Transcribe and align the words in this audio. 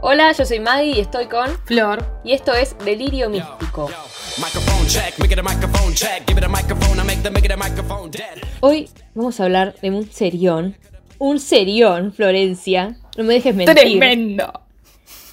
Hola, 0.00 0.30
yo 0.30 0.44
soy 0.44 0.60
Maggie 0.60 0.96
y 0.96 1.00
estoy 1.00 1.26
con 1.26 1.48
Flor. 1.64 2.04
y 2.22 2.32
esto 2.32 2.54
es 2.54 2.76
Delirio 2.84 3.28
Místico. 3.28 3.90
Hoy 8.60 8.88
vamos 9.14 9.40
a 9.40 9.44
hablar 9.44 9.74
de 9.82 9.90
un 9.90 10.08
serión. 10.10 10.76
Un 11.18 11.40
serión, 11.40 12.12
Florencia. 12.12 12.96
No 13.16 13.24
me 13.24 13.34
dejes 13.34 13.56
mentir. 13.56 13.74
Tremendo. 13.74 14.52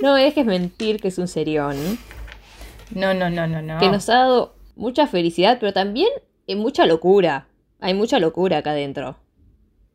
No 0.01 0.15
me 0.15 0.23
dejes 0.23 0.45
mentir 0.47 0.99
que 0.99 1.09
es 1.09 1.19
un 1.19 1.27
serión. 1.27 1.99
No, 2.89 3.13
no, 3.13 3.29
no, 3.29 3.45
no, 3.45 3.61
no. 3.61 3.79
Que 3.79 3.89
nos 3.89 4.09
ha 4.09 4.13
dado 4.15 4.55
mucha 4.75 5.05
felicidad, 5.05 5.57
pero 5.59 5.73
también 5.73 6.09
eh, 6.47 6.55
mucha 6.55 6.87
locura. 6.87 7.47
Hay 7.79 7.93
mucha 7.93 8.17
locura 8.19 8.57
acá 8.57 8.71
adentro. 8.71 9.17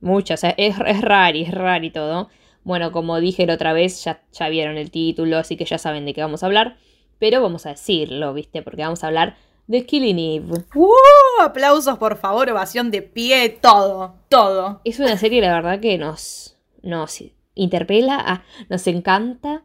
Mucha, 0.01 0.35
o 0.35 0.37
sea, 0.37 0.55
es, 0.57 0.77
es 0.87 1.01
rari, 1.01 1.43
es 1.43 1.51
rari 1.53 1.89
y 1.89 1.91
todo. 1.91 2.31
Bueno, 2.63 2.93
como 2.93 3.21
dije 3.21 3.47
la 3.47 3.55
otra 3.55 3.73
vez, 3.73 4.05
ya, 4.05 4.23
ya 4.33 4.49
vieron 4.49 4.77
el 4.77 4.91
título, 4.91 5.39
así 5.39 5.57
que 5.57 5.65
ya 5.65 5.79
saben 5.79 6.05
de 6.05 6.15
qué 6.15 6.21
vamos 6.21 6.43
a 6.43 6.47
hablar. 6.47 6.77
Pero 7.19 7.43
vamos 7.43 7.67
a 7.67 7.71
decirlo, 7.71 8.33
¿viste? 8.33 8.63
Porque 8.63 8.83
vamos 8.83 9.05
a 9.05 9.09
hablar 9.09 9.37
de 9.67 9.87
Killing 9.87 10.19
Eve. 10.19 10.65
¡Uh! 10.75 11.43
Aplausos, 11.43 11.97
por 11.99 12.17
favor, 12.17 12.51
ovación 12.51 12.91
de 12.91 13.03
pie, 13.03 13.49
todo, 13.51 14.15
todo. 14.29 14.81
Es 14.85 14.99
una 14.99 15.17
serie, 15.17 15.41
la 15.41 15.55
verdad, 15.55 15.81
que 15.81 15.97
nos, 15.97 16.59
nos 16.83 17.23
interpela, 17.55 18.19
ah, 18.19 18.43
nos 18.69 18.87
encanta. 18.87 19.63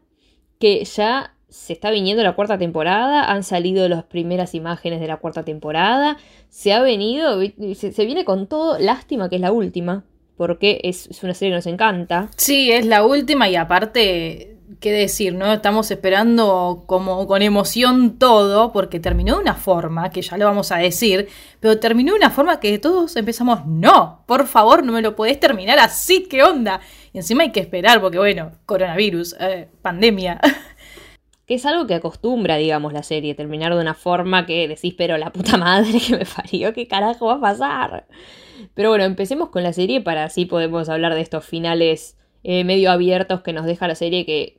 Que 0.58 0.84
ya 0.84 1.34
se 1.48 1.72
está 1.72 1.90
viniendo 1.90 2.22
la 2.22 2.34
cuarta 2.34 2.56
temporada, 2.56 3.24
han 3.24 3.42
salido 3.42 3.88
las 3.88 4.04
primeras 4.04 4.54
imágenes 4.54 5.00
de 5.00 5.08
la 5.08 5.16
cuarta 5.16 5.42
temporada. 5.42 6.18
Se 6.48 6.72
ha 6.72 6.80
venido, 6.80 7.40
se, 7.74 7.92
se 7.92 8.04
viene 8.06 8.24
con 8.24 8.46
todo. 8.46 8.78
Lástima 8.78 9.28
que 9.28 9.36
es 9.36 9.42
la 9.42 9.52
última, 9.52 10.04
porque 10.36 10.80
es, 10.84 11.06
es 11.08 11.22
una 11.22 11.34
serie 11.34 11.52
que 11.52 11.56
nos 11.56 11.66
encanta. 11.66 12.28
Sí, 12.36 12.70
es 12.70 12.86
la 12.86 13.04
última 13.04 13.48
y 13.48 13.56
aparte, 13.56 14.56
¿qué 14.80 14.92
decir, 14.92 15.34
no? 15.34 15.52
Estamos 15.52 15.90
esperando 15.90 16.84
como 16.86 17.26
con 17.26 17.42
emoción 17.42 18.18
todo, 18.18 18.72
porque 18.72 19.00
terminó 19.00 19.36
de 19.36 19.42
una 19.42 19.54
forma, 19.54 20.10
que 20.10 20.22
ya 20.22 20.36
lo 20.36 20.44
vamos 20.44 20.72
a 20.72 20.78
decir, 20.78 21.28
pero 21.60 21.78
terminó 21.78 22.12
de 22.12 22.18
una 22.18 22.30
forma 22.30 22.60
que 22.60 22.78
todos 22.78 23.16
empezamos, 23.16 23.66
no, 23.66 24.22
por 24.26 24.46
favor, 24.46 24.84
no 24.84 24.92
me 24.92 25.02
lo 25.02 25.16
podés 25.16 25.40
terminar 25.40 25.78
así, 25.78 26.26
¿qué 26.28 26.42
onda? 26.42 26.80
Y 27.12 27.18
encima 27.18 27.44
hay 27.44 27.52
que 27.52 27.60
esperar, 27.60 28.00
porque 28.00 28.18
bueno, 28.18 28.52
coronavirus, 28.66 29.36
eh, 29.40 29.68
pandemia. 29.82 30.40
Que 31.46 31.54
es 31.54 31.64
algo 31.64 31.86
que 31.86 31.94
acostumbra, 31.94 32.56
digamos, 32.56 32.92
la 32.92 33.04
serie, 33.04 33.36
terminar 33.36 33.72
de 33.72 33.80
una 33.80 33.94
forma 33.94 34.46
que 34.46 34.66
decís, 34.66 34.94
pero 34.98 35.16
la 35.16 35.30
puta 35.30 35.56
madre 35.56 36.00
que 36.04 36.16
me 36.16 36.24
parió, 36.24 36.72
¿qué 36.74 36.88
carajo 36.88 37.26
va 37.26 37.34
a 37.34 37.40
pasar? 37.40 38.06
Pero 38.74 38.90
bueno, 38.90 39.04
empecemos 39.04 39.48
con 39.50 39.62
la 39.62 39.72
serie 39.72 40.00
para 40.00 40.24
así 40.24 40.44
podemos 40.46 40.88
hablar 40.88 41.14
de 41.14 41.20
estos 41.20 41.44
finales 41.44 42.16
eh, 42.44 42.64
medio 42.64 42.90
abiertos 42.90 43.42
que 43.42 43.52
nos 43.52 43.66
deja 43.66 43.88
la 43.88 43.94
serie 43.94 44.24
que, 44.24 44.58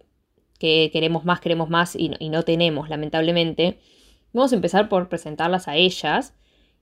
que 0.60 0.90
queremos 0.92 1.24
más, 1.26 1.40
queremos 1.40 1.70
más 1.70 1.96
y, 1.96 2.10
no- 2.10 2.18
y 2.20 2.30
no 2.30 2.44
tenemos, 2.44 2.90
lamentablemente. 2.90 3.80
Vamos 4.34 4.52
a 4.52 4.56
empezar 4.56 4.90
por 4.90 5.08
presentarlas 5.10 5.68
a 5.68 5.76
ellas 5.78 6.34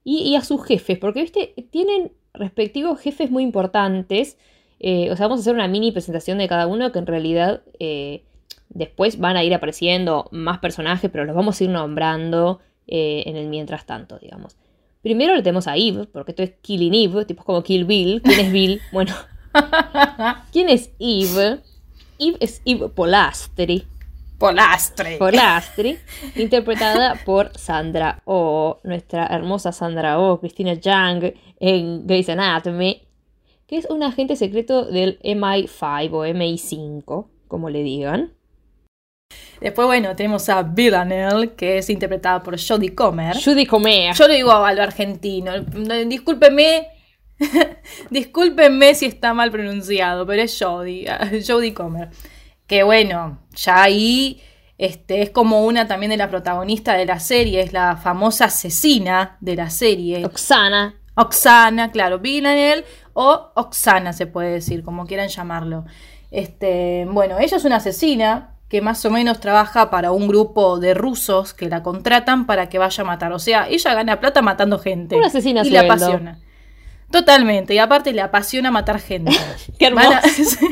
y, 0.03 0.35
a 0.35 0.41
sus 0.41 0.63
jefes, 0.65 0.97
porque, 0.99 1.21
viste, 1.21 1.53
tienen 1.71 2.11
respectivos 2.33 2.99
jefes 2.99 3.31
muy 3.31 3.43
importantes. 3.43 4.37
Eh, 4.79 5.09
o 5.11 5.15
sea, 5.15 5.27
vamos 5.27 5.39
a 5.39 5.41
hacer 5.41 5.53
una 5.55 5.67
mini 5.67 5.91
presentación 5.91 6.37
de 6.37 6.47
cada 6.47 6.67
uno 6.67 6.91
que 6.91 6.99
en 6.99 7.07
realidad 7.07 7.61
eh, 7.79 8.23
después 8.69 9.19
van 9.19 9.37
a 9.37 9.43
ir 9.43 9.53
apareciendo 9.53 10.27
más 10.31 10.59
personajes, 10.59 11.09
pero 11.11 11.25
los 11.25 11.35
vamos 11.35 11.59
a 11.59 11.63
ir 11.63 11.69
nombrando 11.69 12.59
en 12.87 13.35
el 13.35 13.47
mientras 13.47 13.85
tanto, 13.87 14.19
digamos. 14.19 14.55
Primero 15.05 15.35
le 15.35 15.43
tenemos 15.43 15.67
a 15.67 15.77
Eve, 15.77 16.07
porque 16.11 16.31
esto 16.31 16.41
es 16.41 16.53
Killing 16.63 16.95
Eve, 16.95 17.25
tipo 17.25 17.43
como 17.43 17.61
Kill 17.61 17.85
Bill. 17.85 18.23
¿Quién 18.23 18.39
es 18.39 18.51
Bill? 18.51 18.81
Bueno, 18.91 19.13
¿quién 20.51 20.67
es 20.67 20.89
Eve? 20.97 21.59
Eve 22.17 22.37
es 22.39 22.63
Eve 22.65 22.89
Polastri. 22.89 23.85
Polastre. 24.39 25.17
Polastri, 25.17 25.99
interpretada 26.35 27.19
por 27.23 27.55
Sandra 27.55 28.23
Oh, 28.25 28.79
nuestra 28.83 29.27
hermosa 29.27 29.71
Sandra 29.71 30.19
Oh, 30.19 30.39
Christina 30.39 30.73
Young 30.73 31.33
en 31.59 32.07
Grey's 32.07 32.29
Anatomy, 32.29 33.03
que 33.67 33.77
es 33.77 33.87
un 33.87 34.01
agente 34.01 34.35
secreto 34.35 34.85
del 34.85 35.19
MI5 35.19 36.09
o 36.13 36.25
MI5, 36.25 37.27
como 37.47 37.69
le 37.69 37.83
digan. 37.83 38.33
Después, 39.61 39.87
bueno, 39.87 40.15
tenemos 40.15 40.47
a 40.49 40.61
Villanelle, 40.63 41.53
que 41.55 41.79
es 41.79 41.89
interpretada 41.89 42.43
por 42.43 42.55
Jodie 42.59 42.93
Comer. 42.93 43.35
Judy 43.43 43.65
Comer. 43.65 44.13
Yo 44.13 44.27
lo 44.27 44.33
digo 44.33 44.51
a 44.51 44.73
lo 44.73 44.83
argentino. 44.83 45.53
Discúlpeme. 46.05 46.87
Discúlpenme 48.09 48.95
si 48.95 49.07
está 49.07 49.33
mal 49.33 49.51
pronunciado, 49.51 50.25
pero 50.25 50.41
es 50.41 50.57
Jodie, 50.59 51.07
Jodie 51.47 51.73
Comer. 51.73 52.09
Que 52.67 52.83
bueno, 52.83 53.39
ya 53.55 53.83
ahí 53.83 54.41
este, 54.77 55.21
es 55.21 55.29
como 55.29 55.65
una 55.65 55.87
también 55.87 56.11
de 56.11 56.17
la 56.17 56.29
protagonista 56.29 56.93
de 56.93 57.05
la 57.05 57.19
serie, 57.19 57.61
es 57.61 57.73
la 57.73 57.97
famosa 57.97 58.45
asesina 58.45 59.37
de 59.39 59.55
la 59.55 59.69
serie. 59.69 60.25
Oksana. 60.25 61.01
Oksana, 61.15 61.91
claro, 61.91 62.19
Villanelle 62.19 62.83
o 63.13 63.51
Oksana 63.55 64.11
se 64.11 64.27
puede 64.27 64.51
decir, 64.51 64.83
como 64.83 65.05
quieran 65.05 65.29
llamarlo. 65.29 65.85
Este, 66.29 67.07
bueno, 67.09 67.39
ella 67.39 67.55
es 67.55 67.63
una 67.63 67.77
asesina 67.77 68.54
que 68.69 68.81
más 68.81 69.05
o 69.05 69.11
menos 69.11 69.39
trabaja 69.39 69.89
para 69.89 70.11
un 70.11 70.27
grupo 70.27 70.79
de 70.79 70.93
rusos 70.93 71.53
que 71.53 71.69
la 71.69 71.83
contratan 71.83 72.45
para 72.47 72.67
que 72.69 72.79
vaya 72.79 73.03
a 73.03 73.05
matar. 73.05 73.31
O 73.31 73.39
sea, 73.39 73.67
ella 73.69 73.93
gana 73.93 74.19
plata 74.19 74.41
matando 74.41 74.79
gente. 74.79 75.15
Una 75.15 75.27
asesina 75.27 75.61
y 75.61 75.69
le 75.69 75.79
sueldo. 75.79 75.93
apasiona. 75.93 76.39
Totalmente, 77.11 77.75
y 77.75 77.77
aparte 77.77 78.11
le 78.13 78.21
apasiona 78.21 78.71
matar 78.71 78.99
gente. 78.99 79.31
Qué 79.79 79.85
a- 79.85 79.87
hermoso. 79.89 80.09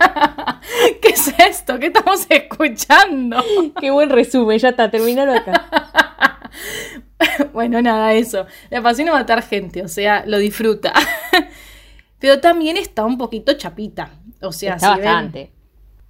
¿Qué 1.02 1.08
es 1.08 1.34
esto? 1.38 1.78
¿Qué 1.78 1.86
estamos 1.86 2.26
escuchando? 2.28 3.42
Qué 3.80 3.90
buen 3.90 4.08
resumen, 4.10 4.58
ya 4.58 4.68
está, 4.70 4.90
terminaron 4.90 5.36
acá. 5.36 6.40
Bueno, 7.52 7.82
nada, 7.82 8.12
eso. 8.14 8.46
Le 8.70 8.78
apasiona 8.78 9.12
matar 9.12 9.42
gente, 9.42 9.82
o 9.82 9.88
sea, 9.88 10.24
lo 10.26 10.38
disfruta. 10.38 10.92
Pero 12.18 12.40
también 12.40 12.76
está 12.76 13.04
un 13.04 13.18
poquito 13.18 13.52
chapita. 13.54 14.10
O 14.40 14.52
sea, 14.52 14.74
Está 14.76 14.94
si 14.94 15.00
ven- 15.00 15.04
bastante. 15.04 15.52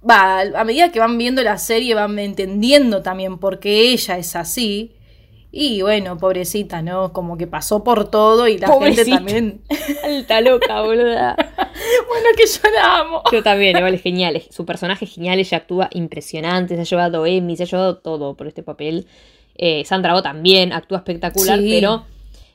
Va, 0.07 0.41
a 0.41 0.63
medida 0.63 0.91
que 0.91 0.99
van 0.99 1.17
viendo 1.17 1.41
la 1.43 1.57
serie 1.57 1.95
van 1.95 2.17
entendiendo 2.19 3.01
también 3.01 3.37
por 3.37 3.59
qué 3.59 3.91
ella 3.91 4.17
es 4.17 4.35
así. 4.35 4.93
Y 5.53 5.81
bueno, 5.81 6.17
pobrecita, 6.17 6.81
¿no? 6.81 7.11
Como 7.11 7.37
que 7.37 7.45
pasó 7.45 7.83
por 7.83 8.09
todo 8.09 8.47
y 8.47 8.57
la 8.57 8.67
Pobrecita. 8.67 9.03
gente 9.03 9.15
también. 9.17 9.61
Alta 10.05 10.39
loca, 10.39 10.81
boluda. 10.81 11.35
bueno, 12.07 12.27
que 12.37 12.45
yo 12.47 12.69
la 12.73 12.99
amo. 12.99 13.21
Yo 13.33 13.43
también, 13.43 13.75
igual 13.75 13.93
es 13.93 14.01
genial. 14.01 14.41
Su 14.49 14.65
personaje 14.65 15.03
es 15.03 15.13
genial, 15.13 15.39
ella 15.39 15.57
actúa 15.57 15.89
impresionante, 15.91 16.75
se 16.75 16.81
ha 16.81 16.85
llevado 16.85 17.25
Emmy, 17.25 17.57
se 17.57 17.63
ha 17.63 17.65
llevado 17.65 17.97
todo 17.97 18.35
por 18.37 18.47
este 18.47 18.63
papel. 18.63 19.07
Eh, 19.55 19.83
Sandra 19.83 20.15
Oh 20.15 20.21
también 20.23 20.71
actúa 20.71 20.99
espectacular, 20.99 21.59
Sí. 21.59 21.67
pero 21.69 22.05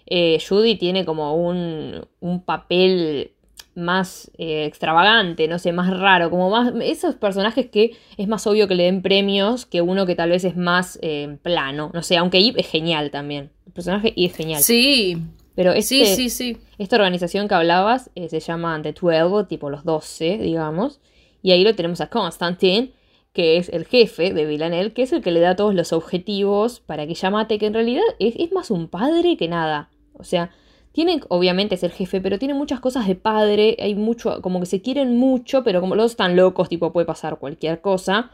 eh, 0.06 0.38
Judy 0.48 0.76
tiene 0.76 1.04
como 1.04 1.34
un, 1.36 2.06
un 2.20 2.42
papel 2.44 3.32
más 3.76 4.30
eh, 4.38 4.64
extravagante, 4.64 5.48
no 5.48 5.58
sé, 5.58 5.72
más 5.72 5.96
raro, 5.96 6.30
como 6.30 6.50
más 6.50 6.72
esos 6.82 7.14
personajes 7.14 7.66
que 7.66 7.92
es 8.16 8.26
más 8.26 8.46
obvio 8.46 8.66
que 8.66 8.74
le 8.74 8.84
den 8.84 9.02
premios 9.02 9.66
que 9.66 9.82
uno 9.82 10.06
que 10.06 10.14
tal 10.14 10.30
vez 10.30 10.44
es 10.44 10.56
más 10.56 10.98
eh, 11.02 11.38
plano, 11.42 11.90
no 11.94 12.02
sé, 12.02 12.16
aunque 12.16 12.38
Eve 12.38 12.60
es 12.60 12.68
genial 12.68 13.10
también, 13.10 13.50
el 13.66 13.72
personaje 13.72 14.14
Eve 14.16 14.26
es 14.26 14.36
genial, 14.36 14.62
Sí, 14.62 15.18
pero 15.54 15.72
este, 15.72 16.04
sí, 16.04 16.28
sí, 16.28 16.30
sí. 16.30 16.58
esta 16.78 16.96
organización 16.96 17.48
que 17.48 17.54
hablabas 17.54 18.10
eh, 18.14 18.28
se 18.28 18.40
llama 18.40 18.80
The 18.82 18.92
12, 18.92 19.48
tipo 19.48 19.70
los 19.70 19.84
12, 19.84 20.38
digamos. 20.38 21.00
Y 21.42 21.52
ahí 21.52 21.64
lo 21.64 21.74
tenemos 21.74 22.00
a 22.02 22.10
Constantine, 22.10 22.92
que 23.32 23.56
es 23.56 23.70
el 23.70 23.86
jefe 23.86 24.34
de 24.34 24.44
Villanelle, 24.44 24.92
que 24.92 25.02
es 25.02 25.12
el 25.12 25.22
que 25.22 25.30
le 25.30 25.40
da 25.40 25.56
todos 25.56 25.74
los 25.74 25.92
objetivos 25.92 26.80
para 26.80 27.06
que 27.06 27.12
ella 27.12 27.30
mate, 27.30 27.58
que 27.58 27.66
en 27.66 27.74
realidad 27.74 28.02
es, 28.18 28.34
es 28.36 28.52
más 28.52 28.70
un 28.70 28.88
padre 28.88 29.36
que 29.38 29.48
nada. 29.48 29.88
O 30.12 30.24
sea, 30.24 30.50
tienen, 30.96 31.20
obviamente 31.28 31.74
es 31.74 31.82
el 31.82 31.92
jefe, 31.92 32.22
pero 32.22 32.38
tiene 32.38 32.54
muchas 32.54 32.80
cosas 32.80 33.06
de 33.06 33.16
padre, 33.16 33.76
hay 33.80 33.94
mucho, 33.94 34.40
como 34.40 34.60
que 34.60 34.64
se 34.64 34.80
quieren 34.80 35.18
mucho, 35.18 35.62
pero 35.62 35.82
como 35.82 35.94
los 35.94 36.12
están 36.12 36.36
locos, 36.36 36.70
tipo 36.70 36.90
puede 36.90 37.04
pasar 37.04 37.36
cualquier 37.36 37.82
cosa. 37.82 38.30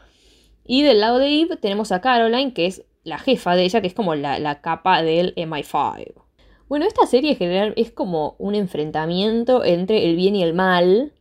Y 0.65 0.81
del 0.81 1.01
lado 1.01 1.19
de 1.19 1.41
Eve 1.41 1.57
tenemos 1.57 1.91
a 1.91 1.99
Caroline, 1.99 2.53
que 2.53 2.67
es 2.67 2.85
la 3.03 3.19
jefa 3.19 3.57
de 3.57 3.65
ella, 3.65 3.81
que 3.81 3.87
es 3.87 3.93
como 3.93 4.15
la, 4.15 4.39
la 4.39 4.61
capa 4.61 5.03
del 5.03 5.35
MI5. 5.35 6.13
Bueno, 6.69 6.85
esta 6.85 7.05
serie 7.05 7.31
en 7.31 7.37
general 7.37 7.73
es 7.75 7.91
como 7.91 8.37
un 8.39 8.55
enfrentamiento 8.55 9.65
entre 9.65 10.05
el 10.05 10.15
bien 10.15 10.37
y 10.37 10.43
el 10.43 10.53
mal, 10.53 11.11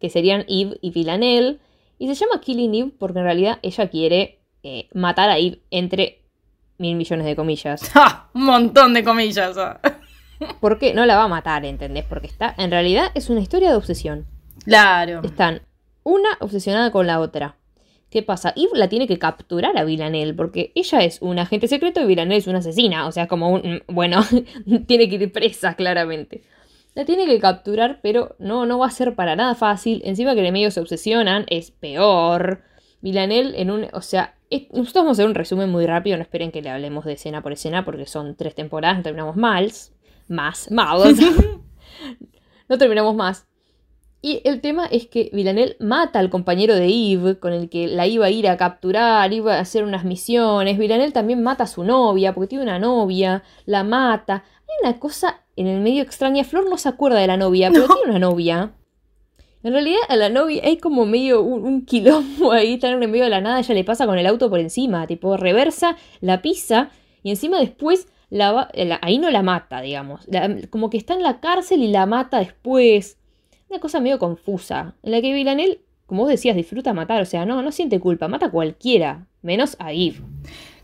que 0.00 0.10
serían 0.10 0.44
Eve 0.48 0.76
y 0.82 0.90
Villanelle, 0.90 1.60
y 1.98 2.08
se 2.08 2.14
llama 2.14 2.42
Killing 2.42 2.74
Eve 2.74 2.92
porque 2.98 3.20
en 3.20 3.24
realidad 3.24 3.58
ella 3.62 3.88
quiere 3.88 4.40
eh, 4.62 4.90
matar 4.92 5.30
a 5.30 5.38
Eve 5.38 5.62
entre 5.70 6.20
mil 6.76 6.94
millones 6.94 7.24
de 7.24 7.34
comillas. 7.34 7.88
¡Ja! 7.88 8.28
Un 8.34 8.44
montón 8.44 8.92
de 8.92 9.02
comillas. 9.02 9.56
ah. 9.56 9.80
Porque 10.60 10.94
no 10.94 11.06
la 11.06 11.16
va 11.16 11.24
a 11.24 11.28
matar, 11.28 11.64
¿entendés? 11.64 12.04
Porque 12.08 12.26
está, 12.26 12.54
en 12.58 12.70
realidad 12.70 13.10
es 13.14 13.30
una 13.30 13.40
historia 13.40 13.70
de 13.70 13.76
obsesión. 13.76 14.26
Claro. 14.64 15.20
Están 15.24 15.62
una 16.02 16.30
obsesionada 16.40 16.90
con 16.90 17.06
la 17.06 17.20
otra. 17.20 17.56
¿Qué 18.10 18.22
pasa? 18.22 18.52
Eve 18.56 18.70
la 18.74 18.88
tiene 18.88 19.06
que 19.06 19.18
capturar 19.18 19.76
a 19.78 19.84
Villanelle, 19.84 20.34
porque 20.34 20.72
ella 20.74 21.00
es 21.04 21.22
un 21.22 21.38
agente 21.38 21.68
secreto 21.68 22.00
y 22.00 22.06
Villanelle 22.06 22.38
es 22.38 22.46
una 22.48 22.58
asesina. 22.58 23.06
O 23.06 23.12
sea, 23.12 23.28
como 23.28 23.50
un. 23.50 23.82
Bueno, 23.86 24.22
tiene 24.86 25.08
que 25.08 25.14
ir 25.16 25.32
presa, 25.32 25.74
claramente. 25.74 26.42
La 26.94 27.04
tiene 27.04 27.24
que 27.26 27.38
capturar, 27.38 28.00
pero 28.02 28.34
no, 28.40 28.66
no 28.66 28.78
va 28.80 28.86
a 28.88 28.90
ser 28.90 29.14
para 29.14 29.36
nada 29.36 29.54
fácil. 29.54 30.02
Encima 30.04 30.34
que 30.34 30.40
en 30.40 30.46
el 30.46 30.52
medio 30.52 30.72
se 30.72 30.80
obsesionan, 30.80 31.44
es 31.48 31.70
peor. 31.70 32.62
Villanel 33.00 33.54
en 33.56 33.70
un... 33.70 33.86
O 33.92 34.00
sea, 34.02 34.34
es- 34.50 34.68
nosotros 34.72 35.04
vamos 35.04 35.10
a 35.10 35.12
hacer 35.22 35.26
un 35.26 35.34
resumen 35.36 35.70
muy 35.70 35.86
rápido, 35.86 36.16
no 36.16 36.22
esperen 36.24 36.50
que 36.50 36.62
le 36.62 36.70
hablemos 36.70 37.04
de 37.04 37.12
escena 37.12 37.42
por 37.42 37.52
escena 37.52 37.84
porque 37.84 38.06
son 38.06 38.34
tres 38.34 38.56
temporadas, 38.56 38.96
no 38.98 39.02
terminamos 39.04 39.36
mal. 39.36 39.70
Más, 40.30 40.70
mal. 40.70 41.00
no 42.68 42.78
terminamos 42.78 43.16
más. 43.16 43.48
Y 44.22 44.42
el 44.44 44.60
tema 44.60 44.86
es 44.86 45.08
que 45.08 45.28
Villanel 45.32 45.76
mata 45.80 46.20
al 46.20 46.30
compañero 46.30 46.76
de 46.76 46.86
Eve, 46.86 47.40
con 47.40 47.52
el 47.52 47.68
que 47.68 47.88
la 47.88 48.06
iba 48.06 48.26
a 48.26 48.30
ir 48.30 48.46
a 48.46 48.56
capturar, 48.56 49.32
iba 49.32 49.56
a 49.56 49.60
hacer 49.60 49.82
unas 49.82 50.04
misiones. 50.04 50.78
Villanel 50.78 51.12
también 51.12 51.42
mata 51.42 51.64
a 51.64 51.66
su 51.66 51.82
novia, 51.82 52.32
porque 52.32 52.46
tiene 52.46 52.62
una 52.62 52.78
novia, 52.78 53.42
la 53.66 53.82
mata. 53.82 54.44
Hay 54.68 54.88
una 54.88 55.00
cosa 55.00 55.40
en 55.56 55.66
el 55.66 55.80
medio 55.80 56.02
extraña. 56.04 56.44
Flor 56.44 56.70
no 56.70 56.78
se 56.78 56.88
acuerda 56.88 57.18
de 57.18 57.26
la 57.26 57.36
novia, 57.36 57.70
pero 57.72 57.88
tiene 57.88 58.10
una 58.10 58.20
novia. 58.20 58.70
En 59.64 59.72
realidad 59.72 60.00
a 60.08 60.14
la 60.14 60.28
novia 60.28 60.62
hay 60.64 60.76
como 60.76 61.06
medio 61.06 61.42
un, 61.42 61.64
un 61.64 61.84
quilombo 61.84 62.52
ahí, 62.52 62.74
están 62.74 62.92
en 62.92 63.02
el 63.02 63.08
medio 63.08 63.24
de 63.24 63.30
la 63.30 63.40
nada, 63.40 63.58
ella 63.58 63.74
le 63.74 63.84
pasa 63.84 64.06
con 64.06 64.16
el 64.16 64.26
auto 64.26 64.48
por 64.48 64.60
encima, 64.60 65.08
tipo 65.08 65.36
reversa, 65.36 65.96
la 66.20 66.40
pisa 66.40 66.90
y 67.24 67.30
encima 67.30 67.58
después 67.58 68.06
la 68.30 68.52
va- 68.52 68.68
la- 68.74 68.98
ahí 69.02 69.18
no 69.18 69.30
la 69.30 69.42
mata, 69.42 69.80
digamos. 69.80 70.26
La- 70.28 70.48
como 70.70 70.88
que 70.90 70.96
está 70.96 71.14
en 71.14 71.22
la 71.22 71.40
cárcel 71.40 71.82
y 71.82 71.88
la 71.88 72.06
mata 72.06 72.38
después. 72.38 73.18
Una 73.68 73.78
cosa 73.80 74.00
medio 74.00 74.18
confusa, 74.18 74.94
en 75.02 75.12
la 75.12 75.20
que 75.20 75.32
Villanel, 75.32 75.80
como 76.06 76.22
vos 76.22 76.30
decías, 76.30 76.56
disfruta 76.56 76.92
matar, 76.92 77.22
o 77.22 77.24
sea, 77.26 77.44
no, 77.46 77.62
no 77.62 77.70
siente 77.70 78.00
culpa, 78.00 78.26
mata 78.28 78.46
a 78.46 78.50
cualquiera, 78.50 79.26
menos 79.42 79.76
a 79.78 79.92
Eve. 79.92 80.20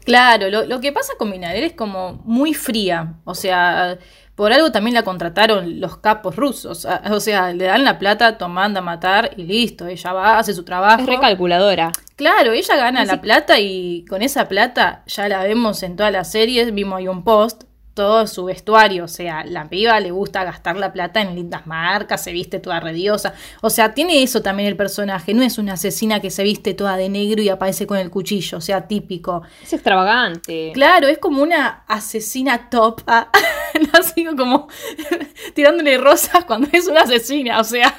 Claro, 0.04 0.48
lo, 0.50 0.66
lo 0.66 0.80
que 0.80 0.92
pasa 0.92 1.14
con 1.18 1.32
Villanel 1.32 1.64
es 1.64 1.72
como 1.72 2.20
muy 2.24 2.54
fría. 2.54 3.14
O 3.24 3.34
sea, 3.34 3.98
por 4.36 4.52
algo 4.52 4.70
también 4.70 4.94
la 4.94 5.02
contrataron 5.02 5.80
los 5.80 5.96
capos 5.96 6.36
rusos. 6.36 6.86
O 7.10 7.18
sea, 7.20 7.52
le 7.52 7.64
dan 7.64 7.82
la 7.84 7.98
plata, 7.98 8.38
tomando 8.38 8.78
a 8.78 8.82
matar 8.82 9.30
y 9.36 9.42
listo. 9.42 9.88
Ella 9.88 10.12
va, 10.12 10.38
hace 10.38 10.54
su 10.54 10.62
trabajo. 10.64 11.00
Es 11.00 11.06
recalculadora. 11.08 11.90
Claro, 12.16 12.52
ella 12.52 12.76
gana 12.76 13.04
la 13.04 13.20
plata 13.20 13.60
y 13.60 14.06
con 14.08 14.22
esa 14.22 14.48
plata 14.48 15.02
ya 15.06 15.28
la 15.28 15.44
vemos 15.44 15.82
en 15.82 15.96
todas 15.96 16.10
las 16.10 16.32
series. 16.32 16.72
Vimos 16.72 16.98
ahí 16.98 17.08
un 17.08 17.22
post, 17.24 17.64
todo 17.92 18.26
su 18.26 18.46
vestuario. 18.46 19.04
O 19.04 19.08
sea, 19.08 19.44
la 19.44 19.68
piba 19.68 20.00
le 20.00 20.12
gusta 20.12 20.42
gastar 20.42 20.76
la 20.76 20.94
plata 20.94 21.20
en 21.20 21.34
lindas 21.34 21.66
marcas, 21.66 22.24
se 22.24 22.32
viste 22.32 22.58
toda 22.58 22.80
rediosa. 22.80 23.34
O 23.60 23.68
sea, 23.68 23.92
tiene 23.92 24.22
eso 24.22 24.40
también 24.40 24.66
el 24.66 24.78
personaje. 24.78 25.34
No 25.34 25.42
es 25.42 25.58
una 25.58 25.74
asesina 25.74 26.20
que 26.20 26.30
se 26.30 26.42
viste 26.42 26.72
toda 26.72 26.96
de 26.96 27.10
negro 27.10 27.42
y 27.42 27.50
aparece 27.50 27.86
con 27.86 27.98
el 27.98 28.08
cuchillo. 28.08 28.56
O 28.56 28.62
sea, 28.62 28.88
típico. 28.88 29.42
Es 29.62 29.74
extravagante. 29.74 30.70
Claro, 30.72 31.08
es 31.08 31.18
como 31.18 31.42
una 31.42 31.84
asesina 31.86 32.70
top. 32.70 33.02
ah, 33.08 33.30
no 33.92 34.02
sigo 34.02 34.34
como 34.36 34.68
tirándole 35.54 35.98
rosas 35.98 36.46
cuando 36.46 36.68
es 36.72 36.86
una 36.86 37.02
asesina. 37.02 37.60
O 37.60 37.64
sea. 37.64 37.94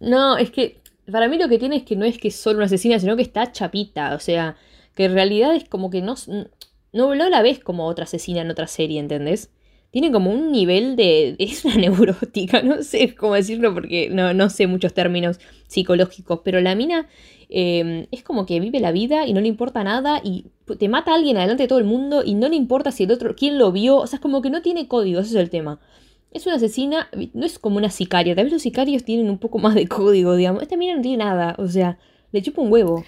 No, 0.00 0.36
es 0.36 0.50
que 0.50 0.82
para 1.10 1.28
mí 1.28 1.38
lo 1.38 1.48
que 1.48 1.58
tiene 1.58 1.76
es 1.76 1.82
que 1.84 1.96
no 1.96 2.04
es 2.04 2.18
que 2.18 2.28
es 2.28 2.36
solo 2.36 2.58
una 2.58 2.66
asesina, 2.66 2.98
sino 2.98 3.16
que 3.16 3.22
está 3.22 3.50
chapita. 3.52 4.14
O 4.14 4.20
sea, 4.20 4.56
que 4.94 5.04
en 5.04 5.14
realidad 5.14 5.54
es 5.54 5.68
como 5.68 5.90
que 5.90 6.02
no, 6.02 6.14
no, 6.92 7.14
no 7.14 7.28
la 7.28 7.42
ves 7.42 7.60
como 7.60 7.86
otra 7.86 8.04
asesina 8.04 8.42
en 8.42 8.50
otra 8.50 8.66
serie, 8.66 9.00
¿entendés? 9.00 9.50
Tiene 9.90 10.12
como 10.12 10.30
un 10.30 10.52
nivel 10.52 10.96
de... 10.96 11.36
Es 11.38 11.64
una 11.64 11.76
neurótica, 11.76 12.62
no 12.62 12.82
sé 12.82 13.14
cómo 13.14 13.34
decirlo 13.34 13.72
porque 13.72 14.10
no, 14.10 14.34
no 14.34 14.50
sé 14.50 14.66
muchos 14.66 14.92
términos 14.94 15.40
psicológicos, 15.66 16.40
pero 16.44 16.60
la 16.60 16.74
mina 16.74 17.08
eh, 17.48 18.08
es 18.10 18.22
como 18.22 18.44
que 18.44 18.60
vive 18.60 18.80
la 18.80 18.92
vida 18.92 19.26
y 19.26 19.32
no 19.32 19.40
le 19.40 19.48
importa 19.48 19.82
nada 19.82 20.20
y 20.22 20.46
te 20.78 20.88
mata 20.88 21.12
a 21.12 21.14
alguien 21.14 21.38
adelante 21.38 21.62
de 21.62 21.68
todo 21.68 21.78
el 21.78 21.84
mundo 21.86 22.22
y 22.24 22.34
no 22.34 22.48
le 22.48 22.56
importa 22.56 22.92
si 22.92 23.04
el 23.04 23.12
otro, 23.12 23.34
quién 23.34 23.56
lo 23.58 23.72
vio, 23.72 23.96
o 23.96 24.06
sea, 24.06 24.18
es 24.18 24.20
como 24.20 24.42
que 24.42 24.50
no 24.50 24.60
tiene 24.60 24.88
código, 24.88 25.20
ese 25.20 25.30
es 25.30 25.36
el 25.36 25.50
tema. 25.50 25.80
Es 26.30 26.46
una 26.46 26.56
asesina, 26.56 27.08
no 27.32 27.46
es 27.46 27.58
como 27.58 27.78
una 27.78 27.90
sicaria. 27.90 28.34
Tal 28.34 28.44
vez 28.44 28.52
los 28.52 28.62
sicarios 28.62 29.04
tienen 29.04 29.30
un 29.30 29.38
poco 29.38 29.58
más 29.58 29.74
de 29.74 29.88
código, 29.88 30.36
digamos. 30.36 30.62
Esta 30.62 30.76
mina 30.76 30.94
no 30.94 31.02
tiene 31.02 31.24
nada, 31.24 31.54
o 31.58 31.68
sea, 31.68 31.98
le 32.32 32.42
chupa 32.42 32.62
un 32.62 32.72
huevo. 32.72 33.04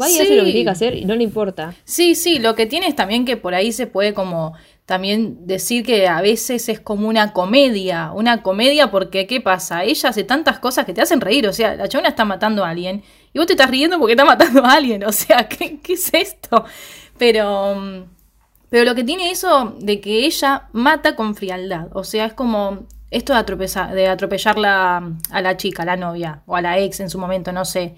Va 0.00 0.08
y 0.08 0.18
hace 0.18 0.36
lo 0.36 0.44
que 0.44 0.52
tiene 0.52 0.64
que 0.64 0.70
hacer 0.70 0.94
y 0.94 1.04
no 1.04 1.16
le 1.16 1.24
importa. 1.24 1.74
Sí, 1.84 2.14
sí, 2.14 2.38
lo 2.38 2.54
que 2.54 2.66
tiene 2.66 2.86
es 2.86 2.94
también 2.94 3.24
que 3.24 3.36
por 3.36 3.54
ahí 3.54 3.72
se 3.72 3.88
puede 3.88 4.14
como 4.14 4.54
también 4.86 5.46
decir 5.46 5.84
que 5.84 6.06
a 6.06 6.20
veces 6.20 6.68
es 6.68 6.80
como 6.80 7.08
una 7.08 7.32
comedia, 7.32 8.12
una 8.12 8.42
comedia 8.42 8.90
porque 8.90 9.26
¿qué 9.26 9.40
pasa? 9.40 9.84
Ella 9.84 10.08
hace 10.08 10.24
tantas 10.24 10.60
cosas 10.60 10.84
que 10.84 10.94
te 10.94 11.00
hacen 11.00 11.20
reír, 11.20 11.46
o 11.48 11.52
sea, 11.52 11.74
la 11.74 11.88
chabona 11.88 12.08
está 12.08 12.24
matando 12.24 12.64
a 12.64 12.70
alguien 12.70 13.02
y 13.32 13.38
vos 13.38 13.46
te 13.46 13.54
estás 13.54 13.70
riendo 13.70 13.98
porque 13.98 14.12
está 14.12 14.24
matando 14.24 14.64
a 14.64 14.72
alguien, 14.74 15.04
o 15.04 15.12
sea, 15.12 15.48
¿qué, 15.48 15.80
qué 15.80 15.94
es 15.94 16.12
esto? 16.14 16.64
Pero, 17.18 17.74
mm, 17.74 18.02
pero 18.70 18.84
lo 18.84 18.94
que 18.94 19.04
tiene 19.04 19.30
eso 19.30 19.74
de 19.80 20.00
que 20.00 20.24
ella 20.26 20.68
mata 20.72 21.16
con 21.16 21.34
frialdad, 21.34 21.88
o 21.92 22.04
sea, 22.04 22.26
es 22.26 22.32
como 22.32 22.86
esto 23.10 23.32
de, 23.34 23.40
atropeza- 23.40 23.90
de 23.92 24.08
atropellar 24.08 24.56
la- 24.58 25.12
a 25.30 25.40
la 25.42 25.56
chica, 25.56 25.82
a 25.82 25.86
la 25.86 25.96
novia 25.96 26.42
o 26.46 26.56
a 26.56 26.62
la 26.62 26.78
ex 26.78 27.00
en 27.00 27.10
su 27.10 27.18
momento, 27.18 27.52
no 27.52 27.64
sé. 27.64 27.96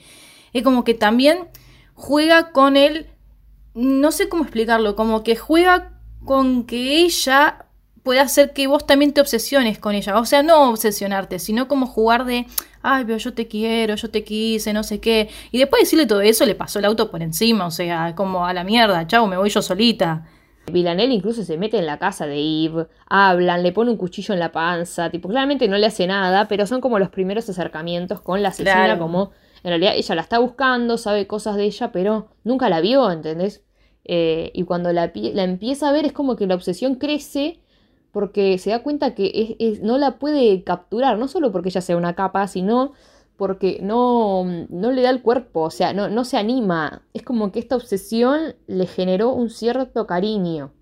Es 0.54 0.62
como 0.62 0.84
que 0.84 0.94
también 0.94 1.48
juega 1.94 2.50
con 2.52 2.76
el 2.76 3.06
no 3.74 4.12
sé 4.12 4.28
cómo 4.28 4.42
explicarlo, 4.42 4.96
como 4.96 5.22
que 5.22 5.34
juega 5.36 5.92
con 6.24 6.64
que 6.64 6.98
ella 7.04 7.64
puede 8.02 8.20
hacer 8.20 8.52
que 8.52 8.66
vos 8.66 8.86
también 8.86 9.12
te 9.12 9.20
obsesiones 9.20 9.78
con 9.78 9.94
ella. 9.94 10.19
O 10.19 10.26
sea, 10.26 10.42
no 10.42 10.70
obsesionarte, 10.70 11.38
sino 11.38 11.69
como 11.69 11.86
jugar 11.86 12.24
de, 12.24 12.46
ay, 12.82 13.04
pero 13.06 13.16
yo 13.19 13.32
te 13.32 13.46
quiero, 13.48 13.94
yo 13.94 14.10
te 14.10 14.24
quise, 14.24 14.72
no 14.72 14.82
sé 14.82 15.00
qué. 15.00 15.28
Y 15.52 15.58
después 15.58 15.80
de 15.80 15.84
decirle 15.84 16.06
todo 16.06 16.20
eso, 16.20 16.44
le 16.44 16.54
pasó 16.54 16.80
el 16.80 16.84
auto 16.84 17.10
por 17.10 17.22
encima, 17.22 17.64
o 17.66 17.70
sea, 17.70 18.14
como 18.16 18.44
a 18.46 18.52
la 18.52 18.64
mierda, 18.64 19.06
chao, 19.06 19.26
me 19.26 19.36
voy 19.36 19.50
yo 19.50 19.62
solita. 19.62 20.26
Villanel 20.70 21.10
incluso 21.12 21.42
se 21.42 21.58
mete 21.58 21.78
en 21.78 21.86
la 21.86 21.98
casa 21.98 22.26
de 22.26 22.36
Eve, 22.38 22.86
hablan, 23.08 23.62
le 23.62 23.72
pone 23.72 23.90
un 23.90 23.96
cuchillo 23.96 24.32
en 24.34 24.40
la 24.40 24.52
panza, 24.52 25.10
tipo, 25.10 25.28
claramente 25.28 25.66
no 25.68 25.76
le 25.76 25.86
hace 25.86 26.06
nada, 26.06 26.46
pero 26.48 26.66
son 26.66 26.80
como 26.80 26.98
los 26.98 27.08
primeros 27.10 27.48
acercamientos 27.48 28.20
con 28.20 28.42
la 28.42 28.50
asesina, 28.50 28.84
Claro. 28.84 28.98
como 29.00 29.32
en 29.64 29.70
realidad 29.70 29.94
ella 29.96 30.14
la 30.14 30.22
está 30.22 30.38
buscando, 30.38 30.98
sabe 30.98 31.26
cosas 31.26 31.56
de 31.56 31.64
ella, 31.64 31.90
pero 31.92 32.28
nunca 32.44 32.68
la 32.68 32.80
vio, 32.80 33.10
¿entendés? 33.10 33.64
Eh, 34.04 34.50
y 34.54 34.64
cuando 34.64 34.92
la, 34.92 35.12
la 35.14 35.44
empieza 35.44 35.88
a 35.88 35.92
ver 35.92 36.04
es 36.06 36.12
como 36.12 36.36
que 36.36 36.46
la 36.46 36.54
obsesión 36.54 36.96
crece 36.96 37.60
porque 38.12 38.58
se 38.58 38.70
da 38.70 38.82
cuenta 38.82 39.14
que 39.14 39.30
es- 39.34 39.56
es- 39.78 39.82
no 39.82 39.96
la 39.98 40.18
puede 40.18 40.62
capturar, 40.64 41.18
no 41.18 41.28
solo 41.28 41.50
porque 41.50 41.70
ella 41.70 41.80
sea 41.80 41.96
una 41.96 42.14
capa, 42.14 42.46
sino 42.46 42.92
porque 43.37 43.79
no, 43.82 44.44
no 44.69 44.90
le 44.93 45.02
da 45.02 45.11
el 45.11 45.23
cuerpo, 45.23 45.62
o 45.62 45.70
sea, 45.70 45.93
no, 45.93 46.08
no 46.08 46.25
se 46.25 46.37
anima. 46.37 47.02
Es 47.14 47.23
como 47.23 47.50
que 47.52 47.58
esta 47.58 47.76
obsesión 47.76 48.55
le 48.67 48.87
generó 48.87 49.31
un 49.31 49.50
cierto 49.50 50.06
cariño. 50.06 50.73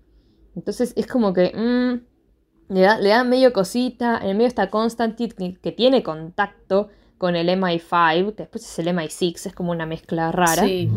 Entonces 0.55 0.93
es 0.95 1.07
como 1.07 1.33
que 1.33 1.51
mm, 1.55 2.73
le, 2.73 2.81
da, 2.81 2.99
le 2.99 3.09
da 3.09 3.23
medio 3.23 3.53
cosita. 3.53 4.19
En 4.21 4.29
el 4.29 4.35
medio 4.35 4.47
está 4.49 4.69
Constantine 4.69 5.31
que, 5.33 5.53
que 5.59 5.71
tiene 5.71 6.03
contacto 6.03 6.89
con 7.17 7.35
el 7.35 7.49
MI5, 7.49 8.35
que 8.35 8.43
después 8.43 8.63
es 8.65 8.79
el 8.79 8.87
MI6, 8.95 9.45
es 9.47 9.53
como 9.53 9.71
una 9.71 9.85
mezcla 9.85 10.31
rara. 10.31 10.63
Sí. 10.65 10.89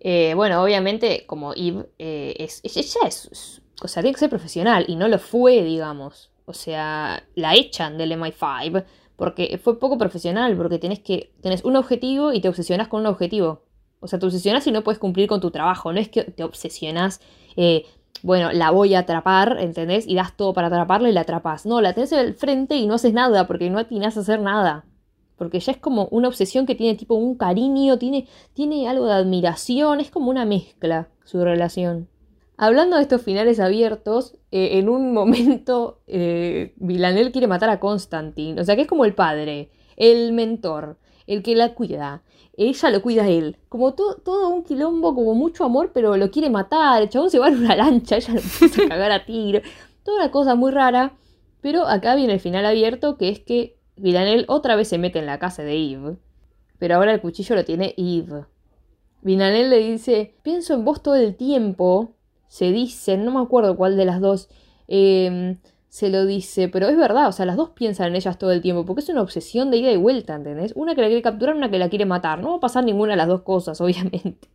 Eh, 0.00 0.34
bueno, 0.34 0.62
obviamente, 0.62 1.24
como 1.26 1.52
Eve, 1.54 1.88
eh, 1.98 2.34
es, 2.38 2.60
es- 2.62 2.76
ella 2.76 3.08
es, 3.08 3.28
es- 3.32 3.62
o 3.82 3.88
sea, 3.88 4.02
tiene 4.02 4.14
que 4.14 4.20
ser 4.20 4.30
profesional 4.30 4.84
y 4.88 4.96
no 4.96 5.08
lo 5.08 5.18
fue, 5.18 5.62
digamos. 5.62 6.30
O 6.44 6.52
sea, 6.52 7.24
la 7.34 7.54
echan 7.54 7.98
del 7.98 8.12
MI5 8.12 8.84
porque 9.16 9.58
fue 9.62 9.78
poco 9.78 9.98
profesional, 9.98 10.56
porque 10.56 10.78
tenés 10.78 11.00
que, 11.00 11.32
tenés 11.40 11.64
un 11.64 11.76
objetivo 11.76 12.32
y 12.32 12.40
te 12.40 12.48
obsesionás 12.48 12.88
con 12.88 13.00
un 13.00 13.06
objetivo. 13.06 13.62
O 14.00 14.08
sea, 14.08 14.18
te 14.18 14.26
obsesionás 14.26 14.66
y 14.66 14.72
no 14.72 14.84
puedes 14.84 14.98
cumplir 14.98 15.28
con 15.28 15.40
tu 15.40 15.50
trabajo. 15.50 15.92
No 15.92 15.98
es 15.98 16.08
que 16.08 16.24
te 16.24 16.44
obsesionás, 16.44 17.20
eh, 17.56 17.86
bueno, 18.22 18.52
la 18.52 18.70
voy 18.70 18.94
a 18.94 19.00
atrapar, 19.00 19.56
¿entendés? 19.58 20.06
Y 20.06 20.14
das 20.14 20.36
todo 20.36 20.52
para 20.52 20.68
atraparla 20.68 21.08
y 21.08 21.12
la 21.12 21.22
atrapas. 21.22 21.64
No, 21.66 21.80
la 21.80 21.94
tenés 21.94 22.12
al 22.12 22.34
frente 22.34 22.76
y 22.76 22.86
no 22.86 22.94
haces 22.94 23.14
nada 23.14 23.46
porque 23.46 23.70
no 23.70 23.78
atinás 23.78 24.16
a 24.16 24.20
hacer 24.20 24.40
nada. 24.40 24.84
Porque 25.36 25.60
ya 25.60 25.72
es 25.72 25.78
como 25.78 26.08
una 26.10 26.28
obsesión 26.28 26.66
que 26.66 26.74
tiene 26.74 26.96
tipo 26.96 27.14
un 27.14 27.36
cariño, 27.36 27.98
tiene, 27.98 28.26
tiene 28.54 28.88
algo 28.88 29.06
de 29.06 29.14
admiración, 29.14 30.00
es 30.00 30.10
como 30.10 30.30
una 30.30 30.44
mezcla 30.46 31.08
su 31.24 31.42
relación. 31.42 32.08
Hablando 32.58 32.96
de 32.96 33.02
estos 33.02 33.20
finales 33.22 33.60
abiertos, 33.60 34.36
eh, 34.50 34.78
en 34.78 34.88
un 34.88 35.12
momento 35.12 36.00
eh, 36.06 36.72
Villanelle 36.76 37.30
quiere 37.32 37.46
matar 37.46 37.68
a 37.70 37.80
Constantine, 37.80 38.60
o 38.60 38.64
sea 38.64 38.76
que 38.76 38.82
es 38.82 38.88
como 38.88 39.04
el 39.04 39.14
padre, 39.14 39.70
el 39.96 40.32
mentor, 40.32 40.96
el 41.26 41.42
que 41.42 41.54
la 41.54 41.74
cuida, 41.74 42.22
ella 42.56 42.90
lo 42.90 43.02
cuida 43.02 43.24
a 43.24 43.28
él, 43.28 43.58
como 43.68 43.92
to- 43.94 44.16
todo 44.24 44.48
un 44.48 44.62
quilombo, 44.64 45.14
como 45.14 45.34
mucho 45.34 45.64
amor, 45.64 45.90
pero 45.92 46.16
lo 46.16 46.30
quiere 46.30 46.48
matar, 46.48 47.02
el 47.02 47.08
chabón 47.10 47.30
se 47.30 47.38
va 47.38 47.48
en 47.48 47.58
una 47.58 47.76
lancha, 47.76 48.16
ella 48.16 48.32
lo 48.34 48.40
empieza 48.40 48.82
a 48.84 48.88
cagar 48.88 49.12
a 49.12 49.24
tiro, 49.26 49.60
toda 50.02 50.18
una 50.22 50.30
cosa 50.30 50.54
muy 50.54 50.70
rara, 50.70 51.12
pero 51.60 51.86
acá 51.86 52.14
viene 52.14 52.34
el 52.34 52.40
final 52.40 52.64
abierto 52.64 53.18
que 53.18 53.28
es 53.28 53.40
que 53.40 53.76
Villanelle 53.96 54.44
otra 54.48 54.76
vez 54.76 54.88
se 54.88 54.98
mete 54.98 55.18
en 55.18 55.26
la 55.26 55.38
casa 55.38 55.62
de 55.62 55.74
Eve, 55.76 56.16
pero 56.78 56.94
ahora 56.94 57.12
el 57.12 57.20
cuchillo 57.20 57.54
lo 57.54 57.64
tiene 57.64 57.94
Eve. 57.98 58.44
Villanelle 59.22 59.68
le 59.68 59.78
dice, 59.78 60.34
pienso 60.42 60.74
en 60.74 60.84
vos 60.84 61.02
todo 61.02 61.16
el 61.16 61.34
tiempo, 61.34 62.12
se 62.48 62.72
dice, 62.72 63.16
no 63.16 63.32
me 63.32 63.40
acuerdo 63.40 63.76
cuál 63.76 63.96
de 63.96 64.04
las 64.04 64.20
dos 64.20 64.48
eh, 64.88 65.56
se 65.88 66.10
lo 66.10 66.26
dice, 66.26 66.68
pero 66.68 66.88
es 66.88 66.96
verdad, 66.96 67.28
o 67.28 67.32
sea, 67.32 67.46
las 67.46 67.56
dos 67.56 67.70
piensan 67.70 68.08
en 68.08 68.16
ellas 68.16 68.38
todo 68.38 68.52
el 68.52 68.60
tiempo, 68.60 68.84
porque 68.84 69.00
es 69.00 69.08
una 69.08 69.22
obsesión 69.22 69.70
de 69.70 69.78
ida 69.78 69.90
y 69.90 69.96
vuelta, 69.96 70.34
¿entendés? 70.34 70.72
Una 70.76 70.94
que 70.94 71.00
la 71.00 71.06
quiere 71.06 71.22
capturar, 71.22 71.56
una 71.56 71.70
que 71.70 71.78
la 71.78 71.88
quiere 71.88 72.04
matar, 72.04 72.40
no 72.40 72.50
va 72.50 72.56
a 72.56 72.60
pasar 72.60 72.84
ninguna 72.84 73.12
de 73.12 73.16
las 73.16 73.28
dos 73.28 73.42
cosas, 73.42 73.80
obviamente. 73.82 74.48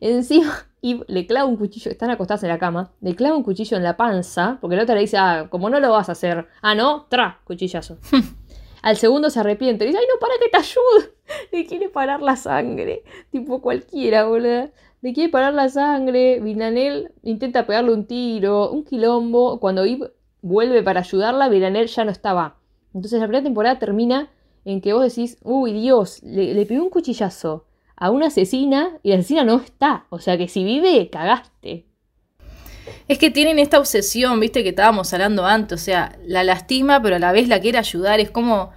Encima, 0.00 0.52
Eve 0.82 1.04
le 1.08 1.26
clava 1.26 1.48
un 1.48 1.56
cuchillo, 1.56 1.90
están 1.90 2.10
acostadas 2.10 2.42
en 2.42 2.50
la 2.50 2.58
cama, 2.58 2.92
le 3.00 3.14
clava 3.14 3.36
un 3.36 3.42
cuchillo 3.42 3.76
en 3.76 3.82
la 3.82 3.96
panza, 3.96 4.58
porque 4.60 4.76
la 4.76 4.82
otra 4.82 4.94
le 4.94 5.02
dice, 5.02 5.16
ah, 5.16 5.46
como 5.48 5.70
no 5.70 5.80
lo 5.80 5.90
vas 5.90 6.08
a 6.08 6.12
hacer, 6.12 6.48
ah, 6.60 6.74
no, 6.74 7.06
tra, 7.08 7.40
cuchillazo. 7.44 7.98
Al 8.84 8.98
segundo 8.98 9.30
se 9.30 9.40
arrepiente. 9.40 9.86
Dice, 9.86 9.96
ay, 9.96 10.04
no, 10.12 10.20
para 10.20 10.34
que 10.38 10.50
te 10.50 10.58
ayude. 10.58 11.14
Le 11.52 11.64
quiere 11.64 11.88
parar 11.88 12.20
la 12.20 12.36
sangre. 12.36 13.02
Tipo 13.30 13.62
cualquiera, 13.62 14.26
boludo. 14.26 14.70
Le 15.04 15.12
quiere 15.12 15.28
parar 15.28 15.52
la 15.52 15.68
sangre. 15.68 16.40
Villanel 16.40 17.12
intenta 17.22 17.66
pegarle 17.66 17.92
un 17.92 18.06
tiro, 18.06 18.70
un 18.70 18.84
quilombo. 18.84 19.60
Cuando 19.60 19.84
Eve 19.84 20.14
vuelve 20.40 20.82
para 20.82 21.00
ayudarla, 21.00 21.50
Villanel 21.50 21.88
ya 21.88 22.06
no 22.06 22.10
estaba. 22.10 22.56
Entonces 22.94 23.20
la 23.20 23.26
primera 23.26 23.44
temporada 23.44 23.78
termina 23.78 24.30
en 24.64 24.80
que 24.80 24.94
vos 24.94 25.02
decís, 25.02 25.36
uy 25.42 25.74
Dios, 25.74 26.22
le, 26.22 26.54
le 26.54 26.80
un 26.80 26.88
cuchillazo 26.88 27.66
a 27.96 28.10
una 28.10 28.28
asesina 28.28 28.98
y 29.02 29.10
la 29.10 29.16
asesina 29.16 29.44
no 29.44 29.56
está. 29.56 30.06
O 30.08 30.20
sea 30.20 30.38
que 30.38 30.48
si 30.48 30.64
vive, 30.64 31.10
cagaste. 31.10 31.84
Es 33.06 33.18
que 33.18 33.30
tienen 33.30 33.58
esta 33.58 33.78
obsesión, 33.78 34.40
viste, 34.40 34.62
que 34.62 34.70
estábamos 34.70 35.12
hablando 35.12 35.44
antes. 35.44 35.82
O 35.82 35.84
sea, 35.84 36.18
la 36.24 36.44
lastima, 36.44 37.02
pero 37.02 37.16
a 37.16 37.18
la 37.18 37.32
vez 37.32 37.48
la 37.48 37.60
quiere 37.60 37.76
ayudar. 37.76 38.20
Es 38.20 38.30
como 38.30 38.70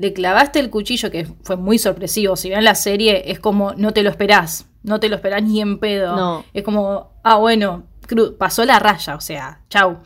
le 0.00 0.14
clavaste 0.14 0.58
el 0.60 0.70
cuchillo, 0.70 1.10
que 1.10 1.26
fue 1.42 1.56
muy 1.56 1.78
sorpresivo. 1.78 2.34
Si 2.34 2.48
ven 2.48 2.64
la 2.64 2.74
serie, 2.74 3.30
es 3.30 3.38
como 3.38 3.74
no 3.74 3.92
te 3.92 4.02
lo 4.02 4.08
esperás. 4.08 4.66
No 4.82 4.98
te 4.98 5.10
lo 5.10 5.16
esperás 5.16 5.42
ni 5.42 5.60
en 5.60 5.78
pedo. 5.78 6.16
No. 6.16 6.44
Es 6.54 6.62
como, 6.62 7.10
ah, 7.22 7.36
bueno, 7.36 7.84
pasó 8.38 8.64
la 8.64 8.78
raya, 8.78 9.14
o 9.14 9.20
sea, 9.20 9.60
chau. 9.68 9.98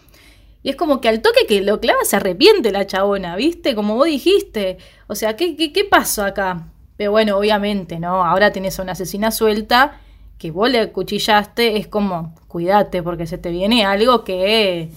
Y 0.65 0.71
es 0.71 0.77
como 0.77 1.01
que 1.01 1.09
al 1.09 1.23
toque 1.23 1.47
que 1.47 1.61
lo 1.61 1.79
clava 1.81 2.01
se 2.05 2.17
arrepiente 2.17 2.73
la 2.73 2.89
chabona, 2.89 3.37
¿viste? 3.37 3.77
Como 3.77 3.95
vos 3.95 4.07
dijiste. 4.07 4.79
O 5.07 5.15
sea, 5.15 5.37
¿qué, 5.37 5.55
qué, 5.55 5.73
qué 5.73 5.85
pasó 5.85 6.25
acá? 6.25 6.67
Pero 6.97 7.13
bueno, 7.13 7.37
obviamente, 7.37 8.01
¿no? 8.01 8.25
Ahora 8.25 8.51
tenés 8.51 8.81
a 8.81 8.83
una 8.83 8.93
asesina 8.93 9.31
suelta 9.31 10.01
que 10.39 10.51
vos 10.51 10.69
le 10.71 10.91
cuchillaste. 10.91 11.77
Es 11.77 11.87
como, 11.87 12.35
cuídate 12.49 13.01
porque 13.01 13.29
se 13.29 13.39
te 13.39 13.51
viene 13.51 13.85
algo 13.85 14.25
que 14.25 14.89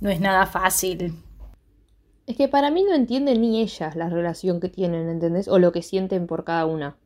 no 0.00 0.10
es 0.10 0.18
nada 0.18 0.46
fácil. 0.46 1.14
Es 2.30 2.36
que 2.36 2.46
para 2.46 2.70
mí 2.70 2.84
no 2.84 2.94
entienden 2.94 3.40
ni 3.40 3.60
ellas 3.60 3.96
la 3.96 4.08
relación 4.08 4.60
que 4.60 4.68
tienen, 4.68 5.08
¿entendés? 5.08 5.48
O 5.48 5.58
lo 5.58 5.72
que 5.72 5.82
sienten 5.82 6.28
por 6.28 6.44
cada 6.44 6.64
una. 6.64 6.96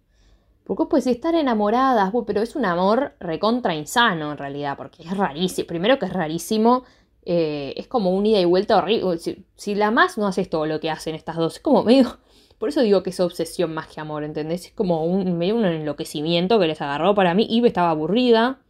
Porque 0.65 0.85
podés 0.85 1.07
estar 1.07 1.35
enamoradas, 1.35 2.13
pero 2.27 2.43
es 2.43 2.55
un 2.57 2.67
amor 2.67 3.15
recontra 3.21 3.75
insano 3.75 4.33
en 4.33 4.37
realidad, 4.37 4.77
porque 4.77 5.03
es 5.03 5.17
rarísimo. 5.17 5.67
Primero 5.67 5.99
que 5.99 6.05
es 6.05 6.13
rarísimo, 6.13 6.85
eh, 7.23 7.73
es 7.79 7.89
como 7.89 8.11
un 8.11 8.27
ida 8.27 8.39
y 8.39 8.45
vuelta 8.45 8.77
horrible. 8.77 9.17
Si, 9.17 9.47
si 9.57 9.75
la 9.75 9.91
más 9.91 10.19
no 10.19 10.27
haces 10.27 10.51
todo 10.51 10.67
lo 10.67 10.79
que 10.79 10.91
hacen 10.91 11.15
estas 11.15 11.37
dos, 11.37 11.55
es 11.55 11.61
como 11.61 11.83
medio... 11.85 12.19
Por 12.59 12.69
eso 12.69 12.83
digo 12.83 13.03
que 13.03 13.09
es 13.09 13.19
obsesión 13.19 13.73
más 13.73 13.87
que 13.87 14.03
amor, 14.03 14.25
¿entendés? 14.25 14.67
Es 14.67 14.73
como 14.73 15.07
un, 15.07 15.39
medio 15.39 15.57
un 15.57 15.65
enloquecimiento 15.65 16.61
que 16.61 16.67
les 16.67 16.83
agarró 16.83 17.15
para 17.15 17.33
mí. 17.33 17.49
Eve 17.51 17.69
estaba 17.69 17.89
aburrida, 17.89 18.61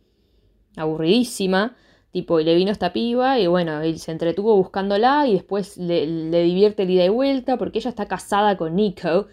aburridísima. 0.76 1.74
Tipo, 2.14 2.38
y 2.38 2.44
le 2.44 2.54
vino 2.54 2.70
esta 2.70 2.92
piba 2.92 3.40
y 3.40 3.48
bueno, 3.48 3.82
él 3.82 3.98
se 3.98 4.12
entretuvo 4.12 4.54
buscándola 4.54 5.26
y 5.26 5.32
después 5.32 5.76
le, 5.78 6.06
le 6.06 6.44
divierte 6.44 6.84
el 6.84 6.90
ida 6.90 7.04
y 7.04 7.08
vuelta 7.08 7.56
porque 7.58 7.78
ella 7.78 7.90
está 7.90 8.06
casada 8.06 8.56
con 8.56 8.76
Nico, 8.76 9.26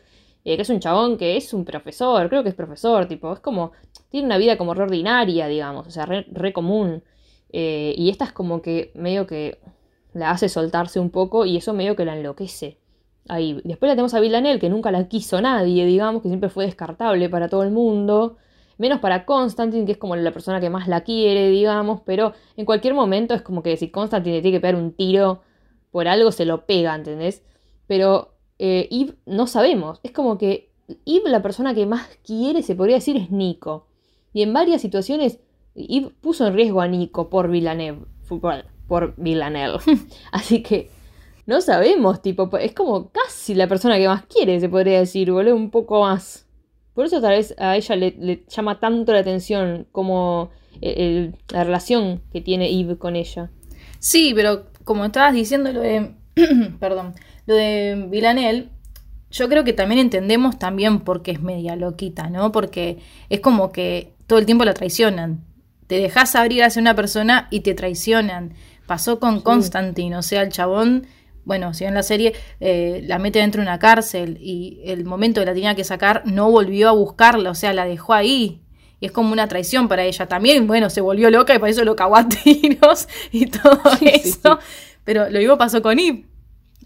eh, 0.43 0.55
que 0.55 0.63
es 0.63 0.69
un 0.71 0.79
chabón 0.79 1.15
que 1.19 1.37
es 1.37 1.53
un 1.53 1.63
profesor, 1.63 2.27
creo 2.27 2.41
que 2.41 2.49
es 2.49 2.55
profesor, 2.55 3.07
tipo, 3.07 3.31
es 3.33 3.39
como, 3.39 3.71
tiene 4.09 4.25
una 4.25 4.39
vida 4.39 4.57
como 4.57 4.73
re 4.73 4.81
ordinaria, 4.81 5.47
digamos, 5.47 5.85
o 5.85 5.91
sea, 5.91 6.07
re, 6.07 6.25
re 6.31 6.53
común. 6.53 7.03
Eh, 7.53 7.93
y 7.95 8.09
esta 8.09 8.25
es 8.25 8.31
como 8.31 8.63
que 8.63 8.91
medio 8.95 9.27
que 9.27 9.59
la 10.13 10.31
hace 10.31 10.49
soltarse 10.49 10.99
un 10.99 11.11
poco 11.11 11.45
y 11.45 11.57
eso 11.57 11.75
medio 11.75 11.95
que 11.95 12.05
la 12.05 12.17
enloquece. 12.17 12.79
Ahí. 13.27 13.61
Después 13.63 13.89
la 13.89 13.93
tenemos 13.93 14.15
a 14.15 14.19
Villanelle, 14.19 14.59
que 14.59 14.69
nunca 14.71 14.89
la 14.89 15.07
quiso 15.07 15.39
nadie, 15.39 15.85
digamos, 15.85 16.23
que 16.23 16.29
siempre 16.29 16.49
fue 16.49 16.65
descartable 16.65 17.29
para 17.29 17.47
todo 17.47 17.61
el 17.61 17.69
mundo. 17.69 18.37
Menos 18.81 18.99
para 18.99 19.27
Constantine, 19.27 19.85
que 19.85 19.91
es 19.91 19.99
como 19.99 20.15
la 20.15 20.31
persona 20.31 20.59
que 20.59 20.71
más 20.71 20.87
la 20.87 21.01
quiere, 21.01 21.49
digamos, 21.49 22.01
pero 22.03 22.33
en 22.57 22.65
cualquier 22.65 22.95
momento 22.95 23.35
es 23.35 23.43
como 23.43 23.61
que 23.61 23.77
si 23.77 23.91
Constantine 23.91 24.37
le 24.37 24.41
tiene 24.41 24.57
que 24.57 24.59
pegar 24.59 24.75
un 24.75 24.93
tiro 24.93 25.43
por 25.91 26.07
algo, 26.07 26.31
se 26.31 26.45
lo 26.45 26.65
pega, 26.65 26.95
¿entendés? 26.95 27.43
Pero 27.85 28.33
eh, 28.57 28.89
no 29.27 29.45
sabemos. 29.45 29.99
Es 30.01 30.11
como 30.11 30.39
que 30.39 30.71
Eve, 31.05 31.29
la 31.29 31.43
persona 31.43 31.75
que 31.75 31.85
más 31.85 32.07
quiere, 32.25 32.63
se 32.63 32.73
podría 32.73 32.95
decir, 32.95 33.17
es 33.17 33.29
Nico. 33.29 33.85
Y 34.33 34.41
en 34.41 34.51
varias 34.51 34.81
situaciones, 34.81 35.37
Eve 35.75 36.09
puso 36.19 36.47
en 36.47 36.55
riesgo 36.55 36.81
a 36.81 36.87
Nico 36.87 37.29
por 37.29 37.51
Villanelle. 37.51 37.99
Por, 38.27 38.65
por 38.87 39.13
Villanelle. 39.15 39.77
Así 40.31 40.63
que 40.63 40.89
no 41.45 41.61
sabemos, 41.61 42.23
tipo, 42.23 42.49
es 42.57 42.73
como 42.73 43.11
casi 43.11 43.53
la 43.53 43.67
persona 43.67 43.99
que 43.99 44.07
más 44.07 44.25
quiere, 44.25 44.59
se 44.59 44.69
podría 44.69 44.97
decir, 44.97 45.31
boludo, 45.31 45.55
un 45.55 45.69
poco 45.69 46.01
más. 46.01 46.47
Por 46.93 47.05
eso 47.05 47.21
tal 47.21 47.31
vez 47.31 47.55
a 47.57 47.75
ella 47.77 47.95
le, 47.95 48.15
le 48.19 48.43
llama 48.49 48.79
tanto 48.79 49.13
la 49.13 49.19
atención 49.19 49.87
como 49.91 50.49
el- 50.81 50.99
el- 51.01 51.35
la 51.49 51.63
relación 51.63 52.21
que 52.31 52.41
tiene 52.41 52.69
Eve 52.79 52.97
con 52.97 53.15
ella. 53.15 53.49
Sí, 53.99 54.33
pero 54.35 54.65
como 54.83 55.05
estabas 55.05 55.33
diciendo 55.33 55.71
lo 55.71 55.81
de. 55.81 56.11
perdón. 56.79 57.13
Lo 57.45 57.55
de 57.55 58.07
Villanelle, 58.09 58.69
yo 59.31 59.47
creo 59.49 59.63
que 59.63 59.73
también 59.73 59.99
entendemos 59.99 60.59
también 60.59 60.99
por 61.01 61.21
qué 61.21 61.31
es 61.31 61.41
media 61.41 61.75
loquita, 61.75 62.29
¿no? 62.29 62.51
Porque 62.51 62.99
es 63.29 63.39
como 63.39 63.71
que 63.71 64.13
todo 64.27 64.39
el 64.39 64.45
tiempo 64.45 64.65
la 64.65 64.73
traicionan. 64.73 65.43
Te 65.87 65.95
dejas 65.99 66.35
abrir 66.35 66.63
hacia 66.63 66.81
una 66.81 66.95
persona 66.95 67.47
y 67.51 67.61
te 67.61 67.73
traicionan. 67.73 68.53
Pasó 68.87 69.19
con 69.19 69.41
Constantine, 69.41 70.15
o 70.17 70.21
sea, 70.21 70.41
el 70.41 70.49
chabón, 70.49 71.07
bueno, 71.45 71.73
si 71.73 71.85
en 71.85 71.93
la 71.93 72.03
serie 72.03 72.33
eh, 72.59 73.01
la 73.07 73.17
mete 73.19 73.39
dentro 73.39 73.61
de 73.61 73.67
una 73.67 73.79
cárcel 73.79 74.37
y 74.39 74.81
el 74.85 75.05
momento 75.05 75.41
que 75.41 75.45
la 75.45 75.53
tenía 75.53 75.75
que 75.75 75.83
sacar 75.83 76.23
no 76.25 76.51
volvió 76.51 76.89
a 76.89 76.91
buscarla, 76.91 77.49
o 77.49 77.55
sea, 77.55 77.73
la 77.73 77.85
dejó 77.85 78.13
ahí. 78.13 78.61
Y 78.99 79.07
es 79.07 79.11
como 79.11 79.31
una 79.33 79.47
traición 79.47 79.87
para 79.87 80.03
ella. 80.03 80.27
También, 80.27 80.67
bueno, 80.67 80.91
se 80.91 81.01
volvió 81.01 81.31
loca 81.31 81.55
y 81.55 81.59
por 81.59 81.69
eso 81.69 81.83
lo 81.83 81.95
cagó 81.95 82.15
a 82.17 82.29
tiros 82.43 83.07
y 83.31 83.47
todo 83.47 83.81
Sí, 83.99 84.05
sí, 84.05 84.29
eso. 84.29 84.59
Pero 85.03 85.29
lo 85.29 85.39
mismo 85.39 85.57
pasó 85.57 85.81
con 85.81 85.97
Eve. 85.97 86.25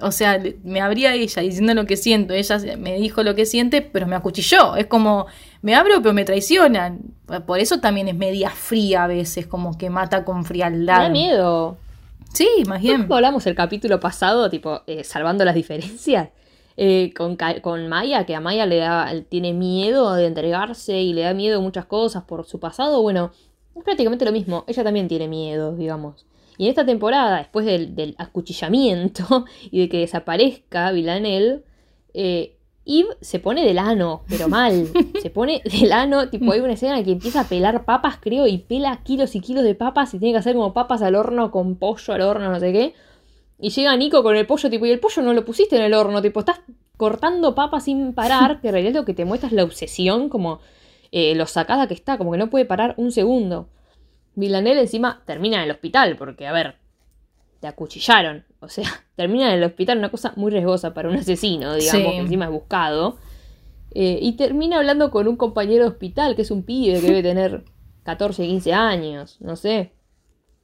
O 0.02 0.12
sea, 0.12 0.42
me 0.64 0.82
abría 0.82 1.14
ella 1.14 1.42
diciendo 1.42 1.74
lo 1.74 1.86
que 1.86 1.98
siento. 1.98 2.34
Ella 2.34 2.58
me 2.78 2.96
dijo 2.98 3.24
lo 3.24 3.36
que 3.36 3.46
siente, 3.46 3.82
pero 3.82 4.08
me 4.08 4.16
acuchilló. 4.16 4.76
Es 4.78 4.88
como, 4.88 5.26
me 5.62 5.76
abro, 5.76 6.02
pero 6.02 6.14
me 6.14 6.26
traicionan. 6.26 7.00
Por 7.46 7.60
eso 7.60 7.80
también 7.80 8.08
es 8.08 8.16
media 8.16 8.50
fría 8.50 9.06
a 9.06 9.08
veces, 9.08 9.48
como 9.48 9.78
que 9.78 9.90
mata 9.90 10.24
con 10.26 10.40
Me 10.40 10.44
frialdad. 10.46 11.04
da 11.04 11.10
miedo. 11.10 11.78
Sí, 12.36 12.50
más 12.68 12.82
bien. 12.82 13.08
Hablamos 13.10 13.48
el 13.48 13.56
capítulo 13.56 14.00
pasado, 14.02 14.50
tipo, 14.50 14.82
eh, 14.88 15.06
salvando 15.06 15.46
las 15.46 15.56
diferencias, 15.56 16.30
eh, 16.76 17.14
con, 17.16 17.38
con 17.62 17.88
Maya, 17.88 18.26
que 18.26 18.36
a 18.36 18.42
Maya 18.42 18.66
le 18.66 18.78
da, 18.78 19.10
tiene 19.30 19.54
miedo 19.54 20.14
de 20.16 20.28
entregarse 20.28 21.02
y 21.02 21.14
le 21.14 21.22
da 21.22 21.34
miedo 21.34 21.62
muchas 21.62 21.86
cosas 21.86 22.26
por 22.26 22.46
su 22.46 22.60
pasado, 22.60 23.02
bueno, 23.02 23.32
es 23.74 23.84
prácticamente 23.84 24.26
lo 24.26 24.34
mismo, 24.34 24.66
ella 24.68 24.84
también 24.84 25.08
tiene 25.08 25.30
miedo, 25.30 25.78
digamos. 25.78 26.26
Y 26.58 26.66
en 26.66 26.70
esta 26.72 26.86
temporada, 26.86 27.38
después 27.38 27.66
del, 27.66 27.96
del 27.96 28.16
acuchillamiento 28.18 29.46
y 29.72 29.80
de 29.80 29.90
que 29.90 30.00
desaparezca 30.00 30.92
Villanelle, 30.92 31.64
eh, 32.14 32.55
Eve 32.86 33.18
se 33.22 33.40
pone 33.40 33.66
del 33.66 33.80
ano, 33.80 34.24
pero 34.28 34.48
mal. 34.48 34.88
se 35.22 35.30
pone 35.30 35.62
del 35.64 35.92
ano, 35.92 36.30
tipo, 36.30 36.52
hay 36.52 36.60
una 36.60 36.74
escena 36.74 36.94
en 36.94 37.00
la 37.00 37.04
que 37.04 37.12
empieza 37.12 37.42
a 37.42 37.50
pelar 37.50 37.86
papas, 37.86 38.18
creo, 38.20 38.48
y 38.48 38.60
pela 38.60 39.02
kilos 39.04 39.36
y 39.36 39.42
kilos 39.42 39.64
de 39.64 39.76
papas 39.76 40.14
y 40.14 40.20
tiene 40.20 40.34
que 40.34 40.40
hacer 40.40 40.56
como 40.56 40.74
papas 40.74 41.02
al 41.02 41.16
horno 41.16 41.52
con 41.52 41.76
pollo 41.76 42.14
al 42.14 42.22
horno, 42.22 42.52
no 42.52 42.60
sé 42.60 42.72
qué. 42.72 42.94
Y 43.60 43.70
llega 43.70 43.96
Nico 43.96 44.22
con 44.22 44.36
el 44.36 44.46
pollo, 44.46 44.70
tipo, 44.70 44.86
y 44.86 44.92
el 44.92 45.00
pollo 45.00 45.22
no 45.22 45.34
lo 45.34 45.46
pusiste 45.46 45.78
en 45.78 45.84
el 45.84 45.94
horno, 45.94 46.22
tipo, 46.22 46.42
estás 46.42 46.62
cortando 46.98 47.56
papas 47.56 47.86
sin 47.86 48.14
parar, 48.14 48.62
que 48.62 48.68
en 48.68 48.74
realidad 48.74 48.94
lo 48.94 49.06
que 49.06 49.14
te 49.14 49.26
muestra 49.26 49.48
es 49.48 49.54
la 49.54 49.64
obsesión, 49.64 50.30
como 50.30 50.60
eh, 51.12 51.36
lo 51.36 51.48
sacada 51.48 51.88
que 51.88 51.94
está, 51.94 52.18
como 52.18 52.32
que 52.32 52.38
no 52.38 52.50
puede 52.50 52.66
parar 52.66 52.94
un 52.98 53.12
segundo. 53.12 53.70
Villanelle 54.36 54.82
encima 54.82 55.24
termina 55.26 55.58
en 55.58 55.64
el 55.64 55.72
hospital, 55.72 56.18
porque, 56.18 56.48
a 56.48 56.52
ver, 56.52 56.76
te 57.62 57.68
acuchillaron. 57.68 58.46
O 58.66 58.70
sea, 58.70 58.90
termina 59.16 59.48
en 59.54 59.60
el 59.60 59.64
hospital, 59.64 59.98
una 60.00 60.12
cosa 60.12 60.34
muy 60.36 60.52
riesgosa 60.52 60.94
para 60.94 61.10
un 61.10 61.16
asesino, 61.16 61.74
digamos, 61.76 62.02
Sí. 62.04 62.12
que 62.12 62.18
encima 62.18 62.46
es 62.46 62.52
buscado. 62.52 63.18
Eh, 63.94 64.20
y 64.22 64.34
termina 64.34 64.78
hablando 64.78 65.10
con 65.10 65.28
un 65.28 65.38
compañero 65.38 65.84
de 65.86 65.90
hospital, 65.92 66.36
que 66.36 66.42
es 66.42 66.52
un 66.52 66.64
pibe 66.64 67.00
que 67.00 67.08
debe 67.08 67.24
tener 67.24 67.64
14, 68.04 68.46
15 68.46 68.74
años, 68.74 69.38
no 69.40 69.56
sé. 69.56 69.94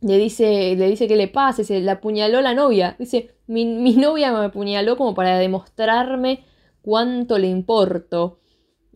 Le 0.02 0.18
dice, 0.18 0.76
le 0.76 0.88
dice 0.90 1.08
que 1.08 1.16
le 1.16 1.28
pasa, 1.28 1.64
se 1.64 1.80
le 1.80 1.92
apuñaló 1.92 2.42
la 2.42 2.54
novia. 2.56 2.96
Dice, 2.98 3.36
mi, 3.48 3.66
mi 3.66 3.94
novia 3.96 4.32
me 4.34 4.46
apuñaló 4.46 4.98
como 4.98 5.14
para 5.14 5.38
demostrarme 5.38 6.44
cuánto 6.82 7.38
le 7.38 7.48
importo. 7.48 8.40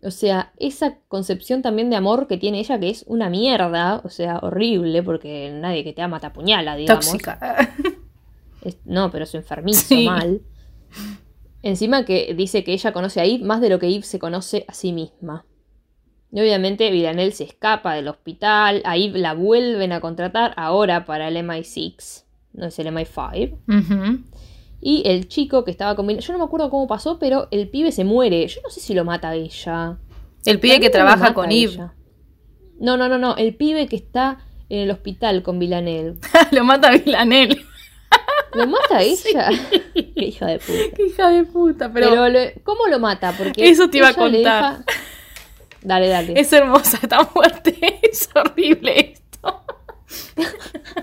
O 0.03 0.11
sea, 0.11 0.51
esa 0.57 0.97
concepción 1.07 1.61
también 1.61 1.89
de 1.91 1.95
amor 1.95 2.27
que 2.27 2.37
tiene 2.37 2.59
ella, 2.59 2.79
que 2.79 2.89
es 2.89 3.05
una 3.07 3.29
mierda, 3.29 4.01
o 4.03 4.09
sea, 4.09 4.39
horrible, 4.41 5.01
porque 5.03 5.51
nadie 5.53 5.83
que 5.83 5.93
te 5.93 6.01
ama 6.01 6.19
te 6.19 6.25
apuñala, 6.27 6.75
digamos. 6.75 7.05
Tóxica. 7.05 7.39
Es- 8.65 8.79
no, 8.83 9.09
pero 9.11 9.23
es 9.23 9.33
enfermizo, 9.35 9.79
Sí. 9.87 10.05
mal. 10.05 10.41
Encima 11.63 12.05
que 12.05 12.33
dice 12.35 12.63
que 12.63 12.73
ella 12.73 12.91
conoce 12.93 13.21
a 13.21 13.25
Eve 13.25 13.43
más 13.43 13.61
de 13.61 13.69
lo 13.69 13.79
que 13.79 13.87
Eve 13.87 14.03
se 14.03 14.19
conoce 14.19 14.65
a 14.67 14.73
sí 14.73 14.91
misma. 14.91 15.45
Y 16.31 16.39
obviamente 16.41 16.91
Villanelle 16.91 17.31
se 17.31 17.45
escapa 17.45 17.93
del 17.93 18.07
hospital, 18.07 18.81
a 18.85 18.97
Eve 18.97 19.17
la 19.19 19.33
vuelven 19.33 19.91
a 19.91 20.01
contratar 20.01 20.53
ahora 20.57 21.05
para 21.05 21.27
el 21.29 21.37
MI6, 21.37 22.25
no 22.53 22.65
es 22.67 22.77
el 22.77 22.87
MI5. 22.87 23.57
Ujú. 23.67 24.19
Y 24.81 25.01
el 25.07 25.27
chico 25.27 25.63
que 25.63 25.71
estaba 25.71 25.95
con 25.95 26.07
yo 26.09 26.33
no 26.33 26.39
me 26.39 26.45
acuerdo 26.45 26.69
cómo 26.69 26.87
pasó, 26.87 27.17
pero 27.17 27.47
el 27.51 27.69
pibe 27.69 27.91
se 27.91 28.03
muere. 28.03 28.45
Yo 28.47 28.61
no 28.63 28.69
sé 28.69 28.79
si 28.81 28.93
lo 28.93 29.03
mata 29.05 29.29
a 29.29 29.35
ella. 29.35 29.97
El 30.45 30.59
pibe 30.59 30.79
que 30.79 30.89
trabaja 30.91 31.33
con 31.33 31.51
ella. 31.51 31.93
No, 32.79 32.97
no, 32.97 33.07
no, 33.09 33.17
no, 33.17 33.35
el 33.37 33.55
pibe 33.55 33.87
que 33.87 33.95
está 33.95 34.39
en 34.69 34.79
el 34.81 34.91
hospital 34.91 35.41
con 35.41 35.57
Villanelle. 35.57 36.15
Lo 36.51 36.63
mata 36.63 36.91
Villanelle. 36.91 37.61
¿Lo 38.55 38.67
mata 38.67 39.01
ella? 39.01 39.49
Qué 39.93 40.11
hija 40.25 40.47
de 40.47 40.59
puta. 40.59 40.95
Qué 40.95 41.05
hija 41.07 41.29
de 41.29 41.43
puta, 41.43 41.91
pero, 41.93 42.09
Pero, 42.09 42.29
lo- 42.29 42.51
¿cómo 42.63 42.87
lo 42.87 42.99
mata? 42.99 43.33
Porque 43.37 43.69
Eso 43.69 43.89
te 43.89 43.97
iba 43.97 44.09
a 44.09 44.13
contar. 44.13 44.79
deja- 44.79 44.85
Dale, 45.81 46.07
dale. 46.07 46.33
es 46.39 46.51
hermosa 46.51 46.99
esta 47.01 47.29
muerte. 47.35 47.75
Es 48.01 48.29
horrible 48.33 49.13
esto. 49.13 49.61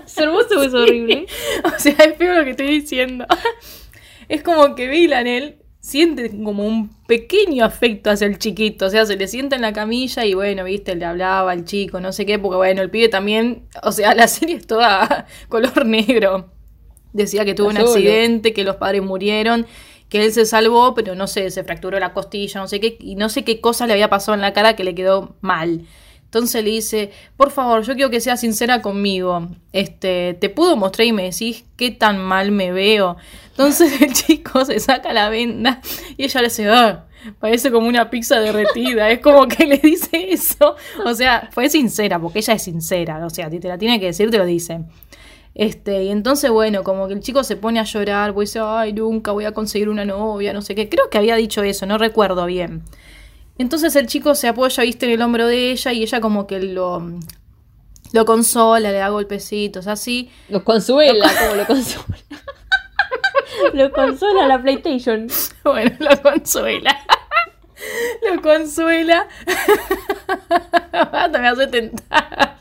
Es 0.05 0.17
hermoso 0.17 0.59
o 0.59 0.63
es 0.63 0.73
horrible. 0.73 1.25
O 1.63 1.79
sea, 1.79 1.93
es 1.93 2.17
feo 2.17 2.33
lo 2.33 2.43
que 2.43 2.51
estoy 2.51 2.67
diciendo. 2.67 3.25
Es 4.27 4.43
como 4.43 4.75
que 4.75 4.87
Villanel 4.87 5.57
siente 5.79 6.29
como 6.43 6.65
un 6.65 6.89
pequeño 7.07 7.63
afecto 7.65 8.09
hacia 8.09 8.27
el 8.27 8.39
chiquito. 8.39 8.85
O 8.85 8.89
sea, 8.89 9.05
se 9.05 9.15
le 9.17 9.27
sienta 9.27 9.55
en 9.55 9.61
la 9.61 9.73
camilla 9.73 10.25
y 10.25 10.33
bueno, 10.33 10.63
viste, 10.63 10.95
le 10.95 11.05
hablaba 11.05 11.51
al 11.51 11.65
chico, 11.65 11.99
no 11.99 12.11
sé 12.13 12.25
qué, 12.25 12.39
porque 12.39 12.57
bueno, 12.57 12.81
el 12.81 12.89
pibe 12.89 13.09
también. 13.09 13.67
O 13.83 13.91
sea, 13.91 14.15
la 14.15 14.27
serie 14.27 14.55
es 14.55 14.67
toda 14.67 15.27
color 15.49 15.85
negro. 15.85 16.52
Decía 17.13 17.45
que 17.45 17.53
tuvo 17.53 17.69
un 17.69 17.77
accidente, 17.77 18.53
que 18.53 18.63
los 18.63 18.75
padres 18.75 19.03
murieron, 19.03 19.65
que 20.09 20.25
él 20.25 20.33
se 20.33 20.45
salvó, 20.45 20.93
pero 20.93 21.15
no 21.15 21.27
sé, 21.27 21.49
se 21.51 21.63
fracturó 21.63 21.99
la 21.99 22.13
costilla, 22.13 22.59
no 22.59 22.67
sé 22.67 22.79
qué, 22.79 22.97
y 22.99 23.15
no 23.15 23.29
sé 23.29 23.43
qué 23.43 23.61
cosa 23.61 23.87
le 23.87 23.93
había 23.93 24.09
pasado 24.09 24.35
en 24.35 24.41
la 24.41 24.53
cara 24.53 24.75
que 24.75 24.83
le 24.83 24.95
quedó 24.95 25.35
mal. 25.41 25.85
Entonces 26.33 26.63
le 26.63 26.71
dice, 26.71 27.11
por 27.37 27.51
favor, 27.51 27.83
yo 27.83 27.93
quiero 27.93 28.09
que 28.09 28.19
seas 28.19 28.39
sincera 28.39 28.81
conmigo. 28.81 29.49
Este, 29.71 30.33
¿te 30.33 30.49
puedo 30.49 30.75
mostrar 30.75 31.05
y 31.05 31.13
me 31.13 31.25
decís 31.25 31.63
qué 31.77 31.91
tan 31.91 32.17
mal 32.17 32.51
me 32.51 32.71
veo? 32.71 33.17
Entonces 33.51 34.01
el 34.01 34.13
chico 34.15 34.65
se 34.65 34.79
saca 34.79 35.13
la 35.13 35.29
venda 35.29 35.79
y 36.17 36.23
ella 36.23 36.41
le 36.41 36.47
dice, 36.47 36.67
ah, 36.69 37.05
parece 37.39 37.71
como 37.71 37.87
una 37.87 38.09
pizza 38.09 38.39
derretida. 38.39 39.11
es 39.11 39.19
como 39.19 39.47
que 39.47 39.67
le 39.67 39.77
dice 39.77 40.33
eso. 40.33 40.75
O 41.05 41.13
sea, 41.13 41.49
fue 41.51 41.69
sincera, 41.69 42.19
porque 42.19 42.39
ella 42.39 42.53
es 42.55 42.63
sincera. 42.63 43.23
O 43.23 43.29
sea, 43.29 43.47
te 43.49 43.67
la 43.67 43.77
tiene 43.77 43.99
que 43.99 44.07
decir, 44.07 44.31
te 44.31 44.39
lo 44.39 44.45
dice. 44.45 44.81
Este, 45.55 46.03
y 46.03 46.09
entonces, 46.09 46.49
bueno, 46.49 46.83
como 46.83 47.07
que 47.07 47.13
el 47.13 47.19
chico 47.19 47.43
se 47.43 47.55
pone 47.55 47.79
a 47.79 47.83
llorar, 47.83 48.33
pues 48.33 48.49
dice, 48.49 48.59
ay, 48.63 48.93
nunca 48.93 49.31
voy 49.31 49.45
a 49.45 49.51
conseguir 49.51 49.89
una 49.89 50.03
novia, 50.03 50.51
no 50.53 50.61
sé 50.61 50.73
qué. 50.75 50.89
Creo 50.89 51.09
que 51.09 51.17
había 51.17 51.35
dicho 51.35 51.61
eso, 51.63 51.85
no 51.85 51.97
recuerdo 51.97 52.45
bien. 52.45 52.83
Entonces 53.57 53.95
el 53.95 54.07
chico 54.07 54.33
se 54.33 54.47
apoya, 54.47 54.83
viste, 54.83 55.05
en 55.05 55.11
el 55.11 55.21
hombro 55.21 55.45
de 55.45 55.71
ella 55.71 55.93
y 55.93 56.01
ella 56.01 56.21
como 56.21 56.47
que 56.47 56.59
lo, 56.59 57.03
lo 58.13 58.25
consola, 58.25 58.91
le 58.91 58.97
da 58.97 59.09
golpecitos, 59.09 59.87
así. 59.87 60.31
Lo 60.49 60.63
consuela, 60.63 61.31
como 61.39 61.55
lo 61.55 61.67
consuela. 61.67 62.17
lo 63.73 63.91
consuela 63.91 64.47
la 64.47 64.61
PlayStation. 64.61 65.27
Bueno, 65.63 65.95
lo 65.99 66.21
consuela. 66.21 66.95
lo 68.29 68.41
consuela. 68.41 69.27
Me 71.31 71.47
hace 71.47 71.67
tentar. 71.67 72.57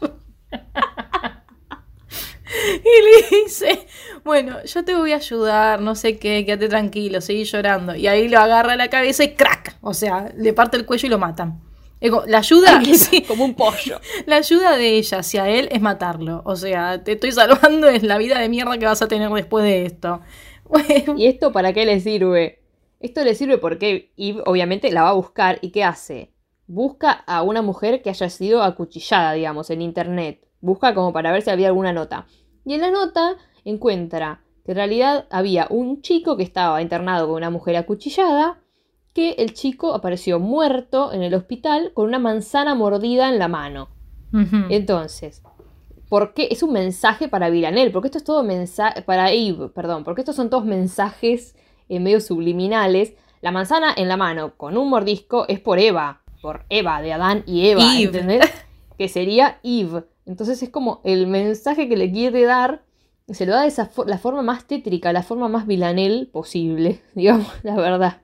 y 2.85 3.32
le 3.32 3.44
dice, 3.44 3.87
bueno, 4.25 4.62
yo 4.64 4.85
te 4.85 4.94
voy 4.94 5.12
a 5.12 5.16
ayudar, 5.16 5.80
no 5.80 5.94
sé 5.94 6.18
qué, 6.18 6.44
quédate 6.44 6.68
tranquilo, 6.68 7.21
seguí 7.21 7.44
llorando. 7.44 7.94
Y 7.94 8.06
ahí 8.06 8.28
lo 8.28 8.38
agarra 8.38 8.75
a 8.75 8.76
la 8.76 8.88
cabeza 8.88 9.25
y 9.25 9.35
crack. 9.35 9.76
O 9.80 9.94
sea, 9.94 10.32
le 10.37 10.52
parte 10.52 10.76
el 10.76 10.87
cuello 10.87 11.06
y 11.06 11.11
lo 11.11 11.18
matan. 11.18 11.61
La 12.26 12.38
ayuda, 12.38 12.82
sí, 12.94 13.23
Como 13.23 13.44
un 13.44 13.54
pollo. 13.54 14.00
la 14.26 14.37
ayuda 14.37 14.76
de 14.76 14.97
ella 14.97 15.18
hacia 15.18 15.49
él 15.49 15.68
es 15.71 15.80
matarlo. 15.80 16.42
O 16.44 16.56
sea, 16.56 17.04
te 17.04 17.12
estoy 17.12 17.32
salvando 17.32 17.88
es 17.88 18.02
la 18.02 18.18
vida 18.18 18.38
de 18.38 18.49
mierda 18.49 18.78
que 18.78 18.87
vas 18.87 19.02
a 19.02 19.09
tener 19.09 19.30
después 19.30 19.64
de 19.64 19.87
esto. 19.87 20.21
Bueno, 20.64 21.14
¿Y 21.16 21.26
esto 21.26 21.52
para 21.52 21.73
qué 21.73 21.87
le 21.87 22.00
sirve? 22.00 22.61
Esto 22.99 23.25
le 23.25 23.35
sirve 23.35 23.59
porque 23.59 24.12
Eve 24.16 24.42
obviamente 24.47 24.90
la 24.90 25.02
va 25.02 25.11
a 25.11 25.14
buscar 25.14 25.59
y 25.61 25.71
¿qué 25.71 25.85
hace? 25.85 26.32
Busca 26.66 27.11
a 27.12 27.42
una 27.42 27.62
mujer 27.62 28.02
que 28.02 28.11
haya 28.11 28.30
sido 28.30 28.62
acuchillada, 28.62 29.32
digamos, 29.32 29.71
en 29.71 29.82
internet. 29.82 30.47
Busca 30.62 30.95
como 30.95 31.12
para 31.12 31.31
ver 31.31 31.42
si 31.42 31.50
había 31.50 31.66
alguna 31.66 31.92
nota. 31.92 32.26
Y 32.64 32.73
en 32.73 32.81
la 32.81 32.90
nota 32.90 33.37
encuentra 33.64 34.40
que 34.64 34.73
en 34.73 34.76
realidad 34.76 35.26
había 35.31 35.66
un 35.69 36.00
chico 36.00 36.37
que 36.37 36.42
estaba 36.42 36.81
internado 36.81 37.26
con 37.26 37.37
una 37.37 37.50
mujer 37.50 37.76
acuchillada, 37.76 38.61
que 39.12 39.33
el 39.33 39.52
chico 39.52 39.95
apareció 39.95 40.38
muerto 40.38 41.12
en 41.12 41.23
el 41.23 41.35
hospital 41.35 41.92
con 41.92 42.07
una 42.07 42.19
manzana 42.19 42.75
mordida 42.75 43.28
en 43.28 43.38
la 43.38 43.49
mano. 43.49 43.88
Entonces, 44.71 45.42
¿por 46.09 46.33
qué? 46.33 46.49
Es 46.50 46.62
un 46.62 46.73
mensaje 46.73 47.28
para 47.28 47.50
Villanel, 47.50 47.92
porque 47.92 48.09
esto 48.09 48.16
es 48.16 48.25
todo 48.25 48.43
mensaje, 48.43 49.02
para 49.02 49.30
Eve, 49.30 49.69
perdón, 49.69 50.04
porque 50.04 50.23
estos 50.23 50.37
son 50.37 50.49
todos 50.49 50.65
mensajes 50.65 51.54
eh, 51.91 52.00
medio 52.00 52.21
subliminales. 52.21 53.13
La 53.43 53.50
manzana 53.50 53.93
en 53.95 54.08
la 54.08 54.17
mano 54.17 54.56
con 54.56 54.78
un 54.78 54.89
mordisco 54.89 55.47
es 55.49 55.60
por 55.60 55.78
Eva, 55.78 56.23
por 56.41 56.65
Eva, 56.71 57.02
de 57.02 57.13
Adán 57.13 57.43
y 57.47 57.69
Eva, 57.69 57.82
Eve. 57.95 58.04
¿entendés? 58.04 58.50
Que 58.97 59.08
sería 59.08 59.58
Eve. 59.63 60.04
Entonces 60.26 60.63
es 60.63 60.71
como 60.71 61.00
el 61.04 61.26
mensaje 61.26 61.89
que 61.89 61.97
le 61.97 62.11
quiere 62.13 62.45
dar, 62.45 62.85
se 63.28 63.47
lo 63.47 63.52
da 63.52 63.63
de 63.63 63.69
esa 63.69 63.91
la 64.06 64.19
forma 64.19 64.43
más 64.43 64.67
tétrica, 64.67 65.13
la 65.13 65.23
forma 65.23 65.49
más 65.49 65.67
Villanel 65.67 66.28
posible, 66.32 67.00
digamos, 67.15 67.49
la 67.63 67.76
verdad. 67.76 68.23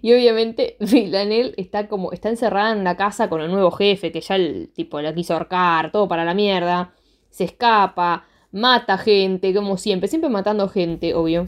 Y 0.00 0.12
obviamente 0.12 0.76
Villanel 0.80 1.54
está 1.56 1.88
como, 1.88 2.12
está 2.12 2.28
encerrada 2.28 2.72
en 2.72 2.84
la 2.84 2.96
casa 2.96 3.28
con 3.28 3.40
el 3.40 3.50
nuevo 3.50 3.70
jefe, 3.70 4.12
que 4.12 4.20
ya 4.20 4.36
el 4.36 4.70
tipo 4.74 5.00
la 5.00 5.14
quiso 5.14 5.34
ahorcar, 5.34 5.92
todo 5.92 6.08
para 6.08 6.24
la 6.24 6.34
mierda. 6.34 6.94
Se 7.30 7.44
escapa, 7.44 8.24
mata 8.52 8.96
gente, 8.96 9.52
como 9.54 9.76
siempre, 9.76 10.08
siempre 10.08 10.30
matando 10.30 10.68
gente, 10.68 11.14
obvio. 11.14 11.46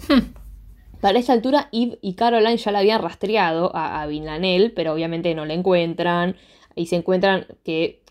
Para 1.00 1.18
esta 1.18 1.32
altura, 1.32 1.68
Eve 1.72 1.98
y 2.02 2.14
Caroline 2.14 2.56
ya 2.56 2.72
la 2.72 2.80
habían 2.80 3.00
rastreado 3.00 3.74
a, 3.74 4.02
a 4.02 4.06
Villanel, 4.06 4.72
pero 4.74 4.92
obviamente 4.92 5.34
no 5.34 5.46
la 5.46 5.54
encuentran. 5.54 6.36
Y 6.74 6.86
se 6.86 6.96
encuentran 6.96 7.46
que. 7.64 8.02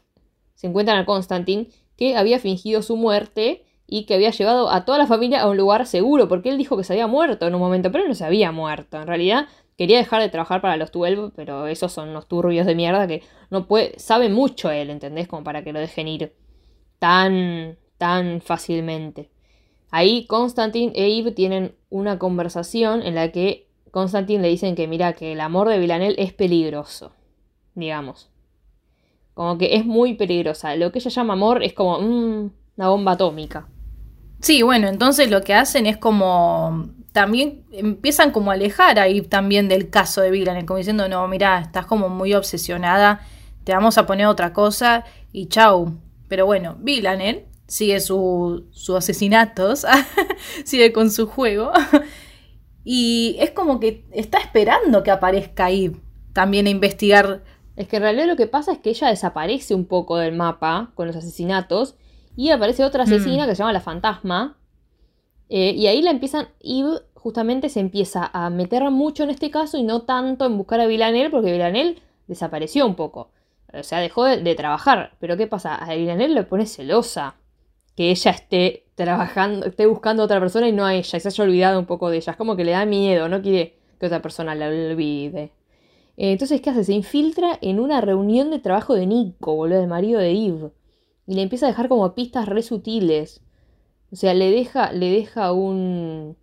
Se 0.57 0.65
encuentran 0.65 0.97
a 0.97 1.05
Constantine, 1.05 1.69
que 1.95 2.17
había 2.17 2.39
fingido 2.39 2.81
su 2.81 2.97
muerte 2.97 3.63
y 3.85 4.05
que 4.05 4.15
había 4.15 4.31
llevado 4.31 4.71
a 4.71 4.85
toda 4.85 4.97
la 4.97 5.05
familia 5.05 5.41
a 5.41 5.47
un 5.47 5.55
lugar 5.55 5.85
seguro, 5.85 6.27
porque 6.27 6.49
él 6.49 6.57
dijo 6.57 6.75
que 6.75 6.83
se 6.83 6.93
había 6.93 7.05
muerto 7.05 7.45
en 7.45 7.53
un 7.53 7.61
momento, 7.61 7.91
pero 7.91 8.07
no 8.07 8.15
se 8.15 8.25
había 8.25 8.51
muerto. 8.51 8.99
En 8.99 9.07
realidad, 9.07 9.47
quería 9.77 9.99
dejar 9.99 10.19
de 10.19 10.29
trabajar 10.29 10.59
para 10.59 10.75
los 10.75 10.91
12, 10.91 11.31
pero 11.35 11.67
esos 11.67 11.93
son 11.93 12.09
unos 12.09 12.27
turbios 12.27 12.65
de 12.65 12.73
mierda 12.73 13.07
que 13.07 13.21
no 13.51 13.67
puede. 13.67 13.97
Sabe 13.99 14.29
mucho 14.29 14.71
él, 14.71 14.89
¿entendés? 14.89 15.27
Como 15.27 15.43
para 15.43 15.63
que 15.63 15.73
lo 15.73 15.79
dejen 15.79 16.07
ir 16.07 16.33
tan. 16.99 17.77
tan 17.99 18.41
fácilmente. 18.41 19.29
Ahí 19.91 20.25
Constantine 20.25 20.91
e 20.95 21.19
Eve 21.19 21.31
tienen 21.31 21.75
una 21.89 22.17
conversación 22.17 23.03
en 23.03 23.15
la 23.15 23.31
que 23.31 23.67
Constantine 23.91 24.41
le 24.41 24.49
dicen 24.49 24.75
que 24.75 24.87
mira 24.87 25.13
que 25.13 25.33
el 25.33 25.39
amor 25.39 25.69
de 25.69 25.79
Villanel 25.79 26.15
es 26.17 26.33
peligroso, 26.33 27.13
digamos. 27.75 28.29
Como 29.37 29.55
que 29.59 29.75
es 29.75 29.85
muy 29.85 30.15
peligrosa. 30.15 30.75
Lo 30.75 30.91
que 30.91 30.97
ella 30.97 31.11
llama 31.11 31.33
amor 31.33 31.61
es 31.63 31.73
como 31.73 31.99
mm, 32.01 32.49
una 32.75 32.89
bomba 32.89 33.11
atómica. 33.11 33.67
Sí, 34.39 34.63
bueno, 34.63 34.87
entonces 34.87 35.29
lo 35.29 35.43
que 35.43 35.53
hacen 35.53 35.85
es 35.85 35.95
como 35.97 36.89
también 37.11 37.61
empiezan 37.71 38.31
como 38.31 38.49
a 38.49 38.55
alejar 38.55 38.97
ahí 38.97 39.21
también 39.21 39.67
del 39.67 39.91
caso 39.91 40.21
de 40.21 40.31
Villanel, 40.31 40.65
como 40.65 40.79
diciendo, 40.79 41.07
no, 41.07 41.27
mira, 41.27 41.59
estás 41.59 41.85
como 41.85 42.09
muy 42.09 42.33
obsesionada, 42.33 43.21
te 43.63 43.73
vamos 43.73 43.99
a 43.99 44.07
poner 44.07 44.25
otra 44.25 44.53
cosa 44.53 45.03
y 45.31 45.45
chau. 45.49 45.99
Pero 46.27 46.47
bueno, 46.47 46.75
Villanel 46.79 47.45
sigue 47.67 47.99
su- 47.99 48.65
sus 48.71 48.95
asesinatos, 48.95 49.85
sigue 50.65 50.91
con 50.93 51.11
su 51.11 51.27
juego 51.27 51.71
y 52.83 53.35
es 53.39 53.51
como 53.51 53.79
que 53.79 54.03
está 54.11 54.39
esperando 54.39 55.03
que 55.03 55.11
aparezca 55.11 55.65
ahí 55.65 55.95
también 56.33 56.65
a 56.65 56.71
investigar. 56.71 57.43
Es 57.77 57.87
que 57.87 57.97
en 57.97 58.01
realidad 58.01 58.25
lo 58.27 58.35
que 58.35 58.47
pasa 58.47 58.73
es 58.73 58.79
que 58.79 58.89
ella 58.89 59.07
desaparece 59.07 59.73
un 59.75 59.85
poco 59.85 60.17
del 60.17 60.35
mapa 60.35 60.91
con 60.95 61.07
los 61.07 61.15
asesinatos 61.15 61.95
y 62.35 62.49
aparece 62.49 62.83
otra 62.83 63.03
asesina 63.03 63.45
que 63.45 63.55
se 63.55 63.59
llama 63.59 63.71
la 63.73 63.81
fantasma. 63.81 64.57
eh, 65.49 65.71
y 65.71 65.87
ahí 65.87 66.01
la 66.01 66.11
empiezan, 66.11 66.49
Eve 66.59 66.99
justamente 67.13 67.69
se 67.69 67.79
empieza 67.79 68.29
a 68.33 68.49
meter 68.49 68.83
mucho 68.91 69.23
en 69.23 69.29
este 69.29 69.49
caso 69.51 69.77
y 69.77 69.83
no 69.83 70.01
tanto 70.01 70.45
en 70.45 70.57
buscar 70.57 70.79
a 70.81 70.87
Villanel 70.87 71.31
porque 71.31 71.51
Villanel 71.51 72.01
desapareció 72.27 72.85
un 72.85 72.95
poco. 72.95 73.31
O 73.73 73.83
sea, 73.83 73.99
dejó 73.99 74.25
de, 74.25 74.37
de 74.41 74.55
trabajar. 74.55 75.15
Pero 75.19 75.37
¿qué 75.37 75.47
pasa? 75.47 75.75
A 75.75 75.93
Villanel 75.95 76.33
le 76.35 76.43
pone 76.43 76.65
celosa 76.65 77.35
que 77.95 78.11
ella 78.11 78.31
esté 78.31 78.85
trabajando, 78.95 79.65
esté 79.65 79.85
buscando 79.87 80.23
a 80.23 80.25
otra 80.25 80.39
persona 80.39 80.67
y 80.67 80.71
no 80.71 80.85
a 80.85 80.93
ella, 80.95 81.17
y 81.17 81.19
se 81.19 81.27
haya 81.27 81.43
olvidado 81.43 81.79
un 81.79 81.85
poco 81.85 82.09
de 82.09 82.17
ella. 82.17 82.31
Es 82.31 82.37
como 82.37 82.55
que 82.55 82.63
le 82.65 82.71
da 82.71 82.85
miedo, 82.85 83.29
no 83.29 83.41
quiere 83.41 83.77
que 83.99 84.05
otra 84.07 84.21
persona 84.21 84.55
la 84.55 84.67
olvide. 84.67 85.51
Eh, 86.17 86.31
Entonces, 86.33 86.61
¿qué 86.61 86.69
hace? 86.71 86.83
Se 86.83 86.93
infiltra 86.93 87.57
en 87.61 87.79
una 87.79 88.01
reunión 88.01 88.49
de 88.51 88.59
trabajo 88.59 88.95
de 88.95 89.05
Nico, 89.05 89.55
boludo, 89.55 89.79
del 89.79 89.87
marido 89.87 90.19
de 90.19 90.31
Eve. 90.31 90.71
Y 91.27 91.35
le 91.35 91.41
empieza 91.43 91.65
a 91.67 91.69
dejar 91.69 91.89
como 91.89 92.13
pistas 92.15 92.47
re 92.47 92.61
sutiles. 92.63 93.41
O 94.11 94.15
sea, 94.15 94.33
le 94.33 94.51
deja, 94.51 94.91
le 94.93 95.09
deja 95.11 95.51
un, 95.51 96.37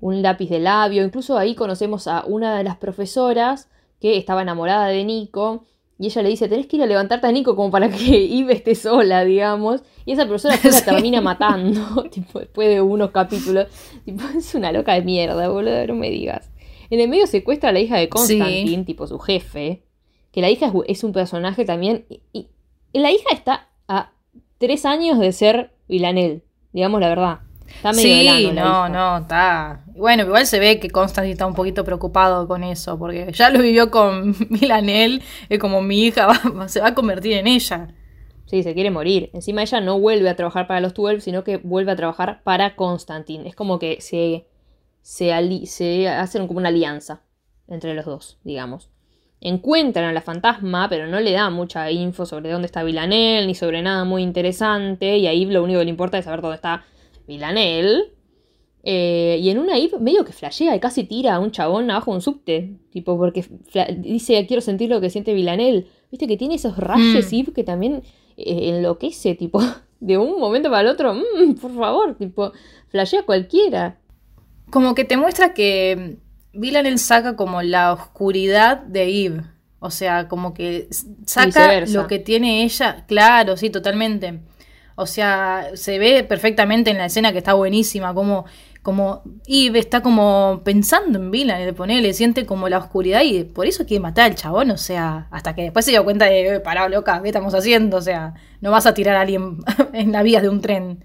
un 0.00 0.22
lápiz 0.22 0.50
de 0.50 0.60
labio. 0.60 1.04
Incluso 1.04 1.38
ahí 1.38 1.54
conocemos 1.54 2.08
a 2.08 2.24
una 2.26 2.58
de 2.58 2.64
las 2.64 2.76
profesoras 2.76 3.68
que 4.00 4.16
estaba 4.18 4.42
enamorada 4.42 4.88
de 4.88 5.04
Nico. 5.04 5.64
Y 5.98 6.06
ella 6.06 6.22
le 6.22 6.28
dice, 6.30 6.48
tenés 6.48 6.66
que 6.66 6.76
ir 6.76 6.82
a 6.82 6.86
levantarte 6.86 7.26
a 7.26 7.32
Nico 7.32 7.56
como 7.56 7.70
para 7.70 7.88
que 7.90 8.24
Eve 8.40 8.54
esté 8.54 8.74
sola, 8.74 9.24
digamos. 9.24 9.82
Y 10.06 10.12
esa 10.12 10.26
profesora 10.26 10.54
después 10.54 10.74
la 10.74 10.84
termina 10.94 11.20
matando, 11.20 12.04
tipo, 12.10 12.40
después 12.40 12.68
de 12.68 12.80
unos 12.82 13.10
capítulos. 13.10 13.68
Tipo, 14.04 14.24
es 14.36 14.54
una 14.54 14.72
loca 14.72 14.94
de 14.94 15.02
mierda, 15.02 15.48
boludo, 15.48 15.86
no 15.86 15.94
me 15.94 16.10
digas. 16.10 16.50
En 16.90 17.00
el 17.00 17.08
medio 17.08 17.26
secuestra 17.26 17.70
a 17.70 17.72
la 17.72 17.80
hija 17.80 17.96
de 17.96 18.08
Constantine, 18.08 18.84
tipo 18.84 19.06
su 19.06 19.18
jefe. 19.18 19.82
Que 20.32 20.40
la 20.40 20.50
hija 20.50 20.66
es, 20.66 20.72
es 20.86 21.04
un 21.04 21.12
personaje 21.12 21.64
también. 21.64 22.06
Y, 22.32 22.48
y 22.92 22.98
la 22.98 23.10
hija 23.10 23.28
está 23.32 23.68
a 23.88 24.12
tres 24.58 24.84
años 24.86 25.18
de 25.18 25.32
ser 25.32 25.72
Villanel, 25.88 26.42
digamos 26.72 27.00
la 27.00 27.08
verdad. 27.08 27.38
Está 27.66 27.92
medio 27.92 28.32
Sí, 28.32 28.50
no, 28.54 28.88
no, 28.88 29.18
está. 29.18 29.84
Bueno, 29.94 30.22
igual 30.22 30.46
se 30.46 30.58
ve 30.58 30.80
que 30.80 30.88
Constantine 30.90 31.32
está 31.32 31.46
un 31.46 31.54
poquito 31.54 31.84
preocupado 31.84 32.48
con 32.48 32.64
eso, 32.64 32.98
porque 32.98 33.30
ya 33.32 33.50
lo 33.50 33.60
vivió 33.60 33.90
con 33.90 34.34
Milanel, 34.48 35.22
es 35.50 35.58
como 35.58 35.82
mi 35.82 36.04
hija 36.06 36.26
va- 36.26 36.68
se 36.68 36.80
va 36.80 36.88
a 36.88 36.94
convertir 36.94 37.34
en 37.34 37.46
ella. 37.46 37.94
Sí, 38.46 38.62
se 38.62 38.72
quiere 38.72 38.90
morir. 38.90 39.28
Encima 39.34 39.60
ella 39.60 39.82
no 39.82 40.00
vuelve 40.00 40.30
a 40.30 40.34
trabajar 40.36 40.66
para 40.66 40.80
los 40.80 40.94
12, 40.94 41.20
sino 41.20 41.44
que 41.44 41.58
vuelve 41.58 41.92
a 41.92 41.96
trabajar 41.96 42.40
para 42.42 42.74
Constantine. 42.76 43.46
Es 43.46 43.54
como 43.54 43.78
que 43.78 44.00
se, 44.00 44.46
se, 45.10 45.32
ali- 45.32 45.64
se 45.66 46.06
hacen 46.06 46.46
como 46.46 46.58
una 46.58 46.68
alianza 46.68 47.22
entre 47.66 47.94
los 47.94 48.04
dos, 48.04 48.38
digamos. 48.44 48.90
Encuentran 49.40 50.04
a 50.04 50.12
la 50.12 50.20
fantasma, 50.20 50.86
pero 50.90 51.06
no 51.06 51.18
le 51.20 51.32
da 51.32 51.48
mucha 51.48 51.90
info 51.90 52.26
sobre 52.26 52.50
dónde 52.50 52.66
está 52.66 52.82
Villanelle, 52.82 53.46
ni 53.46 53.54
sobre 53.54 53.80
nada 53.80 54.04
muy 54.04 54.22
interesante. 54.22 55.16
Y 55.16 55.26
a 55.26 55.32
Eve 55.32 55.52
lo 55.54 55.62
único 55.64 55.78
que 55.78 55.84
le 55.86 55.90
importa 55.90 56.18
es 56.18 56.26
saber 56.26 56.42
dónde 56.42 56.56
está 56.56 56.84
Villanelle. 57.26 58.12
Eh, 58.82 59.38
y 59.40 59.48
en 59.50 59.58
una 59.58 59.78
Eve 59.78 59.98
medio 59.98 60.24
que 60.26 60.32
flashea 60.32 60.76
y 60.76 60.80
casi 60.80 61.04
tira 61.04 61.36
a 61.36 61.40
un 61.40 61.52
chabón 61.52 61.90
abajo 61.90 62.10
de 62.10 62.16
un 62.16 62.20
subte. 62.22 62.76
Tipo, 62.90 63.16
porque 63.16 63.44
dice, 63.98 64.44
quiero 64.46 64.60
sentir 64.60 64.90
lo 64.90 65.00
que 65.00 65.08
siente 65.08 65.32
Villanelle. 65.32 65.86
Viste 66.10 66.26
que 66.26 66.36
tiene 66.36 66.56
esos 66.56 66.76
rayos 66.76 67.24
Mm. 67.32 67.34
Eve 67.34 67.52
que 67.54 67.64
también 67.64 68.02
eh, 68.36 68.70
enloquece, 68.76 69.34
tipo, 69.36 69.60
de 70.00 70.18
un 70.18 70.38
momento 70.38 70.68
para 70.68 70.82
el 70.82 70.88
otro. 70.88 71.14
"Mm, 71.14 71.54
por 71.54 71.74
favor, 71.74 72.14
tipo, 72.16 72.52
flashea 72.88 73.22
cualquiera. 73.24 73.98
Como 74.70 74.94
que 74.94 75.04
te 75.04 75.16
muestra 75.16 75.54
que 75.54 76.18
Villanel 76.52 76.98
saca 76.98 77.36
como 77.36 77.62
la 77.62 77.92
oscuridad 77.92 78.78
de 78.78 79.24
Eve. 79.26 79.42
O 79.80 79.90
sea, 79.90 80.28
como 80.28 80.54
que 80.54 80.88
saca 81.24 81.46
Viceversa. 81.46 81.94
lo 82.02 82.06
que 82.08 82.18
tiene 82.18 82.64
ella. 82.64 83.04
Claro, 83.06 83.56
sí, 83.56 83.70
totalmente. 83.70 84.40
O 84.96 85.06
sea, 85.06 85.68
se 85.74 85.98
ve 86.00 86.24
perfectamente 86.24 86.90
en 86.90 86.98
la 86.98 87.06
escena 87.06 87.30
que 87.30 87.38
está 87.38 87.54
buenísima, 87.54 88.12
como, 88.12 88.46
como 88.82 89.22
Eve 89.46 89.78
está 89.78 90.02
como 90.02 90.62
pensando 90.64 91.20
en 91.20 91.30
Villanel, 91.30 91.72
ponele, 91.74 92.12
siente 92.12 92.44
como 92.44 92.68
la 92.68 92.78
oscuridad 92.78 93.20
y 93.22 93.44
por 93.44 93.66
eso 93.68 93.86
quiere 93.86 94.00
matar 94.02 94.24
al 94.24 94.34
chabón, 94.34 94.72
o 94.72 94.76
sea, 94.76 95.28
hasta 95.30 95.54
que 95.54 95.62
después 95.62 95.84
se 95.84 95.92
dio 95.92 96.02
cuenta 96.02 96.24
de, 96.24 96.56
"Eh, 96.56 96.60
pará, 96.60 96.88
loca, 96.88 97.22
¿qué 97.22 97.28
estamos 97.28 97.54
haciendo? 97.54 97.98
O 97.98 98.02
sea, 98.02 98.34
no 98.60 98.72
vas 98.72 98.86
a 98.86 98.94
tirar 98.94 99.14
a 99.14 99.20
alguien 99.20 99.58
en 99.92 100.10
la 100.10 100.24
vía 100.24 100.40
de 100.40 100.48
un 100.48 100.60
tren. 100.60 101.04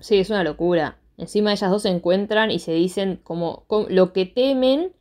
Sí, 0.00 0.18
es 0.18 0.28
una 0.30 0.42
locura. 0.42 0.96
Encima 1.20 1.52
ellas 1.52 1.70
dos 1.70 1.82
se 1.82 1.90
encuentran 1.90 2.50
y 2.50 2.58
se 2.58 2.72
dicen 2.72 3.20
como, 3.22 3.66
lo 3.88 4.12
que 4.12 4.24
temen 4.24 4.92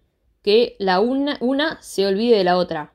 que 0.41 0.75
la 0.77 0.99
una, 0.99 1.37
una 1.39 1.81
se 1.81 2.05
olvide 2.05 2.37
de 2.37 2.43
la 2.43 2.57
otra. 2.57 2.93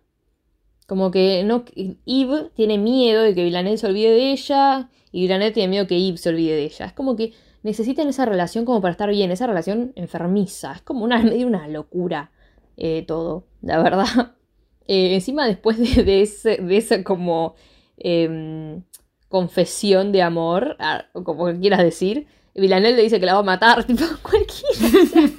Como 0.86 1.10
que 1.10 1.42
no, 1.44 1.64
Eve 1.74 2.50
tiene 2.54 2.76
miedo 2.76 3.22
de 3.22 3.34
que 3.34 3.44
Villanelle 3.44 3.78
se 3.78 3.86
olvide 3.86 4.10
de 4.10 4.32
ella 4.32 4.90
y 5.10 5.22
Villanelle 5.22 5.52
tiene 5.52 5.68
miedo 5.68 5.86
que 5.86 5.96
Eve 5.96 6.18
se 6.18 6.28
olvide 6.28 6.54
de 6.54 6.64
ella. 6.64 6.86
Es 6.86 6.92
como 6.92 7.16
que 7.16 7.32
necesitan 7.62 8.08
esa 8.08 8.26
relación 8.26 8.66
como 8.66 8.82
para 8.82 8.92
estar 8.92 9.08
bien, 9.08 9.30
esa 9.30 9.46
relación 9.46 9.92
enfermiza. 9.96 10.72
Es 10.72 10.82
como 10.82 11.04
una, 11.04 11.18
medio 11.22 11.46
una 11.46 11.66
locura 11.66 12.30
eh, 12.76 13.04
todo, 13.06 13.46
la 13.62 13.82
verdad. 13.82 14.06
Eh, 14.86 15.14
encima 15.14 15.46
después 15.46 15.78
de, 15.78 16.20
ese, 16.20 16.58
de 16.58 16.76
esa 16.76 17.02
como 17.02 17.54
em, 17.96 18.82
confesión 19.30 20.12
de 20.12 20.20
amor, 20.20 20.76
ah, 20.78 21.06
como 21.24 21.46
que 21.46 21.58
quieras 21.58 21.82
decir, 21.82 22.26
Villanelle 22.54 22.96
le 22.96 23.02
dice 23.02 23.18
que 23.20 23.26
la 23.26 23.34
va 23.34 23.40
a 23.40 23.42
matar, 23.42 23.84
tipo, 23.86 24.04
cualquiera. 24.22 25.30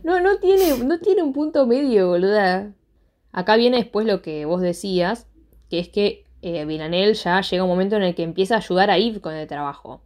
no, 0.04 0.20
no 0.20 0.38
tiene, 0.38 0.78
no 0.84 0.98
tiene 1.00 1.22
un 1.22 1.32
punto 1.32 1.66
medio, 1.66 2.08
boluda. 2.08 2.72
Acá 3.32 3.56
viene 3.56 3.78
después 3.78 4.06
lo 4.06 4.22
que 4.22 4.44
vos 4.44 4.60
decías, 4.60 5.26
que 5.68 5.78
es 5.80 5.88
que 5.88 6.24
eh, 6.42 7.14
ya 7.14 7.40
llega 7.40 7.62
un 7.64 7.68
momento 7.70 7.96
en 7.96 8.02
el 8.02 8.14
que 8.14 8.22
empieza 8.22 8.54
a 8.54 8.58
ayudar 8.58 8.90
a 8.90 8.98
Eve 8.98 9.20
con 9.20 9.34
el 9.34 9.46
trabajo. 9.48 10.02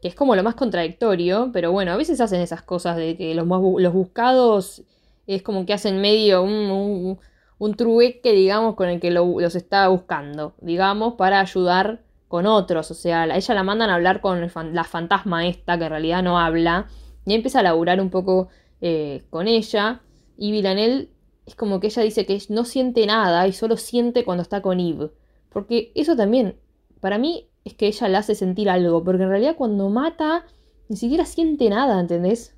Que 0.00 0.08
es 0.08 0.14
como 0.14 0.36
lo 0.36 0.42
más 0.42 0.54
contradictorio, 0.54 1.50
pero 1.52 1.72
bueno, 1.72 1.92
a 1.92 1.96
veces 1.96 2.20
hacen 2.20 2.40
esas 2.40 2.62
cosas 2.62 2.96
de 2.96 3.16
que 3.16 3.34
los, 3.34 3.46
más 3.46 3.60
bu- 3.60 3.80
los 3.80 3.92
buscados 3.92 4.82
es 5.26 5.42
como 5.42 5.66
que 5.66 5.72
hacen 5.72 6.00
medio 6.00 6.42
un, 6.42 6.52
un, 6.52 7.18
un 7.58 7.74
trueque, 7.74 8.32
digamos, 8.32 8.74
con 8.76 8.88
el 8.88 9.00
que 9.00 9.10
lo- 9.10 9.40
los 9.40 9.54
está 9.56 9.88
buscando, 9.88 10.54
digamos, 10.60 11.14
para 11.14 11.40
ayudar 11.40 12.03
con 12.34 12.46
otros. 12.46 12.90
O 12.90 12.94
sea, 12.94 13.22
a 13.22 13.36
ella 13.36 13.54
la 13.54 13.62
mandan 13.62 13.90
a 13.90 13.94
hablar 13.94 14.20
con 14.20 14.40
la 14.72 14.82
fantasma 14.82 15.46
esta, 15.46 15.78
que 15.78 15.84
en 15.84 15.90
realidad 15.90 16.20
no 16.20 16.36
habla, 16.36 16.88
y 17.24 17.32
empieza 17.32 17.60
a 17.60 17.62
laburar 17.62 18.00
un 18.00 18.10
poco 18.10 18.48
eh, 18.80 19.22
con 19.30 19.46
ella. 19.46 20.00
Y 20.36 20.50
Villanelle 20.50 21.10
es 21.46 21.54
como 21.54 21.78
que 21.78 21.86
ella 21.86 22.02
dice 22.02 22.26
que 22.26 22.42
no 22.48 22.64
siente 22.64 23.06
nada 23.06 23.46
y 23.46 23.52
solo 23.52 23.76
siente 23.76 24.24
cuando 24.24 24.42
está 24.42 24.62
con 24.62 24.80
Eve. 24.80 25.12
Porque 25.48 25.92
eso 25.94 26.16
también, 26.16 26.56
para 26.98 27.18
mí, 27.18 27.46
es 27.64 27.74
que 27.74 27.86
ella 27.86 28.08
la 28.08 28.18
hace 28.18 28.34
sentir 28.34 28.68
algo. 28.68 29.04
Porque 29.04 29.22
en 29.22 29.28
realidad 29.28 29.54
cuando 29.56 29.88
mata, 29.88 30.44
ni 30.88 30.96
siquiera 30.96 31.26
siente 31.26 31.70
nada, 31.70 32.00
¿entendés? 32.00 32.56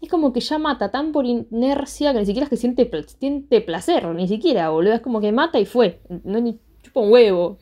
Es 0.00 0.08
como 0.08 0.32
que 0.32 0.40
ya 0.40 0.56
mata 0.56 0.90
tan 0.90 1.12
por 1.12 1.26
inercia 1.26 2.14
que 2.14 2.20
ni 2.20 2.24
siquiera 2.24 2.44
es 2.44 2.50
que 2.50 2.56
siente, 2.56 2.90
siente 3.18 3.60
placer, 3.60 4.06
ni 4.14 4.28
siquiera, 4.28 4.70
boludo. 4.70 4.94
Es 4.94 5.02
como 5.02 5.20
que 5.20 5.30
mata 5.30 5.60
y 5.60 5.66
fue. 5.66 6.00
No 6.24 6.40
ni 6.40 6.58
chupa 6.82 7.00
un 7.00 7.12
huevo. 7.12 7.58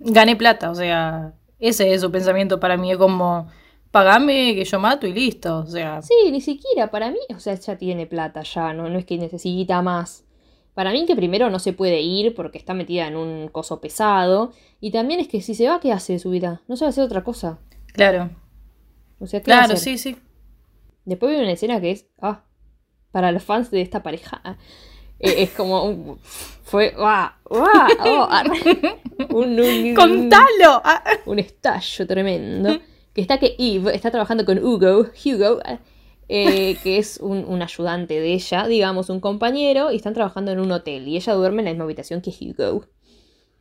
Gané 0.00 0.34
plata, 0.34 0.70
o 0.70 0.74
sea, 0.74 1.34
ese 1.58 1.92
es 1.94 2.00
su 2.00 2.10
pensamiento 2.10 2.58
para 2.58 2.76
mí, 2.76 2.90
es 2.90 2.98
como, 2.98 3.48
pagame 3.90 4.54
que 4.54 4.64
yo 4.64 4.80
mato 4.80 5.06
y 5.06 5.12
listo, 5.12 5.58
o 5.58 5.66
sea, 5.66 6.02
Sí, 6.02 6.14
ni 6.32 6.40
siquiera, 6.40 6.90
para 6.90 7.10
mí, 7.10 7.18
o 7.34 7.38
sea, 7.38 7.54
ya 7.54 7.76
tiene 7.76 8.06
plata 8.06 8.42
ya, 8.42 8.72
no, 8.72 8.88
no 8.88 8.98
es 8.98 9.04
que 9.04 9.18
necesita 9.18 9.82
más. 9.82 10.24
Para 10.74 10.92
mí 10.92 11.04
que 11.04 11.16
primero 11.16 11.50
no 11.50 11.58
se 11.58 11.72
puede 11.72 12.00
ir 12.00 12.34
porque 12.34 12.56
está 12.56 12.74
metida 12.74 13.08
en 13.08 13.16
un 13.16 13.48
coso 13.48 13.80
pesado. 13.80 14.52
Y 14.80 14.92
también 14.92 15.20
es 15.20 15.28
que 15.28 15.42
si 15.42 15.54
se 15.54 15.68
va, 15.68 15.80
¿qué 15.80 15.92
hace 15.92 16.14
de 16.14 16.18
su 16.18 16.30
vida? 16.30 16.62
No 16.68 16.76
sabe 16.76 16.90
hacer 16.90 17.04
otra 17.04 17.24
cosa. 17.24 17.58
claro, 17.92 18.30
O 19.18 19.26
sea, 19.26 19.40
¿qué 19.40 19.44
claro, 19.44 19.76
sí, 19.76 19.98
sí. 19.98 20.16
Después 21.04 21.30
viene 21.30 21.44
una 21.44 21.52
escena 21.52 21.80
que 21.80 21.90
es, 21.90 22.06
ah, 22.22 22.44
para 23.10 23.32
los 23.32 23.42
fans 23.42 23.70
de 23.70 23.80
esta 23.80 24.02
pareja, 24.02 24.40
es 25.20 25.50
como 25.50 25.84
un, 25.84 26.18
fue, 26.62 26.94
oh, 26.98 27.28
un, 29.30 29.60
un- 29.60 29.94
¡Contalo! 29.94 30.82
Un 31.26 31.38
estallo 31.38 32.06
tremendo. 32.06 32.78
Que 33.12 33.20
está 33.20 33.38
que 33.38 33.56
Eve 33.58 33.94
está 33.94 34.10
trabajando 34.10 34.44
con 34.44 34.64
Hugo, 34.64 35.06
Hugo, 35.24 35.60
eh, 36.28 36.76
que 36.82 36.98
es 36.98 37.18
un, 37.20 37.44
un 37.44 37.60
ayudante 37.60 38.20
de 38.20 38.32
ella, 38.34 38.66
digamos, 38.68 39.10
un 39.10 39.18
compañero, 39.20 39.90
y 39.90 39.96
están 39.96 40.14
trabajando 40.14 40.52
en 40.52 40.60
un 40.60 40.70
hotel. 40.70 41.08
Y 41.08 41.16
ella 41.16 41.34
duerme 41.34 41.62
en 41.62 41.64
la 41.66 41.70
misma 41.72 41.84
habitación 41.84 42.20
que 42.22 42.30
Hugo. 42.30 42.86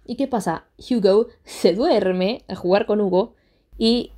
¿Y 0.06 0.15
qué 0.15 0.28
pasa? 0.28 0.65
Hugo 0.78 1.28
se 1.43 1.74
duerme 1.74 2.43
a 2.48 2.56
jugar 2.56 2.86
con 2.86 3.02
Hugo. 3.02 3.36
Y 3.78 4.12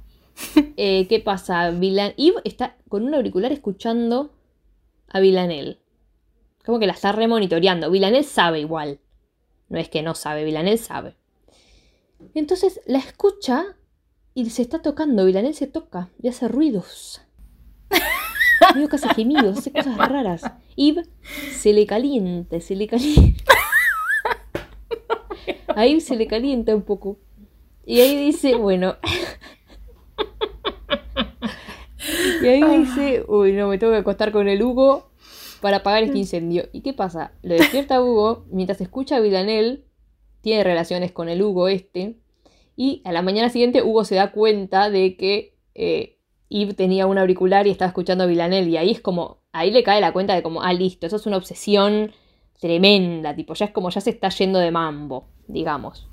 eh, 0.78 1.08
¿qué 1.08 1.20
pasa? 1.20 1.70
Villan 1.72 2.14
Eve 2.18 2.42
está 2.44 2.76
con 2.90 3.04
un 3.04 3.14
auricular 3.14 3.52
escuchando 3.52 4.32
a 5.08 5.20
Villanelle. 5.20 5.80
Como 6.72 6.80
que 6.80 6.88
la 6.88 6.94
está 6.94 7.12
remonitoreando. 7.12 7.92
Villanelle 7.92 8.24
sabe 8.24 8.62
igual. 8.62 9.02
No 9.68 9.78
es 9.78 9.90
que 9.90 10.02
no 10.04 10.16
sabe, 10.16 10.46
Villanelle 10.46 10.78
sabe. 10.78 11.18
Entonces 12.34 12.80
la 12.86 13.00
escucha 13.00 13.76
y 14.34 14.50
se 14.52 14.62
está 14.62 14.82
tocando. 14.82 15.26
Villanelle 15.26 15.54
se 15.54 15.68
toca 15.68 16.12
y 16.24 16.30
hace 16.30 16.48
ruidos. 16.48 17.24
Medio 18.74 18.88
casi 18.88 19.10
gemidos, 19.10 19.58
hace 19.58 19.74
cosas 19.74 19.98
raras. 19.98 20.44
Eve 20.78 21.04
se 21.52 21.74
le 21.74 21.86
calienta, 21.86 22.62
se 22.62 22.78
le 22.78 22.88
calienta. 22.88 23.54
A 25.76 25.86
Eve 25.88 26.00
se 26.00 26.16
le 26.16 26.26
calienta 26.26 26.74
un 26.74 26.84
poco. 26.84 27.20
Y 27.86 28.00
ahí 28.00 28.16
dice, 28.16 28.56
bueno. 28.56 28.96
Y 32.42 32.48
ahí 32.48 32.80
dice, 32.80 33.26
uy, 33.28 33.52
no, 33.52 33.68
me 33.68 33.78
tengo 33.78 33.92
que 33.92 34.00
acostar 34.00 34.32
con 34.32 34.48
el 34.48 34.64
Hugo 34.64 35.11
para 35.62 35.78
apagar 35.78 36.04
este 36.04 36.18
incendio. 36.18 36.68
¿Y 36.74 36.82
qué 36.82 36.94
pasa? 36.94 37.34
Lo 37.44 37.54
despierta 37.54 38.02
Hugo, 38.02 38.46
mientras 38.52 38.82
escucha 38.82 39.18
a 39.18 39.20
Villanelle, 39.20 39.86
tiene 40.42 40.64
relaciones 40.64 41.12
con 41.12 41.30
el 41.30 41.42
Hugo 41.42 41.68
este, 41.68 42.18
y 42.76 43.02
a 43.06 43.12
la 43.12 43.22
mañana 43.22 43.50
siguiente 43.50 43.84
Hugo 43.84 44.04
se 44.04 44.16
da 44.16 44.32
cuenta 44.32 44.90
de 44.90 45.16
que 45.16 45.56
eh, 45.76 46.18
tenía 46.76 47.08
un 47.08 47.18
auricular 47.18 47.68
y 47.68 47.70
estaba 47.70 47.90
escuchando 47.90 48.24
a 48.24 48.28
Villanelle, 48.28 48.70
y 48.70 48.78
ahí 48.78 48.92
es 48.92 49.00
como, 49.00 49.44
ahí 49.52 49.72
le 49.72 49.84
cae 49.84 50.02
la 50.02 50.12
cuenta 50.12 50.36
de 50.36 50.44
como, 50.44 50.64
ah, 50.64 50.74
listo, 50.74 51.06
eso 51.08 51.16
es 51.16 51.26
una 51.26 51.38
obsesión 51.38 52.12
tremenda, 52.60 53.36
tipo, 53.36 53.54
ya 53.54 53.66
es 53.66 53.72
como, 53.72 53.90
ya 53.90 54.02
se 54.02 54.10
está 54.10 54.30
yendo 54.30 54.60
de 54.60 54.72
mambo, 54.72 55.28
digamos. 55.48 56.08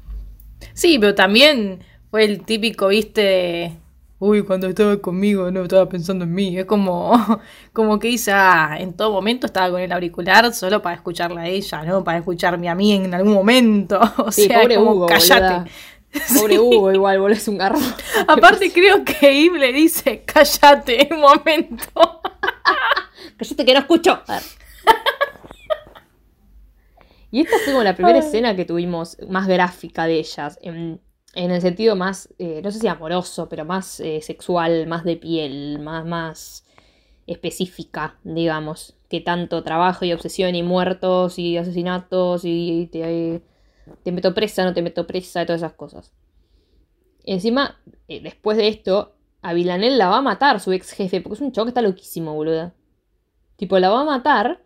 Sí, 0.74 0.98
pero 0.98 1.14
también 1.14 1.80
fue 2.10 2.24
el 2.24 2.44
típico, 2.44 2.88
viste, 2.88 3.72
uy, 4.18 4.42
cuando 4.42 4.66
estaba 4.68 4.96
conmigo 4.98 5.50
no 5.50 5.62
estaba 5.62 5.88
pensando 5.88 6.24
en 6.24 6.34
mí, 6.34 6.58
es 6.58 6.64
como, 6.64 7.12
como 7.72 7.98
que 7.98 8.16
ah, 8.32 8.76
en 8.78 8.94
todo 8.94 9.12
momento 9.12 9.46
estaba 9.46 9.70
con 9.70 9.80
el 9.80 9.92
auricular 9.92 10.52
solo 10.52 10.82
para 10.82 10.96
escucharla 10.96 11.42
a 11.42 11.48
ella, 11.48 11.82
¿no? 11.82 12.02
Para 12.04 12.18
escucharme 12.18 12.68
a 12.68 12.74
mí 12.74 12.92
en 12.92 13.14
algún 13.14 13.34
momento, 13.34 14.00
o 14.18 14.32
Sí, 14.32 14.46
sea, 14.46 14.62
pobre 14.62 14.76
como, 14.76 14.92
Hugo, 14.92 15.06
boluda. 15.08 15.64
Pobre 16.38 16.58
Hugo, 16.58 16.92
igual, 16.92 17.18
boludo, 17.18 17.36
es 17.36 17.48
un 17.48 17.58
garro. 17.58 17.78
Aparte 18.26 18.72
creo 18.72 19.04
que 19.04 19.46
Eve 19.46 19.58
le 19.58 19.72
dice, 19.74 20.24
cállate 20.24 21.08
un 21.10 21.20
momento. 21.20 22.22
Cállate 23.36 23.64
que 23.64 23.74
no 23.74 23.80
escucho. 23.80 24.12
A 24.26 24.32
ver. 24.34 24.42
Y 27.30 27.42
esta 27.42 27.56
fue 27.58 27.72
como 27.74 27.84
la 27.84 27.94
primera 27.94 28.18
escena 28.20 28.56
que 28.56 28.64
tuvimos 28.64 29.18
más 29.28 29.46
gráfica 29.46 30.06
de 30.06 30.18
ellas. 30.18 30.58
En 31.34 31.50
el 31.50 31.60
sentido 31.60 31.94
más, 31.94 32.34
eh, 32.38 32.60
no 32.62 32.70
sé 32.70 32.80
si 32.80 32.88
amoroso, 32.88 33.48
pero 33.48 33.64
más 33.64 34.00
eh, 34.00 34.20
sexual, 34.22 34.86
más 34.86 35.04
de 35.04 35.16
piel, 35.16 35.78
más, 35.78 36.04
más 36.04 36.66
específica, 37.26 38.18
digamos, 38.24 38.96
que 39.08 39.20
tanto 39.20 39.62
trabajo 39.62 40.04
y 40.04 40.12
obsesión 40.12 40.54
y 40.54 40.62
muertos 40.62 41.38
y 41.38 41.56
asesinatos 41.58 42.42
y 42.44 42.88
te, 42.90 43.42
te 44.02 44.12
meto 44.12 44.34
presa, 44.34 44.64
no 44.64 44.72
te 44.72 44.82
meto 44.82 45.06
presa 45.06 45.42
y 45.42 45.46
todas 45.46 45.60
esas 45.60 45.74
cosas. 45.74 46.12
Encima, 47.24 47.78
eh, 48.08 48.20
después 48.22 48.56
de 48.56 48.68
esto, 48.68 49.14
a 49.42 49.52
Villanel 49.52 49.98
la 49.98 50.08
va 50.08 50.18
a 50.18 50.22
matar 50.22 50.60
su 50.60 50.72
ex 50.72 50.92
jefe, 50.92 51.20
porque 51.20 51.34
es 51.34 51.40
un 51.42 51.52
chavo 51.52 51.66
que 51.66 51.70
está 51.70 51.82
loquísimo, 51.82 52.34
boluda. 52.34 52.74
Tipo, 53.56 53.78
la 53.78 53.90
va 53.90 54.00
a 54.00 54.04
matar 54.04 54.62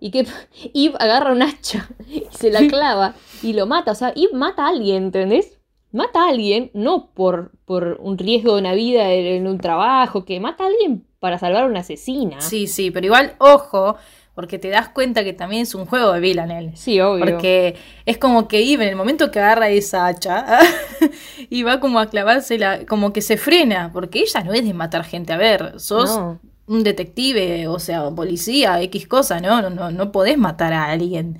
y 0.00 0.10
que 0.10 0.26
Eve 0.74 0.94
agarra 0.98 1.32
un 1.32 1.42
hacha 1.42 1.88
y 2.08 2.24
se 2.30 2.50
la 2.50 2.60
clava 2.68 3.14
y 3.42 3.52
lo 3.52 3.66
mata. 3.66 3.92
O 3.92 3.94
sea, 3.94 4.12
Eve 4.14 4.32
mata 4.32 4.66
a 4.66 4.68
alguien, 4.68 5.04
¿entendés? 5.04 5.58
Mata 5.94 6.24
a 6.24 6.28
alguien, 6.30 6.70
no 6.74 7.10
por, 7.14 7.52
por 7.64 7.98
un 8.00 8.18
riesgo 8.18 8.54
de 8.54 8.60
una 8.60 8.74
vida 8.74 9.12
en 9.12 9.46
un 9.46 9.58
trabajo, 9.58 10.24
que 10.24 10.40
mata 10.40 10.64
a 10.64 10.66
alguien 10.66 11.04
para 11.20 11.38
salvar 11.38 11.62
a 11.62 11.66
una 11.66 11.80
asesina. 11.80 12.40
Sí, 12.40 12.66
sí, 12.66 12.90
pero 12.90 13.06
igual, 13.06 13.34
ojo, 13.38 13.96
porque 14.34 14.58
te 14.58 14.68
das 14.70 14.88
cuenta 14.88 15.22
que 15.22 15.32
también 15.32 15.62
es 15.62 15.74
un 15.76 15.86
juego 15.86 16.12
de 16.12 16.18
Villanelle. 16.18 16.76
Sí, 16.76 17.00
obvio. 17.00 17.24
Porque 17.24 17.76
es 18.04 18.18
como 18.18 18.48
que 18.48 18.58
Eve 18.72 18.82
en 18.82 18.90
el 18.90 18.96
momento 18.96 19.30
que 19.30 19.38
agarra 19.38 19.68
esa 19.68 20.08
hacha 20.08 20.58
y 21.48 21.62
va 21.62 21.78
como 21.78 22.00
a 22.00 22.06
clavársela, 22.10 22.84
como 22.86 23.12
que 23.12 23.22
se 23.22 23.36
frena, 23.36 23.90
porque 23.92 24.18
ella 24.18 24.42
no 24.42 24.52
es 24.52 24.64
de 24.64 24.74
matar 24.74 25.04
gente. 25.04 25.32
A 25.32 25.36
ver, 25.36 25.78
sos 25.78 26.10
No. 26.16 26.40
un 26.66 26.82
detective, 26.82 27.68
o 27.68 27.78
sea, 27.78 28.10
policía, 28.10 28.82
X 28.82 29.06
cosa, 29.06 29.38
¿no? 29.40 29.62
No, 29.62 29.70
no, 29.70 29.92
no 29.92 30.10
podés 30.10 30.36
matar 30.38 30.72
a 30.72 30.86
alguien. 30.90 31.38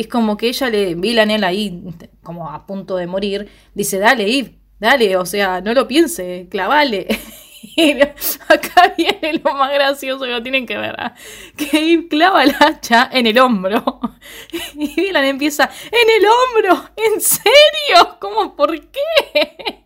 Y 0.00 0.04
es 0.04 0.08
como 0.08 0.38
que 0.38 0.48
ella 0.48 0.70
le, 0.70 0.94
Villanelle 0.94 1.44
ahí, 1.44 1.84
como 2.22 2.48
a 2.48 2.66
punto 2.66 2.96
de 2.96 3.06
morir, 3.06 3.50
dice, 3.74 3.98
dale, 3.98 4.24
Eve, 4.38 4.58
dale, 4.78 5.14
o 5.18 5.26
sea, 5.26 5.60
no 5.60 5.74
lo 5.74 5.86
piense, 5.86 6.48
clavale. 6.50 7.06
Y 7.76 8.00
acá 8.00 8.94
viene 8.96 9.42
lo 9.44 9.52
más 9.52 9.70
gracioso 9.70 10.24
que 10.24 10.30
lo 10.30 10.42
tienen 10.42 10.64
que 10.64 10.78
ver. 10.78 10.94
¿ah? 10.98 11.14
Que 11.54 11.92
Eve 11.92 12.08
clava 12.08 12.44
el 12.44 12.54
hacha 12.58 13.10
en 13.12 13.26
el 13.26 13.38
hombro. 13.38 14.00
Y 14.74 14.88
Dylan 14.94 15.26
empieza, 15.26 15.68
¿en 15.92 16.08
el 16.16 16.26
hombro? 16.26 16.90
¿En 16.96 17.20
serio? 17.20 18.16
¿Cómo? 18.18 18.56
¿Por 18.56 18.80
qué? 18.90 19.84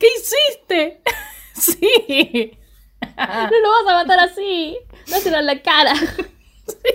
¿Qué 0.00 0.06
hiciste? 0.16 1.02
Sí. 1.52 2.58
No 3.18 3.60
lo 3.60 3.70
vas 3.70 3.92
a 3.92 4.04
matar 4.04 4.20
así. 4.20 4.78
Dáselo 5.06 5.40
en 5.40 5.46
la 5.46 5.60
cara. 5.60 5.92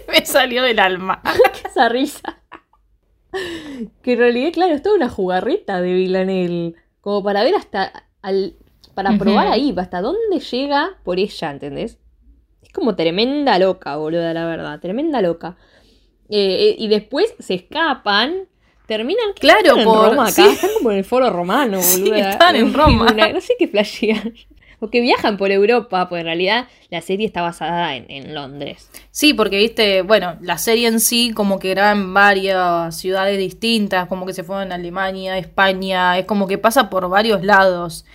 Me 0.08 0.26
salió 0.26 0.64
del 0.64 0.80
alma. 0.80 1.22
Esa 1.64 1.88
risa. 1.90 2.39
Que 4.02 4.14
en 4.14 4.20
realidad, 4.20 4.52
claro, 4.54 4.74
es 4.74 4.82
toda 4.82 4.96
una 4.96 5.10
jugarreta 5.10 5.82
de 5.82 5.94
Villanel. 5.94 6.76
Como 7.02 7.24
para 7.24 7.44
ver 7.44 7.56
hasta. 7.56 8.06
Al, 8.22 8.56
para 8.96 9.18
probar 9.18 9.48
ahí, 9.48 9.74
hasta 9.78 10.02
dónde 10.02 10.40
llega 10.40 10.98
por 11.04 11.20
ella, 11.20 11.52
¿entendés? 11.52 11.98
Es 12.62 12.70
como 12.74 12.96
tremenda 12.96 13.58
loca, 13.60 13.96
boluda, 13.96 14.34
la 14.34 14.46
verdad. 14.46 14.80
Tremenda 14.82 15.22
loca. 15.22 15.56
Eh, 16.30 16.70
eh, 16.72 16.76
y 16.78 16.88
después 16.90 17.34
se 17.40 17.54
escapan. 17.56 18.48
Terminan. 18.88 19.34
¿qué 19.36 19.42
Claro, 19.42 19.60
están 19.62 19.80
en 19.80 19.86
por- 19.86 20.10
Roma 20.10 20.24
acá. 20.24 20.32
sí. 20.32 20.42
Están 20.48 20.70
como 20.78 20.92
en 20.92 20.98
el 20.98 21.04
foro 21.06 21.30
romano, 21.30 21.80
Sí, 21.82 22.02
boluda. 22.02 22.30
están 22.32 22.56
en 22.56 22.74
Roma. 22.74 23.06
No 23.34 23.40
sé 23.42 23.54
qué 23.60 23.68
flashean. 23.68 24.34
Porque 24.80 25.02
viajan 25.02 25.38
por 25.38 25.52
Europa, 25.52 26.08
pues 26.08 26.22
en 26.22 26.26
realidad 26.26 26.68
la 26.90 27.02
serie 27.02 27.28
está 27.28 27.42
basada 27.42 27.96
en, 27.96 28.06
en 28.10 28.34
Londres. 28.34 28.90
Sí, 29.12 29.34
porque 29.34 29.58
viste, 29.58 30.02
bueno, 30.02 30.38
la 30.42 30.58
serie 30.58 30.88
en 30.88 31.00
sí 31.00 31.32
como 31.36 31.60
que 31.60 31.72
era 31.72 31.92
en 31.92 32.14
varias 32.14 32.98
ciudades 32.98 33.38
distintas, 33.38 34.08
como 34.08 34.26
que 34.26 34.34
se 34.34 34.44
fueron 34.44 34.72
a 34.72 34.76
Alemania, 34.76 35.38
España, 35.38 36.18
es 36.18 36.26
como 36.26 36.48
que 36.48 36.58
pasa 36.58 36.90
por 36.90 37.10
varios 37.10 37.44
lados. 37.44 38.06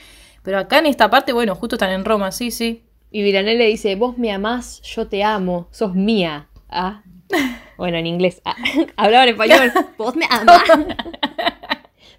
Pero 0.42 0.58
acá 0.58 0.78
en 0.78 0.86
esta 0.86 1.10
parte, 1.10 1.32
bueno, 1.32 1.54
justo 1.54 1.76
están 1.76 1.90
en 1.90 2.04
Roma, 2.04 2.30
sí, 2.32 2.50
sí. 2.50 2.82
Y 3.10 3.22
Villanelle 3.22 3.58
le 3.58 3.66
dice, 3.66 3.94
vos 3.94 4.18
me 4.18 4.32
amás, 4.32 4.82
yo 4.82 5.06
te 5.06 5.22
amo, 5.22 5.68
sos 5.70 5.94
mía. 5.94 6.48
Ah. 6.68 7.02
Bueno, 7.76 7.96
en 7.96 8.06
inglés. 8.06 8.40
Ah. 8.44 8.54
Hablaba 8.96 9.24
en 9.24 9.30
español. 9.30 9.72
vos 9.98 10.14
me 10.14 10.26
amás. 10.30 10.62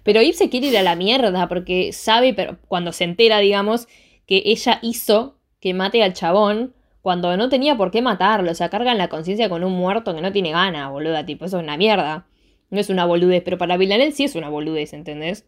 Pero 0.02 0.20
Eve 0.20 0.34
se 0.34 0.50
quiere 0.50 0.66
ir 0.66 0.76
a 0.76 0.82
la 0.82 0.96
mierda 0.96 1.48
porque 1.48 1.94
sabe, 1.94 2.34
pero 2.34 2.58
cuando 2.68 2.92
se 2.92 3.04
entera, 3.04 3.38
digamos, 3.38 3.88
que 4.26 4.42
ella 4.46 4.78
hizo 4.82 5.36
que 5.60 5.72
mate 5.74 6.02
al 6.02 6.12
chabón 6.12 6.74
cuando 7.02 7.36
no 7.36 7.48
tenía 7.48 7.76
por 7.76 7.90
qué 7.90 8.02
matarlo. 8.02 8.50
O 8.50 8.54
sea, 8.54 8.68
cargan 8.68 8.98
la 8.98 9.08
conciencia 9.08 9.48
con 9.48 9.62
un 9.64 9.72
muerto 9.72 10.14
que 10.14 10.20
no 10.20 10.32
tiene 10.32 10.50
gana, 10.52 10.88
boluda. 10.90 11.24
Tipo, 11.24 11.44
eso 11.44 11.58
es 11.58 11.62
una 11.62 11.76
mierda. 11.76 12.26
No 12.70 12.80
es 12.80 12.88
una 12.90 13.04
boludez, 13.04 13.42
pero 13.44 13.58
para 13.58 13.76
Villanelle 13.76 14.10
sí 14.12 14.24
es 14.24 14.34
una 14.34 14.48
boludez, 14.48 14.92
¿entendés? 14.92 15.44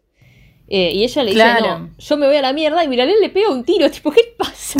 Eh, 0.68 0.92
y 0.94 1.02
ella 1.02 1.24
le 1.24 1.30
dice, 1.30 1.42
Claro. 1.42 1.78
no, 1.80 1.90
yo 1.98 2.16
me 2.16 2.26
voy 2.28 2.36
a 2.36 2.42
la 2.42 2.52
mierda 2.52 2.84
y 2.84 2.88
Villanelle 2.88 3.20
le 3.20 3.30
pega 3.30 3.50
un 3.50 3.64
tiro. 3.64 3.90
Tipo, 3.90 4.10
¿qué 4.12 4.34
pasa? 4.38 4.78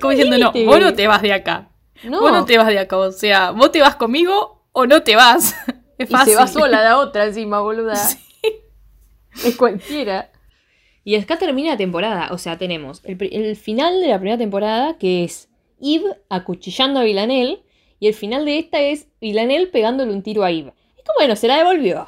Como 0.00 0.10
diciendo, 0.12 0.38
no, 0.38 0.52
vos 0.66 0.80
no 0.80 0.94
te 0.94 1.06
vas 1.06 1.22
de 1.22 1.32
acá. 1.32 1.70
No. 2.04 2.20
Vos 2.20 2.32
no 2.32 2.44
te 2.44 2.56
vas 2.58 2.66
de 2.68 2.78
acá, 2.78 2.96
o 2.96 3.12
sea, 3.12 3.50
vos 3.50 3.70
te 3.72 3.80
vas 3.80 3.96
conmigo 3.96 4.64
o 4.72 4.86
no 4.86 5.02
te 5.02 5.16
vas. 5.16 5.54
Es 5.98 6.08
Y 6.08 6.12
fácil. 6.12 6.32
se 6.32 6.40
va 6.40 6.46
sola 6.46 6.82
la 6.82 6.96
otra 6.98 7.26
encima, 7.26 7.60
boluda. 7.60 7.92
Es 9.44 9.54
cualquiera. 9.56 10.30
Y 11.04 11.14
acá 11.16 11.38
termina 11.38 11.70
la 11.70 11.76
temporada. 11.76 12.28
O 12.32 12.38
sea, 12.38 12.58
tenemos 12.58 13.02
el, 13.04 13.56
final 13.56 14.00
de 14.00 14.08
la 14.08 14.18
primera 14.18 14.38
temporada, 14.38 14.98
que 14.98 15.24
es 15.24 15.48
Eve 15.80 16.16
acuchillando 16.28 17.00
a 17.00 17.04
Villanelle. 17.04 17.62
Y 17.98 18.08
el 18.08 18.14
final 18.14 18.44
de 18.44 18.58
esta 18.58 18.80
es 18.80 19.08
Villanelle 19.20 19.66
pegándole 19.66 20.12
un 20.12 20.22
tiro 20.22 20.44
a 20.44 20.50
Eve. 20.50 20.72
Es 20.96 21.04
como, 21.04 21.18
bueno, 21.18 21.36
se 21.36 21.48
la 21.48 21.58
devolvió. 21.58 22.06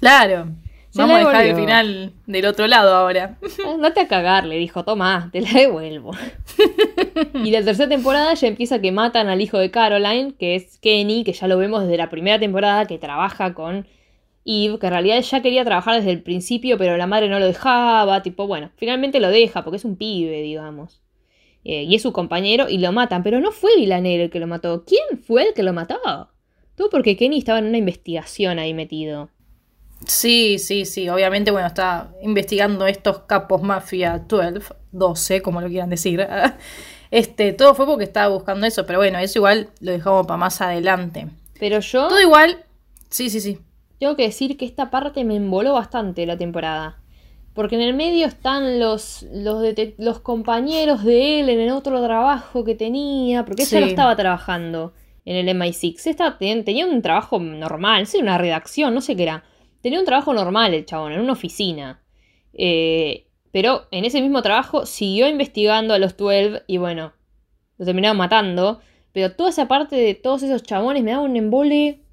Claro. 0.00 0.48
Se 0.90 1.00
Vamos 1.00 1.16
a 1.16 1.18
dejar 1.18 1.46
el 1.46 1.56
final 1.56 2.12
del 2.26 2.46
otro 2.46 2.68
lado 2.68 2.94
ahora. 2.94 3.36
Andate 3.66 4.00
a 4.00 4.06
cagar, 4.06 4.44
le 4.44 4.58
dijo, 4.58 4.84
toma, 4.84 5.28
te 5.32 5.40
la 5.40 5.50
devuelvo. 5.50 6.12
y 7.34 7.50
la 7.50 7.64
tercera 7.64 7.88
temporada 7.88 8.32
ya 8.34 8.46
empieza 8.46 8.80
que 8.80 8.92
matan 8.92 9.26
al 9.26 9.40
hijo 9.40 9.58
de 9.58 9.72
Caroline, 9.72 10.34
que 10.38 10.54
es 10.54 10.78
Kenny, 10.78 11.24
que 11.24 11.32
ya 11.32 11.48
lo 11.48 11.58
vemos 11.58 11.82
desde 11.82 11.96
la 11.96 12.10
primera 12.10 12.38
temporada, 12.38 12.86
que 12.86 12.98
trabaja 12.98 13.54
con 13.54 13.88
Eve, 14.44 14.78
que 14.78 14.86
en 14.86 14.92
realidad 14.92 15.20
ya 15.20 15.42
quería 15.42 15.64
trabajar 15.64 15.96
desde 15.96 16.10
el 16.10 16.22
principio, 16.22 16.76
pero 16.78 16.96
la 16.96 17.06
madre 17.06 17.28
no 17.28 17.38
lo 17.38 17.46
dejaba, 17.46 18.22
tipo, 18.22 18.46
bueno, 18.46 18.70
finalmente 18.76 19.20
lo 19.20 19.30
deja, 19.30 19.64
porque 19.64 19.76
es 19.78 19.84
un 19.84 19.96
pibe, 19.96 20.42
digamos. 20.42 21.00
Eh, 21.64 21.84
y 21.84 21.94
es 21.94 22.02
su 22.02 22.12
compañero, 22.12 22.68
y 22.68 22.78
lo 22.78 22.92
matan, 22.92 23.22
pero 23.22 23.40
no 23.40 23.50
fue 23.50 23.76
Villanelle 23.76 24.24
el 24.24 24.30
que 24.30 24.40
lo 24.40 24.46
mató. 24.46 24.84
¿Quién 24.84 25.18
fue 25.18 25.48
el 25.48 25.54
que 25.54 25.62
lo 25.62 25.72
mató? 25.72 25.98
Todo 26.74 26.90
porque 26.90 27.16
Kenny 27.16 27.38
estaba 27.38 27.58
en 27.58 27.66
una 27.66 27.78
investigación 27.78 28.58
ahí 28.58 28.74
metido. 28.74 29.30
Sí, 30.06 30.58
sí, 30.58 30.84
sí. 30.84 31.08
Obviamente, 31.08 31.50
bueno, 31.50 31.66
está 31.66 32.12
investigando 32.22 32.86
estos 32.86 33.20
capos 33.20 33.62
mafia 33.62 34.18
12, 34.26 34.60
12, 34.92 35.42
como 35.42 35.60
lo 35.60 35.68
quieran 35.68 35.90
decir. 35.90 36.26
Este, 37.10 37.52
todo 37.52 37.76
fue 37.76 37.86
porque 37.86 38.02
estaba 38.02 38.26
buscando 38.34 38.66
eso, 38.66 38.86
pero 38.86 38.98
bueno, 38.98 39.20
eso 39.20 39.38
igual 39.38 39.70
lo 39.78 39.92
dejamos 39.92 40.26
para 40.26 40.36
más 40.36 40.60
adelante. 40.60 41.28
Pero 41.60 41.78
yo... 41.78 42.08
Todo 42.08 42.20
igual. 42.20 42.64
Sí, 43.08 43.30
sí, 43.30 43.40
sí. 43.40 43.60
Tengo 43.98 44.16
que 44.16 44.24
decir 44.24 44.56
que 44.56 44.64
esta 44.64 44.90
parte 44.90 45.24
me 45.24 45.36
emboló 45.36 45.72
bastante 45.74 46.26
la 46.26 46.36
temporada. 46.36 47.00
Porque 47.54 47.76
en 47.76 47.82
el 47.82 47.94
medio 47.94 48.26
están 48.26 48.80
los, 48.80 49.24
los, 49.32 50.20
compañeros 50.20 51.04
de 51.04 51.40
él 51.40 51.48
en 51.48 51.60
el 51.60 51.70
otro 51.70 52.02
trabajo 52.04 52.64
que 52.64 52.74
tenía. 52.74 53.44
Porque 53.44 53.62
ella 53.62 53.80
no 53.80 53.86
Sí. 53.86 53.90
estaba 53.90 54.16
trabajando 54.16 54.92
en 55.24 55.36
el 55.36 55.48
MI6. 55.56 56.06
Estaba, 56.06 56.36
ten- 56.36 56.64
tenía 56.64 56.86
un 56.86 57.00
trabajo 57.00 57.38
normal. 57.38 58.06
Sí, 58.06 58.18
una 58.18 58.38
redacción, 58.38 58.92
no 58.92 59.00
sé 59.00 59.14
qué 59.14 59.22
era. 59.22 59.44
Tenía 59.82 60.00
un 60.00 60.04
trabajo 60.04 60.34
normal 60.34 60.74
el 60.74 60.84
chabón, 60.84 61.12
en 61.12 61.20
una 61.20 61.32
oficina. 61.34 62.02
Eh, 62.52 63.28
pero 63.52 63.86
en 63.92 64.04
ese 64.04 64.20
mismo 64.20 64.42
trabajo 64.42 64.84
siguió 64.84 65.28
investigando 65.28 65.94
a 65.94 65.98
los 65.98 66.16
12 66.16 66.62
y 66.66 66.78
bueno, 66.78 67.12
lo 67.78 67.84
terminaron 67.84 68.16
matando. 68.16 68.80
Pero 69.12 69.32
toda 69.36 69.50
esa 69.50 69.68
parte 69.68 69.94
de 69.94 70.14
todos 70.14 70.42
esos 70.42 70.64
chabones 70.64 71.04
me 71.04 71.12
daba 71.12 71.22
un 71.22 71.36
embole 71.36 72.03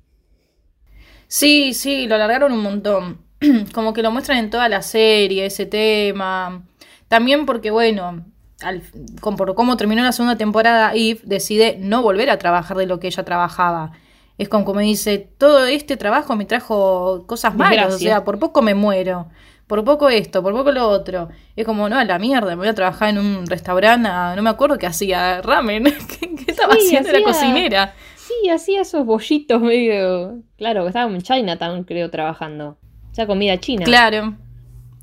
Sí, 1.34 1.74
sí, 1.74 2.08
lo 2.08 2.16
alargaron 2.16 2.52
un 2.52 2.60
montón. 2.62 3.22
Como 3.74 3.94
que 3.94 4.02
lo 4.02 4.12
muestran 4.12 4.38
en 4.38 4.50
toda 4.50 4.68
la 4.68 4.82
serie, 4.82 5.46
ese 5.46 5.66
tema. 5.66 6.64
También 7.08 7.46
porque, 7.46 7.72
bueno, 7.72 8.26
al, 8.62 8.84
con- 9.22 9.38
por 9.38 9.56
cómo 9.56 9.78
terminó 9.78 10.04
la 10.04 10.12
segunda 10.12 10.36
temporada, 10.38 10.92
Eve 10.94 11.22
decide 11.24 11.78
no 11.80 12.02
volver 12.02 12.30
a 12.30 12.38
trabajar 12.38 12.76
de 12.76 12.86
lo 12.86 13.00
que 13.00 13.08
ella 13.08 13.24
trabajaba. 13.24 13.94
Es 14.38 14.50
como, 14.50 14.66
como 14.66 14.82
dice, 14.82 15.20
todo 15.38 15.66
este 15.68 15.96
trabajo 15.96 16.36
me 16.36 16.44
trajo 16.44 17.24
cosas 17.28 17.56
malas, 17.56 17.94
o 17.94 17.98
sea, 17.98 18.24
por 18.26 18.38
poco 18.38 18.62
me 18.62 18.76
muero. 18.76 19.30
Por 19.68 19.86
poco 19.86 20.10
esto, 20.10 20.44
por 20.44 20.52
poco 20.54 20.74
lo 20.74 20.90
otro. 20.90 21.30
Es 21.56 21.66
como, 21.66 21.88
no, 21.88 21.98
a 21.98 22.04
la 22.04 22.20
mierda, 22.20 22.50
me 22.50 22.56
voy 22.58 22.68
a 22.68 22.74
trabajar 22.76 23.08
en 23.10 23.20
un 23.20 23.48
restaurante, 23.48 24.10
a- 24.10 24.36
no 24.36 24.42
me 24.42 24.50
acuerdo 24.50 24.78
qué 24.78 24.86
hacía, 24.88 25.42
ramen. 25.42 25.84
¿Qué, 26.20 26.36
qué 26.36 26.52
estaba 26.52 26.74
Sí, 26.74 26.88
haciendo? 26.98 27.10
Hacía- 27.10 27.24
cocinera. 27.24 27.94
Sí, 28.42 28.50
hacía 28.50 28.82
esos 28.82 29.06
bollitos 29.06 29.62
medio. 29.62 30.42
Claro, 30.58 30.88
estaba 30.88 31.12
en 31.12 31.22
Chinatown, 31.22 31.84
creo, 31.84 32.10
trabajando. 32.10 32.78
O 33.12 33.16
sea, 33.16 33.28
comida 33.28 33.60
china. 33.60 33.84
Claro, 33.84 34.38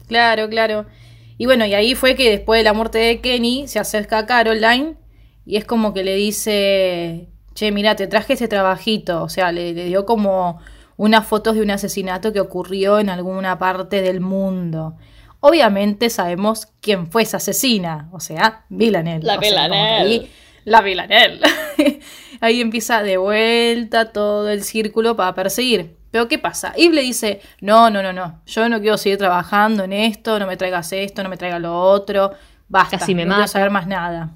claro, 0.07 0.49
claro. 0.49 0.87
Y 1.37 1.47
bueno, 1.47 1.67
y 1.67 1.75
ahí 1.75 1.95
fue 1.95 2.15
que 2.15 2.31
después 2.31 2.61
de 2.61 2.65
la 2.65 2.73
muerte 2.73 2.99
de 2.99 3.21
Kenny 3.21 3.69
se 3.69 3.79
acerca 3.79 4.19
a 4.19 4.27
Caroline 4.27 4.97
y 5.45 5.57
es 5.57 5.65
como 5.65 5.95
que 5.95 6.05
le 6.05 6.15
dice, 6.15 7.29
che, 7.55 7.71
mira, 7.71 7.97
te 7.97 8.07
traje 8.07 8.33
este 8.33 8.49
trabajito. 8.49 9.23
O 9.23 9.29
sea, 9.29 9.53
le, 9.53 9.73
le 9.73 9.85
dio 9.85 10.05
como 10.07 10.59
unas 10.97 11.27
fotos 11.27 11.55
de 11.55 11.63
un 11.63 11.71
asesinato 11.71 12.33
que 12.33 12.41
ocurrió 12.41 12.99
en 12.99 13.09
alguna 13.09 13.59
parte 13.59 14.03
del 14.03 14.21
mundo. 14.21 14.97
Obviamente 15.41 16.11
sabemos 16.11 16.67
quién 16.81 17.11
fue 17.11 17.23
esa 17.23 17.37
asesina, 17.37 18.09
o 18.13 18.19
sea, 18.19 18.65
Villanelle. 18.69 19.25
La 19.25 19.39
O 19.39 19.41
sea, 19.41 19.51
Villanelle. 19.69 20.29
La 20.65 20.83
Villanelle. 20.83 21.41
ahí 22.41 22.61
empieza 22.61 23.03
de 23.03 23.17
vuelta 23.17 24.13
todo 24.13 24.49
el 24.49 24.63
círculo 24.63 25.17
para 25.17 25.35
perseguir. 25.35 25.97
Pero 26.11 26.29
¿qué 26.29 26.39
pasa? 26.39 26.75
Yves 26.75 26.95
le 26.95 27.03
dice, 27.03 27.41
no, 27.61 27.91
no, 27.91 28.03
no, 28.03 28.13
no, 28.13 28.41
yo 28.47 28.69
no 28.69 28.81
quiero 28.81 28.97
seguir 28.97 29.19
trabajando 29.19 29.85
en 29.85 29.93
esto, 29.93 30.39
no 30.39 30.47
me 30.47 30.57
traigas 30.57 30.93
esto, 30.93 31.23
no 31.23 31.29
me 31.29 31.37
traigas 31.37 31.61
lo 31.61 31.79
otro, 31.79 32.33
basta, 32.69 32.99
Casi 32.99 33.15
me 33.15 33.25
no 33.25 33.35
quiero 33.35 33.49
saber 33.49 33.71
más 33.71 33.87
nada. 33.87 34.35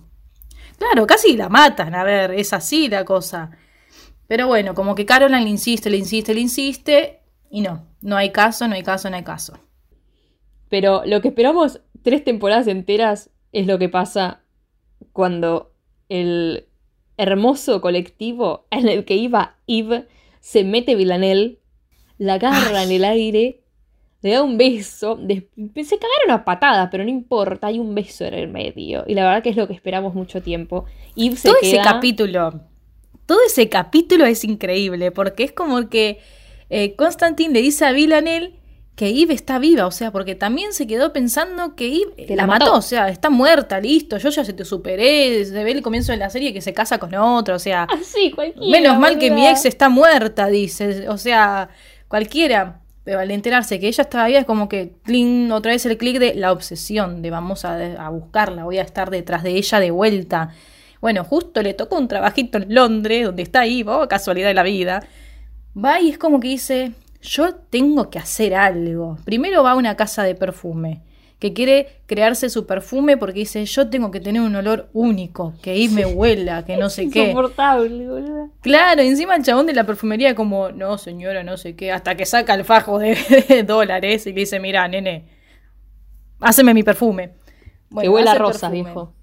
Claro, 0.78 1.06
casi 1.06 1.36
la 1.36 1.48
matan, 1.48 1.94
a 1.94 2.04
ver, 2.04 2.32
es 2.32 2.52
así 2.52 2.88
la 2.88 3.04
cosa. 3.04 3.50
Pero 4.26 4.46
bueno, 4.46 4.74
como 4.74 4.94
que 4.94 5.06
Caroline 5.06 5.44
le 5.44 5.50
insiste, 5.50 5.88
le 5.88 5.96
insiste, 5.96 6.34
le 6.34 6.40
insiste, 6.40 7.20
y 7.50 7.60
no, 7.60 7.86
no 8.00 8.16
hay 8.16 8.32
caso, 8.32 8.68
no 8.68 8.74
hay 8.74 8.82
caso, 8.82 9.08
no 9.08 9.16
hay 9.16 9.22
caso. 9.22 9.58
Pero 10.68 11.02
lo 11.04 11.20
que 11.20 11.28
esperamos 11.28 11.80
tres 12.02 12.24
temporadas 12.24 12.66
enteras 12.66 13.30
es 13.52 13.66
lo 13.66 13.78
que 13.78 13.88
pasa 13.88 14.40
cuando 15.12 15.72
el 16.08 16.68
hermoso 17.22 17.80
colectivo 17.80 18.66
en 18.70 18.88
el 18.88 19.04
que 19.04 19.14
iba 19.14 19.56
Eve 19.66 20.06
se 20.40 20.64
mete 20.64 20.96
Villanelle, 20.96 21.58
la 22.18 22.34
agarra 22.34 22.82
en 22.82 22.90
el 22.90 23.04
aire, 23.04 23.60
le 24.22 24.32
da 24.32 24.42
un 24.42 24.58
beso, 24.58 25.18
se 25.26 25.98
cagaron 25.98 26.30
a 26.30 26.44
patadas, 26.44 26.88
pero 26.90 27.04
no 27.04 27.10
importa, 27.10 27.68
hay 27.68 27.78
un 27.78 27.94
beso 27.94 28.24
en 28.24 28.34
el 28.34 28.48
medio. 28.48 29.04
Y 29.06 29.14
la 29.14 29.24
verdad 29.24 29.42
que 29.42 29.50
es 29.50 29.56
lo 29.56 29.66
que 29.66 29.74
esperamos 29.74 30.14
mucho 30.14 30.42
tiempo. 30.42 30.84
Eve 31.16 31.36
se 31.36 31.48
todo 31.48 31.58
ese 31.62 31.78
capítulo, 31.78 32.60
todo 33.26 33.38
ese 33.46 33.68
capítulo 33.68 34.24
es 34.26 34.44
increíble, 34.44 35.10
porque 35.12 35.44
es 35.44 35.52
como 35.52 35.88
que 35.88 36.20
eh, 36.70 36.96
Constantine 36.96 37.54
le 37.54 37.62
dice 37.62 37.84
a 37.84 37.92
Villanelle 37.92 38.61
que 38.94 39.08
Eve 39.22 39.32
está 39.34 39.58
viva, 39.58 39.86
o 39.86 39.90
sea, 39.90 40.10
porque 40.12 40.34
también 40.34 40.72
se 40.74 40.86
quedó 40.86 41.12
pensando 41.12 41.74
que 41.74 41.86
Eve 42.02 42.26
Que 42.26 42.36
la, 42.36 42.42
la 42.42 42.46
mató. 42.46 42.66
mató. 42.66 42.78
o 42.78 42.82
sea, 42.82 43.08
está 43.08 43.30
muerta, 43.30 43.80
listo, 43.80 44.18
yo 44.18 44.28
ya 44.28 44.44
se 44.44 44.52
te 44.52 44.64
superé, 44.64 45.44
se 45.46 45.64
ve 45.64 45.70
el 45.72 45.82
comienzo 45.82 46.12
de 46.12 46.18
la 46.18 46.28
serie 46.30 46.52
que 46.52 46.60
se 46.60 46.74
casa 46.74 46.98
con 46.98 47.14
otro, 47.14 47.56
o 47.56 47.58
sea, 47.58 47.84
Así, 47.90 48.30
cualquiera. 48.32 48.70
menos 48.70 48.98
mal 48.98 49.18
que 49.18 49.30
mi 49.30 49.46
ex 49.46 49.64
está 49.64 49.88
muerta, 49.88 50.46
dice, 50.48 51.08
o 51.08 51.16
sea, 51.18 51.70
cualquiera. 52.08 52.78
Pero 53.04 53.18
al 53.18 53.32
enterarse 53.32 53.80
que 53.80 53.88
ella 53.88 54.02
estaba 54.02 54.28
viva 54.28 54.38
es 54.38 54.44
como 54.46 54.68
que 54.68 54.92
cling, 55.02 55.50
otra 55.50 55.72
vez 55.72 55.84
el 55.86 55.98
clic 55.98 56.18
de 56.20 56.34
la 56.36 56.52
obsesión, 56.52 57.20
de 57.20 57.30
vamos 57.30 57.64
a, 57.64 57.74
a 58.06 58.08
buscarla, 58.10 58.62
voy 58.62 58.78
a 58.78 58.82
estar 58.82 59.10
detrás 59.10 59.42
de 59.42 59.50
ella 59.56 59.80
de 59.80 59.90
vuelta. 59.90 60.50
Bueno, 61.00 61.24
justo 61.24 61.62
le 61.62 61.74
tocó 61.74 61.98
un 61.98 62.06
trabajito 62.06 62.58
en 62.58 62.72
Londres, 62.72 63.24
donde 63.26 63.42
está 63.42 63.60
ahí, 63.60 63.82
oh, 63.84 64.06
casualidad 64.06 64.46
de 64.46 64.54
la 64.54 64.62
vida. 64.62 65.02
Va 65.76 66.00
y 66.00 66.10
es 66.10 66.18
como 66.18 66.38
que 66.38 66.46
dice, 66.48 66.92
yo 67.22 67.54
tengo 67.54 68.10
que 68.10 68.18
hacer 68.18 68.54
algo. 68.54 69.16
Primero 69.24 69.62
va 69.62 69.72
a 69.72 69.76
una 69.76 69.96
casa 69.96 70.22
de 70.24 70.34
perfume, 70.34 71.02
que 71.38 71.52
quiere 71.52 72.02
crearse 72.06 72.50
su 72.50 72.66
perfume 72.66 73.16
porque 73.16 73.40
dice, 73.40 73.64
yo 73.64 73.88
tengo 73.90 74.10
que 74.10 74.20
tener 74.20 74.42
un 74.42 74.54
olor 74.54 74.90
único, 74.92 75.54
que 75.62 75.70
ahí 75.70 75.88
me 75.88 76.04
huela, 76.04 76.64
que 76.64 76.76
no 76.76 76.88
sé 76.90 77.08
qué. 77.10 77.20
Insoportable, 77.30 78.08
boluda. 78.08 78.48
Claro, 78.60 79.02
encima 79.02 79.34
el 79.36 79.42
chabón 79.44 79.66
de 79.66 79.72
la 79.74 79.84
perfumería 79.86 80.34
como, 80.34 80.70
no 80.70 80.98
señora, 80.98 81.42
no 81.42 81.56
sé 81.56 81.74
qué, 81.76 81.90
hasta 81.92 82.16
que 82.16 82.26
saca 82.26 82.54
el 82.54 82.64
fajo 82.64 82.98
de, 82.98 83.16
de 83.48 83.62
dólares 83.62 84.26
y 84.26 84.32
le 84.32 84.40
dice, 84.40 84.60
mira, 84.60 84.86
nene, 84.88 85.24
háceme 86.40 86.74
mi 86.74 86.82
perfume. 86.82 87.32
que 88.00 88.08
huela 88.08 88.32
a 88.32 88.34
hace 88.34 88.42
el 88.42 88.46
rosa, 88.46 88.70
perfume. 88.70 88.82
viejo. 88.84 89.14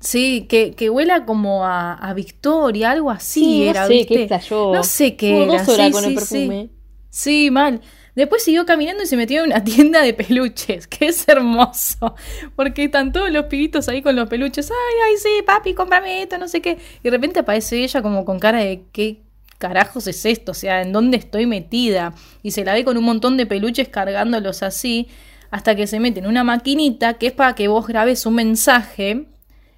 Sí, 0.00 0.46
que, 0.50 0.72
que 0.72 0.90
huela 0.90 1.24
como 1.24 1.64
a, 1.64 1.94
a 1.94 2.12
Victoria, 2.12 2.90
algo 2.90 3.10
así 3.10 3.40
Sí, 3.40 3.64
no 3.64 3.70
era, 3.70 3.86
sé 3.86 3.92
¿viste? 3.94 4.26
qué. 4.28 4.40
No 4.50 4.82
sé 4.84 5.16
qué 5.16 5.44
era. 5.44 5.52
dos 5.52 5.68
horas 5.68 5.86
sí, 5.86 5.92
con 5.92 6.04
el 6.04 6.14
perfume. 6.14 6.62
Sí. 6.66 6.70
Sí, 7.14 7.48
mal. 7.52 7.80
Después 8.16 8.42
siguió 8.42 8.66
caminando 8.66 9.04
y 9.04 9.06
se 9.06 9.16
metió 9.16 9.44
en 9.44 9.52
una 9.52 9.62
tienda 9.64 10.02
de 10.02 10.14
peluches, 10.14 10.88
que 10.88 11.06
es 11.06 11.28
hermoso, 11.28 12.16
porque 12.56 12.84
están 12.84 13.12
todos 13.12 13.30
los 13.30 13.44
pibitos 13.44 13.88
ahí 13.88 14.02
con 14.02 14.16
los 14.16 14.28
peluches, 14.28 14.68
ay, 14.68 14.96
ay, 15.06 15.16
sí, 15.18 15.42
papi, 15.46 15.74
cómprame 15.74 16.22
esto, 16.22 16.38
no 16.38 16.48
sé 16.48 16.60
qué. 16.60 16.72
Y 16.72 17.04
de 17.04 17.10
repente 17.10 17.38
aparece 17.38 17.84
ella 17.84 18.02
como 18.02 18.24
con 18.24 18.40
cara 18.40 18.58
de, 18.58 18.82
¿qué 18.90 19.22
carajos 19.58 20.08
es 20.08 20.26
esto? 20.26 20.50
O 20.50 20.54
sea, 20.54 20.82
¿en 20.82 20.92
dónde 20.92 21.16
estoy 21.16 21.46
metida? 21.46 22.14
Y 22.42 22.50
se 22.50 22.64
la 22.64 22.74
ve 22.74 22.84
con 22.84 22.96
un 22.96 23.04
montón 23.04 23.36
de 23.36 23.46
peluches 23.46 23.88
cargándolos 23.88 24.64
así, 24.64 25.06
hasta 25.52 25.76
que 25.76 25.86
se 25.86 26.00
mete 26.00 26.18
en 26.18 26.26
una 26.26 26.42
maquinita 26.42 27.14
que 27.14 27.28
es 27.28 27.32
para 27.32 27.54
que 27.54 27.68
vos 27.68 27.86
grabes 27.86 28.26
un 28.26 28.34
mensaje 28.34 29.26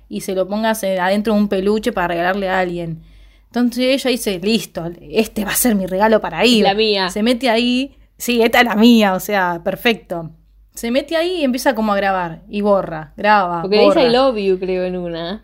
y 0.09 0.23
se 0.23 0.35
lo 0.35 0.49
pongas 0.49 0.83
adentro 0.83 1.35
de 1.35 1.41
un 1.41 1.49
peluche 1.49 1.93
para 1.93 2.09
regalarle 2.09 2.49
a 2.49 2.61
alguien. 2.61 3.03
Entonces 3.61 4.05
ella 4.05 4.11
dice, 4.11 4.39
listo, 4.39 4.85
este 5.01 5.45
va 5.45 5.53
a 5.53 5.57
ser 5.57 5.75
mi 5.75 5.87
regalo 5.87 6.21
para 6.21 6.45
ir. 6.45 6.63
La 6.63 6.75
mía. 6.75 7.09
Se 7.09 7.23
mete 7.23 7.49
ahí, 7.49 7.97
sí, 8.19 8.43
esta 8.43 8.61
es 8.61 8.67
la 8.67 8.75
mía, 8.75 9.15
o 9.15 9.21
sea, 9.21 9.63
perfecto. 9.65 10.31
Se 10.75 10.91
mete 10.91 11.17
ahí 11.17 11.41
y 11.41 11.45
empieza 11.45 11.75
como 11.75 11.95
a 11.95 11.97
grabar 11.97 12.43
y 12.51 12.61
borra, 12.61 13.15
graba. 13.17 13.63
Porque 13.63 13.81
borra. 13.81 14.03
dice 14.03 14.11
I 14.11 14.13
love 14.13 14.37
you, 14.37 14.59
creo, 14.59 14.85
en 14.85 14.99
una. 14.99 15.43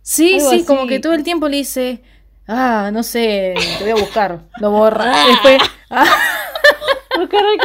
Sí, 0.00 0.36
algo 0.36 0.50
sí, 0.50 0.56
así. 0.56 0.64
como 0.64 0.86
que 0.86 1.00
todo 1.00 1.12
el 1.12 1.22
tiempo 1.22 1.50
le 1.50 1.58
dice, 1.58 2.02
ah, 2.46 2.90
no 2.94 3.02
sé, 3.02 3.52
te 3.76 3.84
voy 3.84 3.90
a 3.90 4.02
buscar. 4.02 4.40
Lo 4.58 4.70
borra. 4.70 5.12
Después, 5.28 5.58
ah, 5.90 6.06
recordé. 7.14 7.58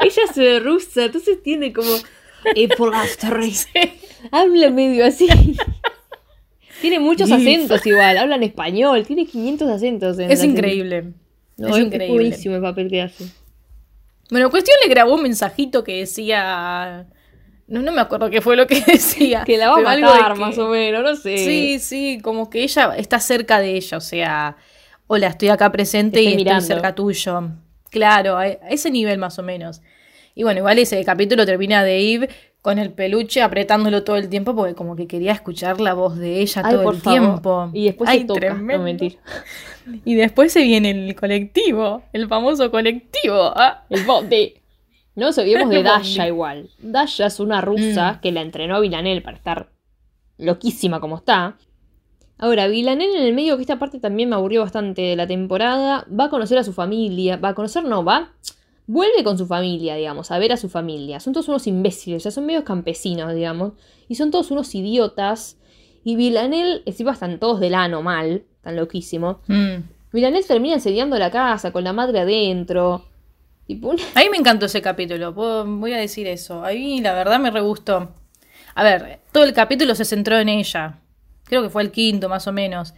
Ella 0.00 0.22
es 0.34 0.62
rusa, 0.62 1.04
entonces 1.04 1.42
tiene 1.42 1.72
como. 1.72 1.92
Eh, 2.54 2.68
por 2.76 2.92
las 2.92 3.16
torres. 3.16 3.68
Habla 4.30 4.68
medio 4.70 5.06
así. 5.06 5.28
Tiene 6.80 6.98
muchos 7.00 7.28
Gif. 7.30 7.36
acentos 7.38 7.86
igual, 7.86 8.18
habla 8.18 8.36
en 8.36 8.42
español, 8.44 9.06
tiene 9.06 9.26
500 9.26 9.68
acentos. 9.70 10.18
En 10.18 10.24
es 10.30 10.30
la 10.30 10.36
serie. 10.36 10.52
increíble. 10.52 11.12
No, 11.56 11.68
es 11.68 11.76
es 11.76 11.84
increíble. 11.86 12.14
buenísimo 12.14 12.56
el 12.56 12.62
papel 12.62 12.88
que 12.90 13.02
hace. 13.02 13.24
Bueno, 14.30 14.50
cuestión 14.50 14.76
le 14.82 14.88
grabó 14.90 15.14
un 15.14 15.22
mensajito 15.22 15.84
que 15.84 15.98
decía. 15.98 17.06
No, 17.68 17.82
no 17.82 17.92
me 17.92 18.00
acuerdo 18.00 18.28
qué 18.30 18.40
fue 18.40 18.56
lo 18.56 18.66
que 18.66 18.80
decía. 18.86 19.42
Que 19.44 19.56
la 19.56 19.68
va 19.68 19.74
a 19.74 19.76
pero 19.76 19.88
algo 19.88 20.08
de 20.12 20.18
matar, 20.18 20.32
que- 20.34 20.40
más 20.40 20.58
o 20.58 20.68
menos, 20.68 21.02
no 21.02 21.16
sé. 21.16 21.38
Sí, 21.38 21.78
sí, 21.78 22.20
como 22.22 22.50
que 22.50 22.62
ella 22.62 22.94
está 22.96 23.18
cerca 23.20 23.58
de 23.60 23.76
ella, 23.76 23.96
o 23.96 24.00
sea, 24.00 24.56
hola, 25.06 25.28
estoy 25.28 25.48
acá 25.48 25.70
presente 25.72 26.18
Te 26.18 26.22
y 26.24 26.42
estoy 26.42 26.60
cerca 26.60 26.94
tuyo. 26.94 27.50
Claro, 27.90 28.36
a 28.36 28.42
a 28.42 28.50
ese 28.70 28.90
nivel 28.90 29.18
más 29.18 29.38
o 29.38 29.42
menos. 29.42 29.80
Y 30.34 30.42
bueno, 30.42 30.58
igual 30.58 30.78
ese 30.78 31.02
capítulo 31.04 31.46
termina 31.46 31.82
de 31.82 32.12
Eve 32.14 32.28
con 32.66 32.80
el 32.80 32.90
peluche 32.92 33.42
apretándolo 33.42 34.02
todo 34.02 34.16
el 34.16 34.28
tiempo 34.28 34.52
porque 34.56 34.74
como 34.74 34.96
que 34.96 35.06
quería 35.06 35.30
escuchar 35.30 35.80
la 35.80 35.94
voz 35.94 36.16
de 36.16 36.40
ella 36.40 36.62
Ay, 36.64 36.74
todo 36.74 36.82
por 36.82 36.94
el 36.96 37.00
favor. 37.00 37.20
tiempo. 37.20 37.70
Y 37.72 37.84
después 37.84 38.10
Ay, 38.10 38.18
se 38.22 38.24
toca. 38.26 38.54
No 38.54 38.78
mentir. 38.80 39.18
Y 40.04 40.16
después 40.16 40.52
se 40.52 40.62
viene 40.62 40.90
el 40.90 41.14
colectivo, 41.14 42.02
el 42.12 42.26
famoso 42.26 42.68
colectivo. 42.72 43.52
ah. 43.54 43.84
El 43.88 44.02
bondi. 44.06 44.54
No 45.14 45.26
nos 45.26 45.38
olvidemos 45.38 45.70
de. 45.70 45.84
Dasha 45.84 46.26
igual. 46.26 46.68
Dasha 46.80 47.26
es 47.26 47.38
una 47.38 47.60
rusa 47.60 48.14
Mm. 48.14 48.20
que 48.20 48.32
la 48.32 48.40
entrenó 48.40 48.80
Villanelle 48.80 49.22
para 49.22 49.36
estar 49.36 49.68
loquísima 50.36 50.98
como 50.98 51.18
está. 51.18 51.56
Ahora, 52.36 52.66
Villanelle 52.66 53.16
en 53.16 53.26
el 53.26 53.32
medio, 53.32 53.54
que 53.56 53.62
esta 53.62 53.78
parte 53.78 54.00
también 54.00 54.28
me 54.28 54.34
aburrió 54.34 54.60
bastante 54.62 55.02
de 55.02 55.14
la 55.14 55.28
temporada, 55.28 56.04
va 56.10 56.24
a 56.24 56.30
conocer 56.30 56.58
a 56.58 56.64
su 56.64 56.72
familia. 56.72 57.36
Va 57.36 57.50
a 57.50 57.54
conocer, 57.54 57.84
no, 57.84 58.04
va. 58.04 58.32
Vuelve 58.88 59.24
con 59.24 59.36
su 59.36 59.46
familia, 59.46 59.96
digamos, 59.96 60.30
a 60.30 60.38
ver 60.38 60.52
a 60.52 60.56
su 60.56 60.68
familia. 60.68 61.18
Son 61.20 61.32
todos 61.32 61.48
unos 61.48 61.66
imbéciles, 61.66 62.22
ya 62.24 62.30
son 62.30 62.46
medios 62.46 62.62
campesinos, 62.64 63.34
digamos. 63.34 63.72
Y 64.08 64.14
son 64.14 64.30
todos 64.30 64.50
unos 64.52 64.72
idiotas. 64.74 65.56
Y 66.04 66.14
Villanelle, 66.14 66.82
encima 66.86 67.12
están 67.12 67.38
todos 67.40 67.58
del 67.58 67.74
ano 67.74 68.02
mal, 68.02 68.44
tan 68.62 68.76
loquísimo. 68.76 69.40
Mm. 69.48 69.78
Villanelle 70.12 70.46
termina 70.46 70.74
enseñando 70.74 71.18
la 71.18 71.30
casa 71.32 71.72
con 71.72 71.82
la 71.82 71.92
madre 71.92 72.20
adentro. 72.20 73.04
Tipo, 73.66 73.88
una- 73.88 74.02
A 74.14 74.20
mí 74.20 74.26
me 74.30 74.36
encantó 74.36 74.66
ese 74.66 74.80
capítulo, 74.80 75.32
voy 75.32 75.92
a 75.92 75.96
decir 75.96 76.28
eso. 76.28 76.64
A 76.64 76.70
mí 76.70 77.00
la 77.00 77.12
verdad 77.12 77.40
me 77.40 77.50
re 77.50 77.60
gustó. 77.62 78.10
A 78.76 78.84
ver, 78.84 79.18
todo 79.32 79.42
el 79.42 79.52
capítulo 79.52 79.96
se 79.96 80.04
centró 80.04 80.38
en 80.38 80.48
ella. 80.48 81.00
Creo 81.44 81.62
que 81.62 81.70
fue 81.70 81.82
el 81.82 81.90
quinto 81.90 82.28
más 82.28 82.46
o 82.46 82.52
menos. 82.52 82.94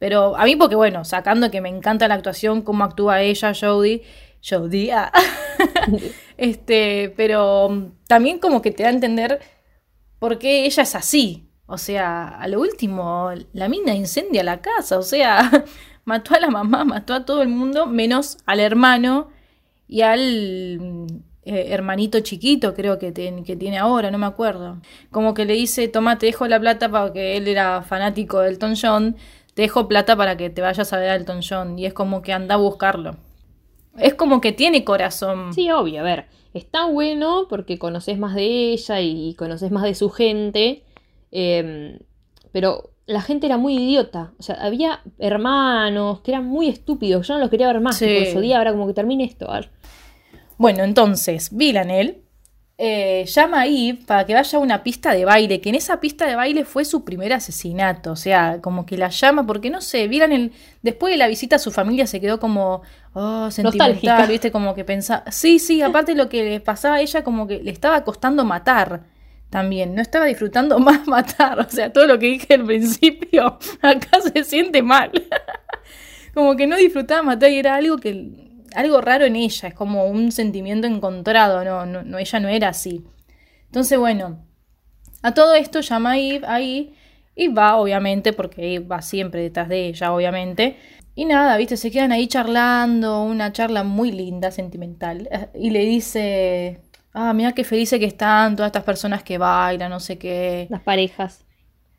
Pero 0.00 0.34
a 0.36 0.44
mí 0.44 0.56
porque 0.56 0.74
bueno, 0.74 1.04
sacando 1.04 1.50
que 1.50 1.60
me 1.60 1.68
encanta 1.68 2.08
la 2.08 2.14
actuación, 2.14 2.62
cómo 2.62 2.82
actúa 2.84 3.22
ella, 3.22 3.52
Jodie. 3.54 4.02
Jodie, 4.42 4.92
ah. 4.92 5.12
este, 6.36 7.12
pero 7.16 7.68
mm, 7.70 7.92
también 8.06 8.38
como 8.38 8.62
que 8.62 8.70
te 8.70 8.82
da 8.82 8.88
a 8.90 8.92
entender 8.92 9.40
por 10.18 10.38
qué 10.38 10.66
ella 10.66 10.82
es 10.82 10.94
así. 10.94 11.46
O 11.66 11.78
sea, 11.78 12.28
a 12.28 12.48
lo 12.48 12.60
último, 12.60 13.30
la 13.52 13.68
mina 13.68 13.94
incendia 13.94 14.42
la 14.44 14.60
casa. 14.60 14.98
O 14.98 15.02
sea, 15.02 15.64
mató 16.04 16.34
a 16.34 16.40
la 16.40 16.50
mamá, 16.50 16.84
mató 16.84 17.14
a 17.14 17.24
todo 17.24 17.42
el 17.42 17.48
mundo, 17.48 17.86
menos 17.86 18.38
al 18.46 18.60
hermano 18.60 19.28
y 19.88 20.02
al 20.02 20.78
mm, 20.80 21.06
eh, 21.44 21.66
hermanito 21.70 22.20
chiquito, 22.20 22.74
creo 22.74 22.98
que, 22.98 23.12
ten- 23.12 23.44
que 23.44 23.56
tiene 23.56 23.78
ahora, 23.78 24.10
no 24.10 24.18
me 24.18 24.26
acuerdo. 24.26 24.80
Como 25.10 25.34
que 25.34 25.44
le 25.44 25.54
dice, 25.54 25.88
toma, 25.88 26.18
te 26.18 26.26
dejo 26.26 26.46
la 26.48 26.60
plata 26.60 26.88
porque 26.90 27.36
él 27.36 27.48
era 27.48 27.82
fanático 27.82 28.40
del 28.40 28.52
Elton 28.54 28.74
John, 28.80 29.16
te 29.54 29.62
dejo 29.62 29.88
plata 29.88 30.16
para 30.16 30.36
que 30.36 30.50
te 30.50 30.62
vayas 30.62 30.92
a 30.92 30.98
ver 30.98 31.10
a 31.10 31.14
Elton 31.16 31.40
John. 31.48 31.78
Y 31.78 31.86
es 31.86 31.94
como 31.94 32.22
que 32.22 32.32
anda 32.32 32.54
a 32.56 32.58
buscarlo. 32.58 33.16
Es 33.98 34.14
como 34.14 34.40
que 34.40 34.52
tiene 34.52 34.84
corazón. 34.84 35.52
Sí, 35.52 35.70
obvio, 35.70 36.00
a 36.00 36.04
ver. 36.04 36.26
Está 36.54 36.86
bueno 36.86 37.46
porque 37.48 37.78
conoces 37.78 38.18
más 38.18 38.34
de 38.34 38.72
ella 38.72 39.00
y 39.00 39.34
conoces 39.34 39.70
más 39.70 39.82
de 39.84 39.94
su 39.94 40.10
gente. 40.10 40.82
eh, 41.32 41.98
pero 42.52 42.90
la 43.10 43.20
gente 43.20 43.46
era 43.46 43.58
muy 43.58 43.76
idiota. 43.76 44.32
O 44.38 44.42
sea, 44.42 44.56
había 44.60 45.00
hermanos 45.18 46.20
que 46.20 46.30
eran 46.30 46.46
muy 46.46 46.68
estúpidos. 46.68 47.26
Yo 47.26 47.34
no 47.34 47.40
los 47.40 47.50
quería 47.50 47.66
ver 47.66 47.80
más. 47.80 47.96
Sí. 47.96 48.06
Tipo, 48.06 48.24
los 48.26 48.36
odiaba, 48.36 48.62
era 48.62 48.72
como 48.72 48.86
que 48.86 48.94
termine 48.94 49.24
esto. 49.24 49.50
a 49.50 49.54
ver. 49.54 49.70
Bueno, 50.56 50.84
entonces, 50.84 51.48
Villanel 51.52 52.22
eh, 52.78 53.24
llama 53.26 53.62
a 53.62 53.66
Eve 53.66 53.98
para 54.06 54.24
que 54.26 54.34
vaya 54.34 54.58
a 54.58 54.60
una 54.60 54.82
pista 54.82 55.12
de 55.12 55.24
baile, 55.24 55.60
que 55.60 55.70
en 55.70 55.74
esa 55.74 56.00
pista 56.00 56.26
de 56.26 56.36
baile 56.36 56.64
fue 56.64 56.84
su 56.84 57.04
primer 57.04 57.32
asesinato. 57.32 58.12
O 58.12 58.16
sea, 58.16 58.60
como 58.60 58.86
que 58.86 58.96
la 58.96 59.08
llama, 59.08 59.46
porque 59.46 59.70
no 59.70 59.80
sé, 59.80 60.06
Villanel, 60.06 60.52
después 60.82 61.12
de 61.12 61.18
la 61.18 61.26
visita 61.26 61.56
a 61.56 61.58
su 61.58 61.72
familia 61.72 62.06
se 62.06 62.20
quedó 62.20 62.38
como, 62.38 62.82
oh, 63.12 63.50
sentimental, 63.50 63.92
Nostálgica. 63.92 64.26
viste, 64.26 64.50
como 64.50 64.74
que 64.74 64.84
pensaba. 64.84 65.30
Sí, 65.30 65.58
sí, 65.58 65.82
aparte 65.82 66.14
lo 66.14 66.28
que 66.28 66.44
le 66.44 66.60
pasaba 66.60 66.96
a 66.96 67.00
ella, 67.00 67.24
como 67.24 67.46
que 67.46 67.62
le 67.62 67.70
estaba 67.70 68.04
costando 68.04 68.44
matar. 68.44 69.04
También, 69.50 69.94
no 69.96 70.02
estaba 70.02 70.26
disfrutando 70.26 70.78
más 70.80 71.06
matar. 71.08 71.58
O 71.60 71.68
sea, 71.68 71.92
todo 71.92 72.06
lo 72.06 72.18
que 72.18 72.26
dije 72.26 72.54
al 72.54 72.64
principio, 72.64 73.58
acá 73.82 74.20
se 74.32 74.44
siente 74.44 74.82
mal. 74.82 75.10
como 76.34 76.56
que 76.56 76.66
no 76.66 76.76
disfrutaba 76.76 77.22
matar 77.22 77.50
y 77.50 77.58
era 77.58 77.76
algo 77.76 77.98
que 77.98 78.50
algo 78.74 79.00
raro 79.00 79.24
en 79.24 79.36
ella, 79.36 79.68
es 79.68 79.74
como 79.74 80.06
un 80.06 80.30
sentimiento 80.30 80.86
encontrado, 80.86 81.64
no, 81.64 81.86
no, 81.86 82.02
no, 82.02 82.18
ella 82.18 82.40
no 82.40 82.48
era 82.48 82.68
así. 82.68 83.04
Entonces, 83.66 83.98
bueno, 83.98 84.44
a 85.22 85.34
todo 85.34 85.54
esto 85.54 85.80
llama 85.80 86.12
a 86.12 86.18
Eve 86.18 86.46
ahí 86.46 86.94
y 87.34 87.48
va, 87.48 87.76
obviamente, 87.76 88.32
porque 88.32 88.74
Eve 88.74 88.86
va 88.86 89.02
siempre 89.02 89.42
detrás 89.42 89.68
de 89.68 89.86
ella, 89.86 90.12
obviamente. 90.12 90.76
Y 91.20 91.26
nada, 91.26 91.58
viste, 91.58 91.76
se 91.76 91.90
quedan 91.90 92.12
ahí 92.12 92.26
charlando, 92.28 93.22
una 93.24 93.52
charla 93.52 93.84
muy 93.84 94.10
linda, 94.10 94.50
sentimental. 94.50 95.28
Y 95.54 95.68
le 95.68 95.80
dice, 95.80 96.80
ah, 97.12 97.34
mira 97.34 97.52
qué 97.52 97.62
felices 97.62 97.98
que 97.98 98.06
están 98.06 98.56
todas 98.56 98.70
estas 98.70 98.84
personas 98.84 99.22
que 99.22 99.36
bailan, 99.36 99.90
no 99.90 100.00
sé 100.00 100.16
qué. 100.16 100.66
Las 100.70 100.80
parejas. 100.80 101.44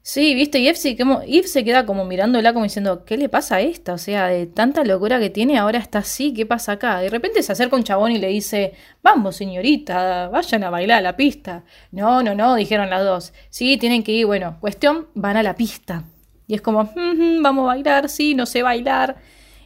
Sí, 0.01 0.33
viste, 0.33 0.57
y 0.57 0.67
Eve 0.67 0.75
se, 0.75 0.97
Eve 0.99 1.47
se 1.47 1.63
queda 1.63 1.85
como 1.85 2.03
mirándola 2.03 2.51
como 2.51 2.63
diciendo, 2.63 3.05
¿qué 3.05 3.15
le 3.15 3.29
pasa 3.29 3.57
a 3.57 3.61
esta? 3.61 3.93
O 3.93 3.99
sea, 3.99 4.25
de 4.25 4.47
tanta 4.47 4.83
locura 4.83 5.19
que 5.19 5.29
tiene, 5.29 5.59
ahora 5.59 5.77
está 5.77 5.99
así, 5.99 6.33
¿qué 6.33 6.47
pasa 6.47 6.71
acá? 6.71 6.97
De 6.97 7.11
repente 7.11 7.43
se 7.43 7.51
acerca 7.51 7.75
un 7.75 7.83
chabón 7.83 8.11
y 8.11 8.17
le 8.17 8.29
dice, 8.29 8.73
vamos 9.03 9.35
señorita, 9.35 10.29
vayan 10.29 10.63
a 10.63 10.71
bailar 10.71 10.97
a 10.97 11.01
la 11.01 11.15
pista. 11.15 11.63
No, 11.91 12.23
no, 12.23 12.33
no, 12.33 12.55
dijeron 12.55 12.89
las 12.89 13.03
dos. 13.03 13.33
Sí, 13.51 13.77
tienen 13.77 14.01
que 14.01 14.13
ir, 14.13 14.25
bueno, 14.25 14.57
cuestión, 14.59 15.09
van 15.13 15.37
a 15.37 15.43
la 15.43 15.55
pista. 15.55 16.05
Y 16.51 16.55
es 16.55 16.61
como, 16.61 16.81
"Ujú, 16.81 17.41
vamos 17.41 17.63
a 17.63 17.67
bailar, 17.67 18.09
sí, 18.09 18.35
no 18.35 18.45
sé 18.45 18.61
bailar. 18.61 19.15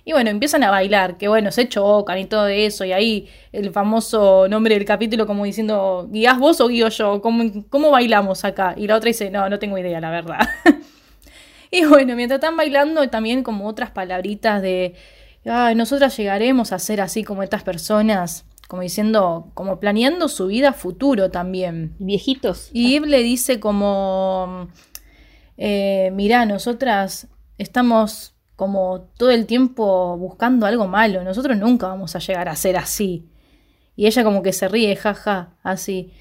Y 0.03 0.11
bueno, 0.11 0.29
empiezan 0.29 0.61
a 0.63 0.69
bailar, 0.69 1.17
que 1.17 1.27
bueno, 1.27 1.51
se 1.51 1.67
chocan 1.67 2.19
y 2.19 2.25
todo 2.25 2.45
eso, 2.45 2.85
y 2.85 2.91
ahí 2.91 3.27
el 3.51 3.71
famoso 3.71 4.47
nombre 4.47 4.75
del 4.75 4.85
capítulo 4.85 5.25
como 5.25 5.45
diciendo, 5.45 6.07
¿guías 6.11 6.37
vos 6.37 6.61
o 6.61 6.67
guío 6.67 6.89
yo? 6.89 7.23
¿Cómo, 7.23 7.43
¿Cómo 7.71 7.89
bailamos 7.89 8.45
acá? 8.45 8.75
Y 8.77 8.85
la 8.85 8.97
otra 8.97 9.07
dice, 9.07 9.31
no, 9.31 9.49
no 9.49 9.57
tengo 9.57 9.79
idea, 9.79 9.99
la 9.99 10.11
verdad. 10.11 10.47
y 11.71 11.83
bueno, 11.85 12.15
mientras 12.15 12.37
están 12.37 12.55
bailando, 12.55 13.09
también 13.09 13.41
como 13.41 13.67
otras 13.67 13.89
palabritas 13.89 14.61
de, 14.61 14.93
ay, 15.43 15.73
nosotras 15.73 16.15
llegaremos 16.15 16.71
a 16.71 16.77
ser 16.77 17.01
así 17.01 17.23
como 17.23 17.41
estas 17.41 17.63
personas, 17.63 18.45
como 18.67 18.83
diciendo, 18.83 19.49
como 19.55 19.79
planeando 19.79 20.27
su 20.27 20.45
vida 20.45 20.71
futuro 20.71 21.31
también. 21.31 21.95
Viejitos. 21.97 22.69
Y 22.73 22.95
Eve 22.95 23.07
le 23.07 23.23
dice 23.23 23.59
como, 23.59 24.67
eh, 25.57 26.11
mirá, 26.13 26.45
nosotras 26.45 27.27
estamos 27.57 28.33
como 28.55 29.09
todo 29.17 29.31
el 29.31 29.45
tiempo 29.45 30.17
buscando 30.17 30.65
algo 30.65 30.87
malo, 30.87 31.23
nosotros 31.23 31.57
nunca 31.57 31.87
vamos 31.87 32.15
a 32.15 32.19
llegar 32.19 32.47
a 32.49 32.55
ser 32.55 32.77
así. 32.77 33.29
Y 33.97 34.07
ella 34.07 34.23
como 34.23 34.43
que 34.43 34.53
se 34.53 34.67
ríe, 34.67 34.95
jaja, 34.95 35.53
así. 35.63 36.11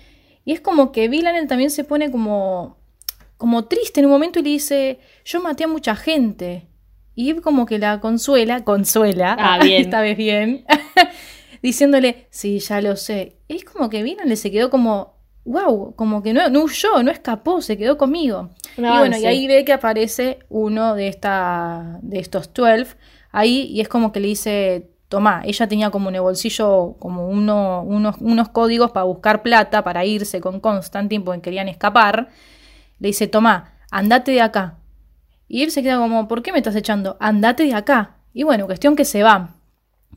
Y 0.45 0.53
es 0.53 0.61
como 0.61 0.93
que 0.93 1.09
Villanel 1.09 1.47
también 1.49 1.71
se 1.71 1.85
pone 1.85 2.11
como, 2.11 2.77
como 3.37 3.65
triste 3.67 4.01
en 4.01 4.07
un 4.07 4.13
momento 4.13 4.39
y 4.39 4.43
le 4.43 4.51
dice, 4.51 4.99
yo 5.25 5.41
maté 5.41 5.65
a 5.65 5.69
mucha 5.69 5.97
gente. 5.97 6.69
Y 7.17 7.35
como 7.35 7.67
que 7.67 7.79
la 7.79 8.01
consuela, 8.01 8.65
consuela, 8.65 9.37
Ah, 9.39 9.59
bien. 9.63 9.81
esta 9.83 10.01
vez 10.01 10.17
bien, 10.17 10.65
diciéndole, 11.63 12.27
sí, 12.31 12.59
ya 12.59 12.81
lo 12.81 12.97
sé. 12.97 13.39
Es 13.49 13.65
como 13.65 13.89
que 13.91 14.03
Villanel 14.03 14.37
se 14.37 14.51
quedó 14.51 14.71
como, 14.71 15.15
wow, 15.45 15.95
como 15.95 16.23
que 16.23 16.33
no, 16.33 16.49
no 16.49 16.65
huyó, 16.65 17.03
no 17.03 17.11
escapó, 17.11 17.61
se 17.61 17.77
quedó 17.77 17.99
conmigo. 17.99 18.51
Y 18.77 18.83
bueno, 18.83 19.17
y 19.19 19.27
ahí 19.27 19.47
ve 19.47 19.65
que 19.65 19.73
aparece 19.73 20.41
uno 20.49 20.95
de, 20.95 21.09
esta, 21.09 21.99
de 22.03 22.19
estos 22.19 22.53
12 22.53 22.97
ahí 23.31 23.69
y 23.71 23.81
es 23.81 23.89
como 23.89 24.13
que 24.13 24.21
le 24.21 24.29
dice, 24.29 24.91
tomá, 25.09 25.43
ella 25.45 25.69
tenía 25.69 25.91
como 25.91 26.09
en 26.09 26.17
el 26.17 26.23
bolsillo 26.23 26.97
como 26.99 27.29
uno, 27.29 27.83
unos, 27.83 28.17
unos 28.21 28.49
códigos 28.49 28.91
para 28.91 29.05
buscar 29.05 29.43
plata, 29.43 29.85
para 29.85 30.05
irse 30.05 30.41
con 30.41 30.61
Constantine 30.61 31.25
porque 31.25 31.43
querían 31.43 31.69
escapar. 31.69 32.31
Le 32.99 33.09
dice, 33.09 33.27
tomá, 33.27 33.75
andate 33.91 34.33
de 34.33 34.41
acá. 34.41 34.79
Y 35.47 35.63
él 35.63 35.71
se 35.71 35.83
queda 35.83 35.99
como, 35.99 36.27
¿por 36.27 36.43
qué 36.43 36.53
me 36.53 36.59
estás 36.59 36.75
echando? 36.75 37.17
Andate 37.21 37.65
de 37.65 37.75
acá. 37.75 38.17
Y 38.33 38.43
bueno, 38.45 38.67
cuestión 38.67 38.97
que 38.97 39.05
se 39.05 39.23
va. 39.23 39.55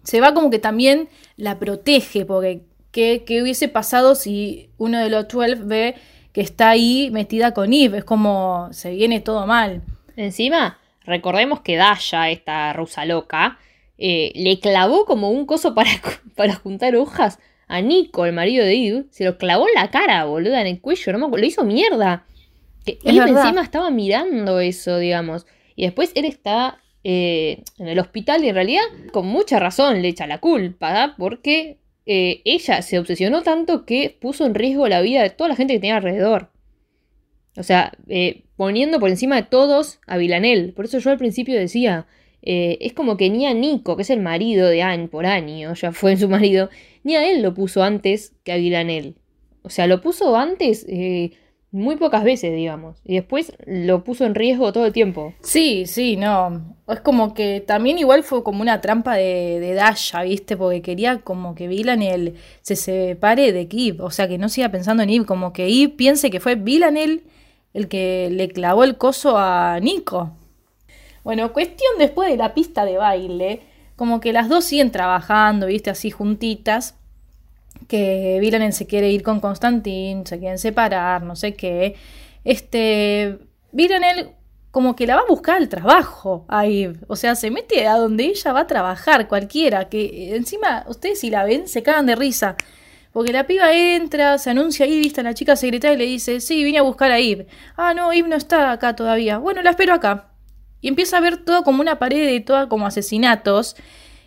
Se 0.03 0.21
va 0.21 0.33
como 0.33 0.49
que 0.49 0.59
también 0.59 1.09
la 1.35 1.59
protege, 1.59 2.25
porque 2.25 2.65
¿qué, 2.97 3.23
qué 3.27 3.43
hubiese 3.43 3.67
pasado 3.67 4.15
si 4.15 4.71
uno 4.79 4.97
de 4.97 5.11
los 5.11 5.27
12 5.27 5.53
ve 5.65 5.93
que 6.33 6.41
está 6.41 6.69
ahí 6.69 7.11
metida 7.11 7.53
con 7.53 7.71
Eve? 7.71 7.99
Es 7.99 8.03
como, 8.03 8.69
se 8.71 8.89
viene 8.89 9.19
todo 9.19 9.45
mal. 9.45 9.83
Encima, 10.15 10.79
recordemos 11.05 11.61
que 11.61 11.75
Dasha, 11.75 12.31
esta 12.31 12.73
rusa 12.73 13.05
loca, 13.05 13.59
eh, 13.99 14.31
le 14.33 14.59
clavó 14.59 15.05
como 15.05 15.29
un 15.29 15.45
coso 15.45 15.75
para, 15.75 15.91
para 16.35 16.55
juntar 16.55 16.95
hojas 16.95 17.37
a 17.67 17.81
Nico, 17.81 18.25
el 18.25 18.33
marido 18.33 18.65
de 18.65 18.73
Eve. 18.73 19.05
Se 19.11 19.25
lo 19.25 19.37
clavó 19.37 19.67
en 19.67 19.75
la 19.75 19.91
cara, 19.91 20.25
boluda, 20.25 20.59
en 20.59 20.65
el 20.65 20.81
cuello. 20.81 21.11
No 21.11 21.19
me 21.19 21.25
acuerdo, 21.27 21.41
lo 21.41 21.47
hizo 21.47 21.63
mierda. 21.65 22.25
Que 22.83 22.93
Es 22.93 23.13
Eve 23.13 23.25
verdad. 23.25 23.43
encima 23.43 23.61
estaba 23.61 23.91
mirando 23.91 24.59
eso, 24.59 24.97
digamos. 24.97 25.45
Y 25.75 25.83
después 25.83 26.13
él 26.15 26.25
está 26.25 26.79
eh, 27.03 27.61
en 27.77 27.89
el 27.89 27.99
hospital 27.99 28.43
y 28.43 28.49
en 28.49 28.55
realidad, 28.55 28.85
con 29.13 29.27
mucha 29.27 29.59
razón, 29.59 30.01
le 30.01 30.07
echa 30.07 30.25
la 30.25 30.39
culpa, 30.39 31.13
porque 31.19 31.77
eh, 32.09 32.41
ella 32.45 32.81
se 32.81 32.97
obsesionó 32.97 33.43
tanto 33.43 33.85
que 33.85 34.17
puso 34.19 34.45
en 34.45 34.55
riesgo 34.55 34.87
la 34.87 35.01
vida 35.01 35.21
de 35.21 35.29
toda 35.29 35.49
la 35.49 35.57
gente 35.57 35.73
que 35.73 35.81
tenía 35.81 35.97
alrededor. 35.97 36.49
O 37.57 37.63
sea, 37.63 37.91
eh, 38.07 38.43
poniendo 38.55 38.99
por 39.01 39.09
encima 39.09 39.35
de 39.35 39.43
todos 39.43 39.99
a 40.07 40.17
Villanel. 40.17 40.71
Por 40.73 40.85
eso 40.85 40.99
yo 40.99 41.11
al 41.11 41.17
principio 41.17 41.59
decía, 41.59 42.07
eh, 42.41 42.77
es 42.79 42.93
como 42.93 43.17
que 43.17 43.29
ni 43.29 43.45
a 43.45 43.53
Nico, 43.53 43.97
que 43.97 44.03
es 44.03 44.09
el 44.09 44.21
marido 44.21 44.69
de 44.69 44.81
Anne 44.83 45.09
por 45.09 45.25
año, 45.25 45.73
ya 45.73 45.91
fue 45.91 46.15
su 46.15 46.29
marido, 46.29 46.69
ni 47.03 47.17
a 47.17 47.29
él 47.29 47.41
lo 47.41 47.53
puso 47.53 47.83
antes 47.83 48.33
que 48.45 48.53
a 48.53 48.57
Villanel. 48.57 49.15
O 49.63 49.69
sea, 49.69 49.85
lo 49.85 49.99
puso 49.99 50.37
antes 50.37 50.85
muy 51.77 51.95
pocas 51.95 52.23
veces, 52.23 52.53
digamos. 52.53 52.97
Y 53.05 53.15
después 53.15 53.53
lo 53.65 54.03
puso 54.03 54.25
en 54.25 54.35
riesgo 54.35 54.73
todo 54.73 54.85
el 54.85 54.93
tiempo. 54.93 55.33
Sí, 55.41 55.85
sí, 55.85 56.17
no. 56.17 56.75
Es 56.87 56.99
como 57.01 57.33
que 57.33 57.61
también 57.65 57.97
igual 57.97 58.23
fue 58.23 58.43
como 58.43 58.61
una 58.61 58.81
trampa 58.81 59.15
de, 59.15 59.59
de 59.59 59.73
Dasha, 59.73 60.23
¿viste? 60.23 60.57
Porque 60.57 60.81
quería 60.81 61.19
como 61.19 61.55
que 61.55 61.67
Villanel 61.67 62.35
se 62.61 62.75
separe 62.75 63.51
de 63.51 63.67
Eve. 63.71 63.97
O 64.01 64.11
sea, 64.11 64.27
que 64.27 64.37
no 64.37 64.49
siga 64.49 64.69
pensando 64.69 65.03
en 65.03 65.09
Eve. 65.09 65.25
Como 65.25 65.53
que 65.53 65.67
Eve 65.67 65.93
piense 65.95 66.29
que 66.29 66.39
fue 66.39 66.55
Villanel 66.55 67.23
el 67.73 67.87
que 67.87 68.29
le 68.31 68.49
clavó 68.49 68.83
el 68.83 68.97
coso 68.97 69.37
a 69.37 69.79
Nico. 69.79 70.31
Bueno, 71.23 71.53
cuestión 71.53 71.91
después 71.99 72.29
de 72.29 72.37
la 72.37 72.53
pista 72.53 72.85
de 72.85 72.97
baile. 72.97 73.61
Como 73.95 74.19
que 74.19 74.33
las 74.33 74.49
dos 74.49 74.65
siguen 74.65 74.91
trabajando, 74.91 75.67
¿viste? 75.67 75.89
Así 75.89 76.09
juntitas. 76.09 76.96
Que 77.87 78.37
Villanel 78.41 78.73
se 78.73 78.87
quiere 78.87 79.11
ir 79.11 79.23
con 79.23 79.39
Constantin, 79.39 80.25
se 80.25 80.39
quieren 80.39 80.59
separar, 80.59 81.23
no 81.23 81.35
sé 81.35 81.53
qué. 81.53 81.95
Este. 82.43 83.39
Villanel 83.71 84.31
como 84.71 84.95
que 84.95 85.07
la 85.07 85.15
va 85.15 85.21
a 85.21 85.27
buscar 85.27 85.57
al 85.57 85.69
trabajo 85.69 86.45
ahí. 86.47 86.93
O 87.07 87.15
sea, 87.15 87.35
se 87.35 87.49
mete 87.49 87.87
a 87.87 87.97
donde 87.97 88.25
ella 88.25 88.53
va 88.53 88.59
a 88.61 88.67
trabajar, 88.67 89.27
cualquiera. 89.27 89.89
Que 89.89 90.35
encima, 90.35 90.85
ustedes 90.87 91.19
si 91.21 91.29
la 91.29 91.45
ven, 91.45 91.67
se 91.67 91.81
cagan 91.83 92.05
de 92.05 92.15
risa. 92.15 92.55
Porque 93.11 93.33
la 93.33 93.47
piba 93.47 93.73
entra, 93.73 94.37
se 94.37 94.51
anuncia 94.51 94.85
ahí, 94.85 94.99
viste, 94.99 95.21
a 95.21 95.23
la 95.23 95.33
chica 95.33 95.55
secretaria 95.55 95.95
y 95.95 95.97
le 95.97 96.05
dice, 96.05 96.39
sí, 96.39 96.63
vine 96.63 96.77
a 96.77 96.83
buscar 96.83 97.09
a 97.09 97.17
Eve. 97.17 97.47
Ah, 97.75 97.95
no, 97.95 98.11
Eve 98.13 98.29
no 98.29 98.35
está 98.35 98.71
acá 98.71 98.95
todavía. 98.95 99.39
Bueno, 99.39 99.63
la 99.63 99.71
espero 99.71 99.95
acá. 99.95 100.29
Y 100.81 100.89
empieza 100.89 101.17
a 101.17 101.21
ver 101.21 101.37
todo 101.37 101.63
como 101.63 101.81
una 101.81 101.97
pared 101.97 102.27
de 102.27 102.39
toda 102.41 102.69
como 102.69 102.85
asesinatos. 102.85 103.75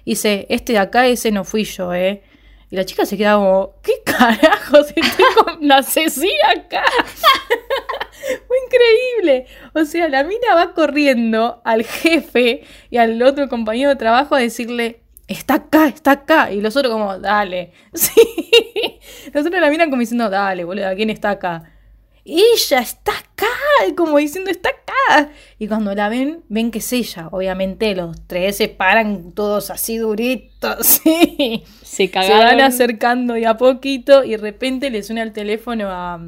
Y 0.05 0.13
dice, 0.13 0.47
este 0.51 0.73
de 0.73 0.81
acá, 0.81 1.07
ese 1.07 1.31
no 1.31 1.45
fui 1.45 1.63
yo, 1.63 1.95
eh. 1.95 2.25
Y 2.71 2.77
la 2.77 2.85
chica 2.85 3.05
se 3.05 3.16
queda 3.16 3.35
como, 3.35 3.75
¿qué 3.83 3.95
carajos? 4.05 4.93
Estoy 4.95 5.25
con 5.45 5.66
la 5.66 5.79
asesina 5.79 6.51
acá. 6.57 6.85
Fue 8.47 8.57
increíble. 8.66 9.47
O 9.75 9.85
sea, 9.85 10.09
la 10.09 10.23
mina 10.23 10.55
va 10.55 10.73
corriendo 10.73 11.61
al 11.64 11.83
jefe 11.83 12.62
y 12.89 12.99
al 12.99 13.21
otro 13.23 13.49
compañero 13.49 13.91
de 13.91 13.97
trabajo 13.97 14.37
a 14.37 14.41
decirle, 14.41 15.01
está 15.27 15.55
acá, 15.55 15.89
está 15.89 16.12
acá. 16.12 16.53
Y 16.53 16.61
los 16.61 16.77
otros 16.77 16.93
como, 16.93 17.18
dale. 17.18 17.73
Sí. 17.95 18.21
Los 19.33 19.47
otros 19.47 19.61
la 19.61 19.68
miran 19.68 19.91
como 19.91 20.01
diciendo, 20.01 20.31
dale, 20.31 20.64
boludo, 20.64 20.95
¿quién 20.95 21.11
está 21.11 21.31
acá? 21.31 21.73
Ella 22.25 22.81
está 22.81 23.12
acá, 23.12 23.47
como 23.97 24.18
diciendo, 24.18 24.51
está 24.51 24.68
acá. 24.68 25.31
Y 25.59 25.68
cuando 25.68 25.95
la 25.95 26.09
ven, 26.09 26.43
ven 26.49 26.71
que 26.71 26.79
es 26.79 26.93
ella. 26.93 27.29
Obviamente 27.33 27.95
los 27.95 28.16
tres 28.27 28.57
se 28.57 28.68
paran 28.68 29.33
todos 29.33 29.71
así 29.71 29.99
duritos. 29.99 31.01
Sí. 31.11 31.64
Se 31.83 32.09
Se 32.09 32.33
van 32.33 32.61
acercando 32.61 33.35
de 33.35 33.47
a 33.47 33.57
poquito 33.57 34.23
y 34.23 34.31
de 34.31 34.37
repente 34.37 34.91
le 34.91 35.03
suena 35.03 35.23
el 35.23 35.33
teléfono 35.33 35.89
a, 35.91 36.21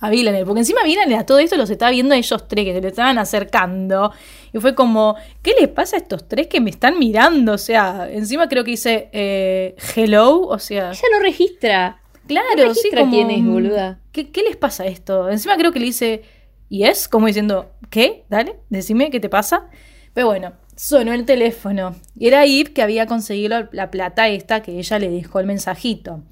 a 0.00 0.10
Villanelle, 0.10 0.44
porque 0.44 0.60
encima 0.60 0.82
Villanelle 0.84 1.16
a 1.16 1.26
todo 1.26 1.38
esto 1.38 1.56
los 1.56 1.70
estaba 1.70 1.90
viendo 1.90 2.14
a 2.14 2.18
ellos 2.18 2.46
tres 2.46 2.64
que 2.64 2.74
se 2.74 2.80
le 2.80 2.88
estaban 2.88 3.18
acercando 3.18 4.12
y 4.52 4.58
fue 4.58 4.74
como, 4.74 5.16
¿qué 5.42 5.54
les 5.58 5.68
pasa 5.68 5.96
a 5.96 5.98
estos 5.98 6.28
tres 6.28 6.46
que 6.46 6.60
me 6.60 6.70
están 6.70 6.98
mirando? 6.98 7.52
O 7.52 7.58
sea, 7.58 8.08
encima 8.10 8.48
creo 8.48 8.64
que 8.64 8.72
dice 8.72 9.08
eh, 9.12 9.74
hello, 9.94 10.42
o 10.42 10.58
sea, 10.58 10.90
Ella 10.90 11.08
no 11.12 11.20
registra. 11.20 12.00
Claro, 12.26 12.74
sí, 12.74 12.90
como, 12.94 13.10
quién 13.10 13.30
es, 13.30 13.44
boluda. 13.44 14.00
¿qué, 14.12 14.30
qué 14.30 14.42
les 14.42 14.56
pasa 14.56 14.84
a 14.84 14.86
esto? 14.86 15.28
Encima 15.30 15.56
creo 15.56 15.72
que 15.72 15.80
le 15.80 15.86
dice 15.86 16.22
yes, 16.68 17.08
como 17.08 17.26
diciendo, 17.26 17.70
¿qué? 17.90 18.24
Dale, 18.28 18.56
decime 18.70 19.10
qué 19.10 19.20
te 19.20 19.28
pasa. 19.28 19.68
Pero 20.14 20.26
bueno, 20.28 20.52
sonó 20.74 21.12
el 21.12 21.24
teléfono 21.24 21.94
y 22.18 22.28
era 22.28 22.44
Eve 22.44 22.72
que 22.72 22.82
había 22.82 23.06
conseguido 23.06 23.68
la 23.72 23.90
plata 23.90 24.28
esta 24.28 24.62
que 24.62 24.78
ella 24.78 24.98
le 24.98 25.10
dejó 25.10 25.40
el 25.40 25.46
mensajito. 25.46 26.22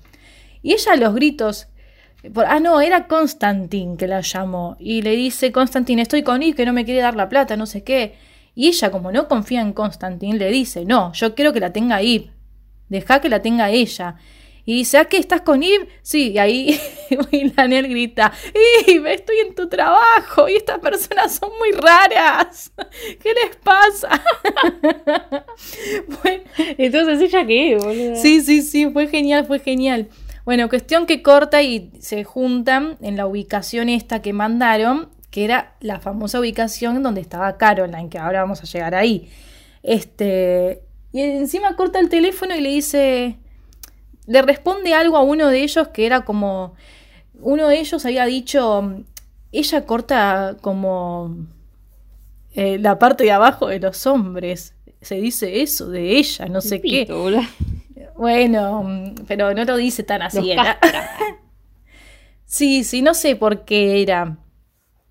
Y 0.63 0.73
ella 0.73 0.93
a 0.93 0.97
los 0.97 1.15
gritos, 1.15 1.69
por- 2.33 2.47
ah, 2.47 2.59
no, 2.61 2.81
era 2.81 3.07
Constantin 3.07 3.97
que 3.99 4.07
la 4.07 4.23
llamó. 4.23 4.77
Y 4.79 5.03
le 5.03 5.11
dice, 5.17 5.53
Constantin, 5.53 5.99
estoy 5.99 6.23
con 6.23 6.43
Eve, 6.43 6.55
que 6.55 6.65
no 6.65 6.73
me 6.73 6.85
quiere 6.87 7.01
dar 7.03 7.15
la 7.17 7.29
plata, 7.29 7.57
no 7.57 7.67
sé 7.67 7.85
qué. 7.85 8.15
Y 8.55 8.69
ella, 8.69 8.91
como 8.91 9.13
no 9.13 9.29
confía 9.29 9.61
en 9.61 9.73
Constantin, 9.75 10.39
le 10.39 10.51
dice, 10.51 10.85
no, 10.87 11.13
yo 11.13 11.35
quiero 11.35 11.53
que 11.53 11.61
la 11.61 11.73
tenga 11.73 12.01
Eve. 12.01 12.31
Deja 12.89 13.21
que 13.21 13.29
la 13.29 13.43
tenga 13.43 13.71
ella. 13.71 14.17
Y 14.67 14.77
dice, 14.79 14.99
¿a 14.99 15.05
qué 15.05 15.19
estás 15.19 15.43
con 15.43 15.63
Eve? 15.63 15.89
Sí, 16.03 16.33
y 16.33 16.39
ahí 16.39 16.81
Villanelle 17.31 17.89
grita, 17.89 18.33
Eve, 18.87 19.15
estoy 19.15 19.37
en 19.41 19.55
tu 19.55 19.69
trabajo 19.69 20.49
y 20.49 20.57
estas 20.57 20.79
personas 20.79 21.35
son 21.35 21.51
muy 21.59 21.73
raras. 21.73 22.73
¿Qué 23.23 23.35
les 23.35 23.57
pasa? 23.57 24.23
Entonces, 26.79 27.21
¿ella 27.21 27.47
qué, 27.47 27.77
boluda? 27.77 28.17
Sí, 28.17 28.41
sí, 28.41 28.63
sí, 28.63 28.87
fue 28.91 29.09
genial, 29.09 29.47
fue 29.47 29.59
genial. 29.59 30.09
Bueno, 30.45 30.69
cuestión 30.69 31.07
que 31.07 31.23
corta 31.23 31.63
y 31.63 31.91
se 32.01 32.25
juntan 32.25 32.97
en 33.01 33.17
la 33.17 33.27
ubicación 33.27 33.89
esta 33.89 34.23
que 34.23 34.33
mandaron, 34.33 35.09
que 35.31 35.45
era 35.45 35.75
la 35.81 36.01
famosa 36.01 36.41
ubicación 36.41 37.03
donde 37.03 37.21
estaba 37.21 37.57
Caroline, 37.57 38.09
que 38.09 38.19
ahora 38.19 38.43
vamos 38.43 38.63
a 38.63 38.67
llegar 38.67 38.95
ahí. 38.95 39.29
Este, 39.83 40.83
y 41.13 41.21
encima 41.21 41.77
corta 41.77 41.99
el 41.99 42.09
teléfono 42.09 42.55
y 42.55 42.61
le 42.61 42.71
dice, 42.71 43.39
le 44.27 44.43
responde 44.43 44.95
algo 44.95 45.17
a 45.17 45.23
uno 45.23 45.49
de 45.49 45.63
ellos 45.63 45.89
que 45.89 46.07
era 46.07 46.23
como, 46.23 46.75
uno 47.41 47.69
de 47.69 47.79
ellos 47.79 48.05
había 48.05 48.25
dicho, 48.27 49.05
ella 49.53 49.87
corta 49.87 50.57
como 50.61 51.37
eh, 52.55 52.79
la 52.79 52.99
parte 52.99 53.25
de 53.25 53.33
abajo 53.33 53.69
de 53.69 53.81
los 53.81 54.07
hombres. 54.07 54.75
Se 55.01 55.17
dice 55.17 55.61
eso 55.63 55.91
de 55.91 56.17
ella, 56.17 56.47
no 56.47 56.61
sé 56.61 56.81
qué. 56.81 57.07
Bueno, 58.17 59.15
pero 59.27 59.53
no 59.55 59.65
lo 59.65 59.77
dice 59.77 60.03
tan 60.03 60.23
así. 60.23 60.51
Era. 60.53 60.79
castra. 60.79 61.11
Sí, 62.47 62.85
sí, 62.85 63.03
no 63.03 63.15
sé 63.15 63.35
por 63.35 63.65
qué 63.65 64.01
era. 64.01 64.39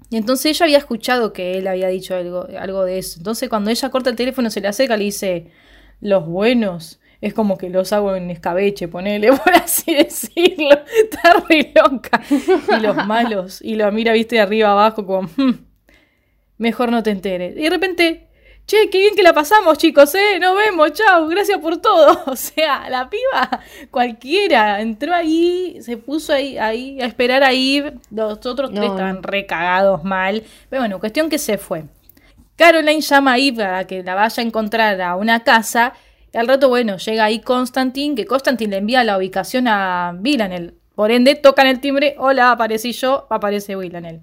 Y 0.09 0.16
entonces 0.16 0.45
ella 0.45 0.66
había 0.66 0.78
escuchado 0.78 1.34
que 1.34 1.57
él 1.57 1.68
había 1.68 1.89
dicho 1.89 2.16
algo, 2.16 2.47
algo 2.57 2.86
de 2.86 2.99
eso. 2.99 3.18
Entonces 3.18 3.49
cuando 3.49 3.70
ella 3.70 3.89
corta 3.89 4.09
el 4.11 4.16
teléfono 4.16 4.49
se 4.49 4.61
le 4.61 4.70
acerca, 4.70 4.95
le 4.95 5.05
dice, 5.05 5.51
los 5.99 6.26
buenos. 6.26 7.01
Es 7.24 7.34
como 7.34 7.57
que 7.57 7.69
los 7.69 7.93
hago 7.93 8.15
en 8.15 8.30
escabeche, 8.32 8.89
ponele, 8.89 9.30
por 9.43 9.53
así 9.55 9.93
decirlo. 9.95 10.78
Está 11.01 11.36
re 11.47 11.71
loca. 11.74 12.21
Y 12.30 12.82
los 12.82 12.95
malos. 13.07 13.61
Y 13.61 13.76
lo 13.76 13.89
mira, 13.93 14.11
viste, 14.11 14.36
de 14.36 14.41
arriba 14.41 14.71
abajo, 14.71 15.05
como, 15.05 15.30
"Hmm, 15.38 15.53
mejor 16.57 16.91
no 16.91 17.01
te 17.01 17.11
enteres. 17.11 17.55
Y 17.55 17.61
de 17.63 17.69
repente, 17.69 18.28
che, 18.67 18.89
qué 18.89 18.97
bien 18.99 19.15
que 19.15 19.24
la 19.24 19.32
pasamos, 19.34 19.78
chicos, 19.78 20.13
¿eh? 20.15 20.38
Nos 20.41 20.53
vemos, 20.57 20.91
chao, 20.91 21.28
gracias 21.30 21.59
por 21.59 21.78
todo. 21.78 22.24
O 22.28 22.36
sea, 22.36 22.89
la 22.89 23.09
piba 23.09 23.61
cualquiera 23.89 24.82
entró 24.82 25.13
ahí, 25.13 25.78
se 25.82 25.95
puso 25.95 26.34
ahí, 26.34 26.57
ahí 26.57 26.99
a 27.01 27.05
esperar 27.05 27.41
a 27.43 27.53
ir. 27.53 27.93
Los 28.11 28.45
otros 28.45 28.69
tres 28.74 28.84
estaban 28.89 29.24
recagados 29.24 30.03
mal. 30.03 30.43
Pero 30.69 30.82
bueno, 30.82 30.99
cuestión 30.99 31.30
que 31.30 31.38
se 31.39 31.57
fue. 31.57 31.86
Caroline 32.57 32.99
llama 32.99 33.34
a 33.34 33.38
Eve 33.38 33.63
para 33.63 33.88
que 33.88 34.03
la 34.03 34.13
vaya 34.13 34.43
a 34.43 34.45
encontrar 34.45 35.01
a 35.01 35.15
una 35.15 35.41
casa. 35.43 35.93
Al 36.34 36.47
rato, 36.47 36.67
bueno, 36.67 36.97
llega 36.97 37.25
ahí 37.25 37.41
Constantin, 37.41 38.15
que 38.15 38.25
Constantin 38.25 38.71
le 38.71 38.77
envía 38.77 39.03
la 39.03 39.17
ubicación 39.17 39.67
a 39.67 40.15
Villanelle. 40.19 40.73
Por 40.95 41.11
ende, 41.11 41.36
tocan 41.36 41.67
el 41.67 41.79
timbre, 41.79 42.15
hola, 42.17 42.51
aparecí 42.51 42.91
yo, 42.91 43.27
aparece 43.29 43.75
Villanelle. 43.75 44.21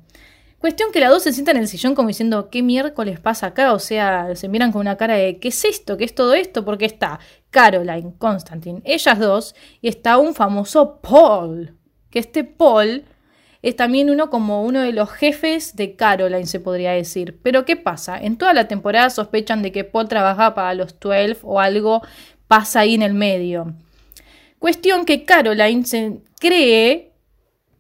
Cuestión 0.59 0.93
que 0.93 1.01
las 1.01 1.11
dos 1.11 1.23
se 1.23 1.33
sientan 1.33 1.57
en 1.57 1.63
el 1.63 1.69
sillón 1.69 1.95
como 1.95 2.09
diciendo, 2.09 2.51
¿qué 2.51 2.63
miércoles 2.63 3.19
pasa 3.19 3.47
acá? 3.47 3.73
O 3.73 3.79
sea, 3.79 4.35
se 4.35 4.49
miran 4.49 4.73
con 4.73 4.83
una 4.83 4.97
cara 4.97 5.15
de, 5.15 5.39
¿qué 5.39 5.49
es 5.49 5.65
esto? 5.65 5.97
¿Qué 5.97 6.05
es 6.05 6.15
todo 6.15 6.35
esto? 6.35 6.65
Porque 6.65 6.85
está 6.85 7.21
Caroline, 7.51 8.13
Constantin, 8.19 8.83
ellas 8.85 9.19
dos, 9.19 9.55
y 9.81 9.89
está 9.89 10.19
un 10.19 10.35
famoso 10.35 11.01
Paul. 11.01 11.77
Que 12.11 12.19
este 12.19 12.45
Paul 12.45 13.05
es 13.63 13.77
también 13.77 14.11
uno 14.11 14.31
como 14.31 14.65
uno 14.65 14.81
de 14.81 14.93
los 14.93 15.11
jefes 15.11 15.77
de 15.77 15.95
Caroline, 15.95 16.47
se 16.47 16.61
podría 16.61 16.93
decir. 16.93 17.39
Pero 17.43 17.65
¿qué 17.65 17.77
pasa? 17.77 18.19
En 18.19 18.37
toda 18.37 18.55
la 18.55 18.69
temporada 18.69 19.11
sospechan 19.11 19.63
de 19.63 19.73
que 19.73 19.85
Paul 19.85 20.09
trabaja 20.09 20.55
para 20.55 20.75
los 20.75 20.99
12 20.99 21.39
o 21.43 21.61
algo 21.61 22.03
pasa 22.49 22.81
ahí 22.81 22.95
en 22.95 23.03
el 23.03 23.15
medio. 23.15 23.75
Cuestión 24.59 25.05
que 25.05 25.25
Caroline 25.25 25.85
se 25.85 26.21
cree 26.39 27.13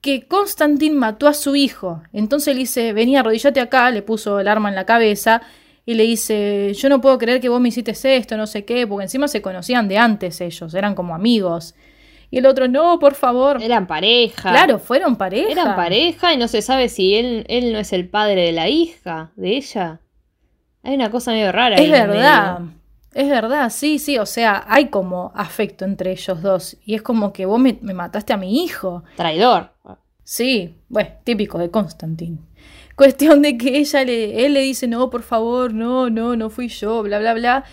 que 0.00 0.26
Constantin 0.26 0.96
mató 0.96 1.28
a 1.28 1.34
su 1.34 1.56
hijo. 1.56 2.02
Entonces 2.12 2.54
le 2.54 2.60
dice, 2.60 2.92
vení, 2.92 3.16
arrodillate 3.16 3.60
acá, 3.60 3.90
le 3.90 4.02
puso 4.02 4.40
el 4.40 4.48
arma 4.48 4.68
en 4.68 4.74
la 4.74 4.86
cabeza 4.86 5.42
y 5.84 5.94
le 5.94 6.04
dice, 6.04 6.72
yo 6.74 6.88
no 6.88 7.00
puedo 7.00 7.18
creer 7.18 7.40
que 7.40 7.48
vos 7.48 7.60
me 7.60 7.68
hiciste 7.68 7.92
esto, 8.16 8.36
no 8.36 8.46
sé 8.46 8.64
qué, 8.64 8.86
porque 8.86 9.04
encima 9.04 9.28
se 9.28 9.42
conocían 9.42 9.88
de 9.88 9.98
antes 9.98 10.40
ellos, 10.40 10.74
eran 10.74 10.94
como 10.94 11.14
amigos. 11.14 11.74
Y 12.30 12.38
el 12.38 12.46
otro, 12.46 12.68
no, 12.68 12.98
por 12.98 13.14
favor. 13.14 13.62
Eran 13.62 13.86
pareja. 13.86 14.50
Claro, 14.50 14.78
fueron 14.78 15.16
pareja. 15.16 15.50
Eran 15.50 15.74
pareja 15.76 16.32
y 16.32 16.36
no 16.36 16.46
se 16.48 16.62
sabe 16.62 16.88
si 16.88 17.16
él, 17.16 17.44
él 17.48 17.72
no 17.72 17.78
es 17.78 17.92
el 17.92 18.08
padre 18.08 18.42
de 18.42 18.52
la 18.52 18.68
hija, 18.68 19.32
de 19.36 19.56
ella. 19.56 20.00
Hay 20.82 20.94
una 20.94 21.10
cosa 21.10 21.32
medio 21.32 21.50
rara. 21.52 21.76
Es 21.76 21.90
verdad. 21.90 22.60
Es 23.12 23.28
verdad, 23.28 23.70
sí, 23.70 23.98
sí, 23.98 24.18
o 24.18 24.26
sea, 24.26 24.64
hay 24.68 24.86
como 24.86 25.32
afecto 25.34 25.84
entre 25.84 26.12
ellos 26.12 26.42
dos. 26.42 26.76
Y 26.84 26.94
es 26.94 27.02
como 27.02 27.32
que 27.32 27.44
vos 27.44 27.58
me, 27.58 27.76
me 27.82 27.92
mataste 27.92 28.32
a 28.32 28.36
mi 28.36 28.62
hijo. 28.62 29.02
Traidor. 29.16 29.72
Sí, 30.22 30.76
bueno, 30.88 31.10
típico 31.24 31.58
de 31.58 31.72
Constantin. 31.72 32.46
Cuestión 32.94 33.42
de 33.42 33.58
que 33.58 33.78
ella 33.78 34.04
le, 34.04 34.46
él 34.46 34.54
le 34.54 34.60
dice, 34.60 34.86
no, 34.86 35.10
por 35.10 35.22
favor, 35.22 35.74
no, 35.74 36.08
no, 36.08 36.36
no 36.36 36.50
fui 36.50 36.68
yo, 36.68 37.02
bla, 37.02 37.18
bla, 37.18 37.34
bla. 37.34 37.64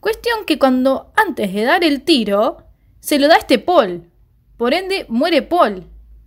Cuestión 0.00 0.46
que 0.46 0.58
cuando 0.58 1.12
antes 1.16 1.52
de 1.52 1.64
dar 1.64 1.84
el 1.84 2.02
tiro, 2.02 2.67
se 3.00 3.18
lo 3.18 3.28
da 3.28 3.36
este 3.36 3.58
Paul. 3.58 4.04
Por 4.56 4.74
ende, 4.74 5.06
muere 5.08 5.42
Paul. 5.42 5.84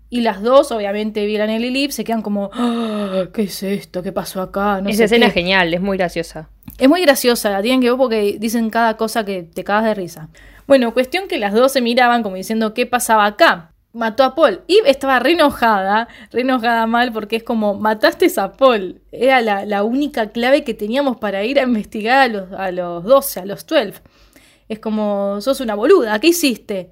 Y 0.10 0.22
las 0.22 0.42
dos, 0.42 0.72
obviamente, 0.74 1.26
Villanelle 1.26 1.68
y 1.68 1.70
Liv, 1.70 1.92
se 1.94 2.04
quedan 2.04 2.22
como, 2.22 2.50
"Ah, 2.54 3.26
¿qué 3.34 3.44
es 3.44 3.64
esto? 3.64 4.04
¿Qué 4.04 4.12
pasó 4.12 4.42
acá? 4.42 4.82
No 4.82 4.90
Esa 4.90 4.98
sé 5.00 5.04
escena 5.06 5.26
qué". 5.26 5.30
es 5.30 5.34
genial, 5.34 5.74
es 5.74 5.80
muy 5.82 5.98
graciosa. 5.98 6.50
Es 6.78 6.90
muy 6.90 7.02
graciosa, 7.02 7.50
la 7.50 7.62
tienen 7.62 7.80
que 7.82 7.90
ver 7.90 7.98
porque 7.98 8.38
dicen 8.40 8.70
cada 8.70 8.98
cosa 8.98 9.24
que 9.24 9.44
te 9.44 9.64
cagas 9.64 9.86
de 9.86 9.94
risa. 9.94 10.28
Bueno, 10.68 10.94
cuestión 10.94 11.28
que 11.30 11.38
las 11.38 11.54
dos 11.54 11.72
se 11.72 11.82
miraban 11.82 12.24
como 12.24 12.36
diciendo 12.36 12.74
qué 12.74 12.86
pasaba 12.86 13.26
acá. 13.26 13.72
Mató 13.94 14.24
a 14.24 14.36
Paul. 14.36 14.62
Eve 14.70 14.90
estaba 14.90 15.20
re 15.20 15.34
enojada, 15.34 16.08
re 16.32 16.42
enojada 16.42 16.88
mal 16.88 17.12
porque 17.12 17.36
es 17.38 17.44
como, 17.44 17.74
mataste 17.74 18.28
a 18.38 18.54
Paul. 18.54 19.02
Era 19.12 19.42
la, 19.42 19.66
la 19.66 19.84
única 19.84 20.30
clave 20.30 20.64
que 20.64 20.74
teníamos 20.74 21.18
para 21.18 21.44
ir 21.44 21.60
a 21.60 21.64
investigar 21.64 22.20
a 22.20 22.28
los, 22.28 22.52
a 22.54 22.72
los 22.72 23.04
12, 23.04 23.42
a 23.42 23.46
los 23.46 23.66
12. 23.66 23.94
Es 24.72 24.80
como, 24.80 25.42
sos 25.42 25.60
una 25.60 25.76
boluda, 25.76 26.18
¿qué 26.22 26.30
hiciste? 26.30 26.92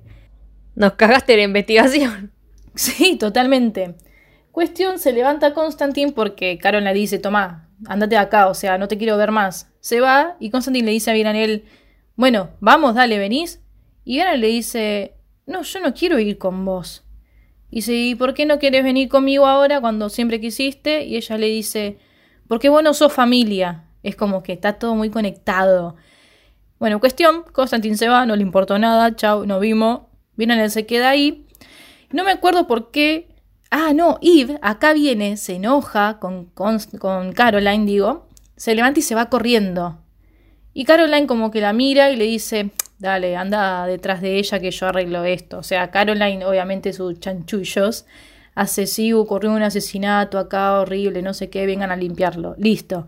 Nos 0.75 0.95
cagaste 0.95 1.37
la 1.37 1.43
investigación. 1.43 2.33
Sí, 2.75 3.17
totalmente. 3.17 3.95
Cuestión, 4.51 4.99
se 4.99 5.11
levanta 5.11 5.53
Constantin 5.53 6.11
porque 6.13 6.57
Carol 6.57 6.83
le 6.83 6.93
dice, 6.93 7.19
toma, 7.19 7.69
andate 7.87 8.15
de 8.15 8.21
acá, 8.21 8.47
o 8.47 8.53
sea, 8.53 8.77
no 8.77 8.87
te 8.87 8.97
quiero 8.97 9.17
ver 9.17 9.31
más. 9.31 9.71
Se 9.79 10.01
va 10.01 10.35
y 10.39 10.49
Constantin 10.49 10.85
le 10.85 10.91
dice 10.91 11.09
a 11.09 11.13
Villanelle, 11.13 11.63
bueno, 12.15 12.51
vamos, 12.59 12.95
dale, 12.95 13.17
venís. 13.17 13.61
Y 14.03 14.13
Villanelle 14.13 14.41
le 14.41 14.47
dice, 14.47 15.13
no, 15.45 15.63
yo 15.63 15.79
no 15.79 15.93
quiero 15.93 16.19
ir 16.19 16.37
con 16.37 16.63
vos. 16.65 17.05
Y 17.71 17.77
dice, 17.77 17.93
¿y 17.93 18.15
por 18.15 18.33
qué 18.33 18.45
no 18.45 18.59
quieres 18.59 18.83
venir 18.83 19.07
conmigo 19.07 19.45
ahora 19.45 19.79
cuando 19.79 20.09
siempre 20.09 20.41
quisiste? 20.41 21.05
Y 21.05 21.15
ella 21.15 21.37
le 21.37 21.47
dice, 21.47 21.97
porque 22.47 22.67
vos 22.67 22.83
no 22.83 22.93
sos 22.93 23.13
familia. 23.13 23.85
Es 24.03 24.15
como 24.15 24.43
que 24.43 24.53
está 24.53 24.73
todo 24.73 24.95
muy 24.95 25.09
conectado. 25.09 25.95
Bueno, 26.79 27.01
cuestión, 27.01 27.43
Constantin 27.51 27.97
se 27.97 28.07
va, 28.07 28.25
no 28.25 28.37
le 28.37 28.41
importó 28.41 28.79
nada, 28.79 29.13
chau, 29.15 29.45
nos 29.45 29.59
vimos. 29.59 30.01
Villanelle 30.37 30.69
se 30.69 30.85
queda 30.85 31.09
ahí. 31.09 31.45
No 32.11 32.23
me 32.23 32.31
acuerdo 32.31 32.67
por 32.67 32.91
qué. 32.91 33.27
Ah, 33.69 33.91
no, 33.93 34.17
Eve 34.21 34.57
acá 34.61 34.93
viene, 34.93 35.35
se 35.35 35.55
enoja 35.55 36.19
con, 36.19 36.45
con, 36.45 37.33
Caroline, 37.33 37.85
digo. 37.85 38.27
Se 38.55 38.73
levanta 38.75 39.01
y 39.01 39.03
se 39.03 39.13
va 39.13 39.29
corriendo. 39.29 39.99
Y 40.73 40.85
Caroline 40.85 41.27
como 41.27 41.51
que 41.51 41.59
la 41.59 41.73
mira 41.73 42.11
y 42.11 42.15
le 42.15 42.23
dice, 42.23 42.71
dale, 42.97 43.35
anda 43.35 43.85
detrás 43.85 44.21
de 44.21 44.39
ella 44.39 44.59
que 44.59 44.71
yo 44.71 44.87
arreglo 44.87 45.25
esto. 45.25 45.57
O 45.57 45.63
sea, 45.63 45.91
Caroline, 45.91 46.45
obviamente 46.45 46.93
sus 46.93 47.19
chanchullos, 47.19 48.05
sí, 48.67 49.13
ocurrió 49.13 49.51
un 49.51 49.63
asesinato 49.63 50.39
acá 50.39 50.79
horrible, 50.79 51.21
no 51.21 51.33
sé 51.33 51.49
qué, 51.49 51.65
vengan 51.65 51.91
a 51.91 51.97
limpiarlo. 51.97 52.55
Listo. 52.57 53.05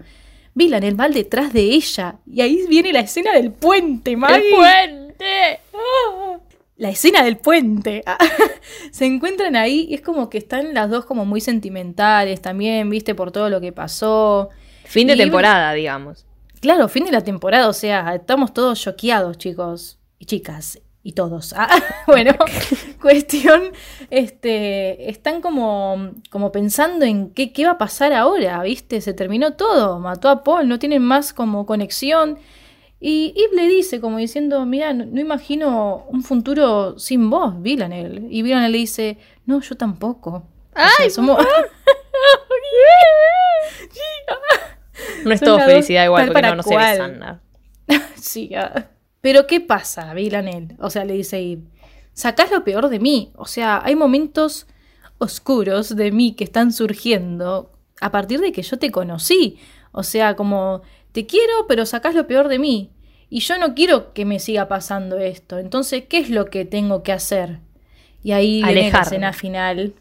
Villanelle 0.54 0.96
va 0.96 1.08
detrás 1.10 1.54
de 1.54 1.62
ella 1.62 2.16
y 2.26 2.42
ahí 2.42 2.66
viene 2.68 2.92
la 2.94 3.00
escena 3.02 3.34
del 3.34 3.52
puente, 3.52 4.16
Maggie. 4.18 4.54
puente! 4.56 5.60
Ah. 5.74 6.38
la 6.78 6.90
escena 6.90 7.24
del 7.24 7.38
puente. 7.38 8.04
se 8.92 9.06
encuentran 9.06 9.56
ahí 9.56 9.88
y 9.90 9.94
es 9.94 10.02
como 10.02 10.30
que 10.30 10.38
están 10.40 10.74
las 10.74 10.90
dos 10.90 11.06
como 11.06 11.26
muy 11.26 11.40
sentimentales 11.42 12.42
también, 12.42 12.90
viste, 12.90 13.16
por 13.16 13.32
todo 13.32 13.50
lo 13.50 13.62
que 13.62 13.72
pasó. 13.72 14.50
Fin 14.86 15.08
de 15.08 15.14
Y- 15.14 15.18
temporada, 15.18 15.74
digamos. 15.74 16.26
Claro, 16.60 16.88
fin 16.90 17.06
de 17.06 17.12
la 17.12 17.22
temporada, 17.24 17.68
o 17.70 17.74
sea, 17.74 18.14
estamos 18.16 18.54
todos 18.54 18.80
choqueados, 18.80 19.38
chicos 19.38 20.00
y 20.20 20.26
chicas 20.26 20.80
y 21.02 21.14
todos. 21.14 21.54
Ah, 21.58 21.70
bueno, 22.08 22.34
cuestión, 23.02 23.72
este, 24.10 25.10
están 25.10 25.42
como, 25.42 26.12
como 26.30 26.52
pensando 26.52 27.06
en 27.06 27.32
qué, 27.32 27.52
qué 27.52 27.66
va 27.66 27.72
a 27.72 27.78
pasar 27.78 28.14
ahora, 28.14 28.62
¿viste? 28.64 29.02
Se 29.02 29.14
terminó 29.14 29.54
todo, 29.54 30.00
mató 30.00 30.30
a 30.30 30.44
Paul, 30.44 30.68
no 30.68 30.80
tienen 30.80 31.02
más 31.02 31.34
como 31.34 31.66
conexión. 31.66 32.38
Y 33.00 33.34
Eve 33.36 33.64
le 33.64 33.68
dice, 33.68 34.00
como 34.00 34.20
diciendo, 34.20 34.64
mira, 34.66 34.94
no, 34.94 35.06
no 35.06 35.20
imagino 35.20 36.06
un 36.10 36.24
futuro 36.24 37.00
sin 37.00 37.30
vos, 37.32 37.60
Villanelle. 37.62 38.28
Y 38.30 38.44
Villanelle 38.44 38.72
le 38.72 38.78
dice, 38.78 39.18
no, 39.46 39.60
yo 39.60 39.76
tampoco. 39.76 40.44
¡Ay, 40.74 41.10
somos... 41.10 41.44
No 45.26 45.32
es 45.32 45.40
Son 45.40 45.48
todo 45.48 45.60
felicidad 45.60 46.06
igual, 46.06 46.28
porque 46.28 46.34
para 46.34 46.50
no, 46.50 46.58
no 46.58 46.64
se 46.64 46.76
besan. 46.76 47.20
nada. 47.20 47.42
Sí, 48.16 48.54
ah. 48.56 48.86
pero 49.20 49.48
¿qué 49.48 49.60
pasa, 49.60 50.14
Villanelle? 50.14 50.76
O 50.80 50.90
sea, 50.90 51.06
le 51.06 51.14
dice 51.14 51.40
Eve, 51.40 51.64
sacás 52.22 52.52
lo 52.52 52.64
peor 52.64 52.90
de 52.90 53.00
mí. 53.00 53.32
O 53.36 53.48
sea, 53.48 53.82
hay 53.84 53.96
momentos 53.96 54.68
oscuros 55.18 55.96
de 55.96 56.12
mí 56.12 56.34
que 56.36 56.44
están 56.44 56.72
surgiendo 56.72 57.72
a 58.00 58.12
partir 58.12 58.40
de 58.42 58.52
que 58.52 58.62
yo 58.62 58.78
te 58.78 58.92
conocí. 58.92 59.58
O 59.92 60.04
sea, 60.04 60.36
como 60.36 60.84
te 61.14 61.26
quiero, 61.26 61.66
pero 61.68 61.88
sacás 61.88 62.14
lo 62.14 62.28
peor 62.28 62.48
de 62.48 62.60
mí. 62.60 62.92
Y 63.32 63.40
yo 63.40 63.58
no 63.58 63.74
quiero 63.74 64.14
que 64.14 64.26
me 64.26 64.38
siga 64.38 64.68
pasando 64.68 65.18
esto. 65.18 65.58
Entonces, 65.58 66.04
¿qué 66.08 66.20
es 66.20 66.30
lo 66.30 66.46
que 66.46 66.64
tengo 66.64 67.02
que 67.02 67.12
hacer? 67.12 67.60
Y 68.22 68.34
ahí 68.34 68.62
viene 68.62 68.92
la 68.92 69.02
escena 69.02 69.34
final. 69.34 69.96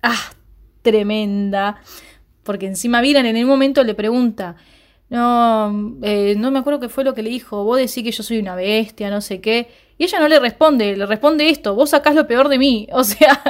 Ah, 0.00 0.30
tremenda. 0.82 1.80
Porque 2.44 2.66
encima 2.66 3.00
Viran 3.00 3.26
en 3.26 3.36
el 3.36 3.46
momento 3.46 3.82
le 3.82 3.94
pregunta, 3.94 4.54
no, 5.10 5.98
eh, 6.02 6.36
no 6.38 6.52
me 6.52 6.60
acuerdo 6.60 6.78
qué 6.78 6.88
fue 6.88 7.02
lo 7.02 7.14
que 7.14 7.24
le 7.24 7.30
dijo, 7.30 7.64
vos 7.64 7.78
decís 7.78 8.04
que 8.04 8.12
yo 8.12 8.22
soy 8.22 8.38
una 8.38 8.54
bestia, 8.54 9.10
no 9.10 9.20
sé 9.20 9.40
qué. 9.40 9.87
Y 9.98 10.04
ella 10.04 10.20
no 10.20 10.28
le 10.28 10.38
responde, 10.38 10.96
le 10.96 11.06
responde 11.06 11.50
esto, 11.50 11.74
vos 11.74 11.90
sacás 11.90 12.14
lo 12.14 12.26
peor 12.26 12.48
de 12.48 12.58
mí. 12.58 12.88
O 12.92 13.04
sea, 13.04 13.40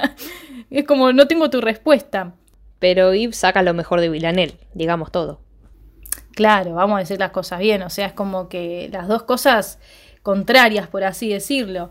es 0.70 0.84
como, 0.84 1.12
no 1.12 1.28
tengo 1.28 1.50
tu 1.50 1.60
respuesta. 1.60 2.34
Pero 2.78 3.12
Eve 3.12 3.32
saca 3.32 3.62
lo 3.62 3.74
mejor 3.74 4.00
de 4.00 4.08
Villanelle, 4.08 4.58
digamos 4.74 5.10
todo. 5.10 5.40
Claro, 6.34 6.74
vamos 6.74 6.96
a 6.96 7.00
decir 7.00 7.18
las 7.18 7.32
cosas 7.32 7.58
bien, 7.58 7.82
o 7.82 7.90
sea, 7.90 8.06
es 8.06 8.12
como 8.12 8.48
que 8.48 8.88
las 8.92 9.08
dos 9.08 9.24
cosas 9.24 9.80
contrarias, 10.22 10.86
por 10.86 11.02
así 11.02 11.28
decirlo. 11.28 11.90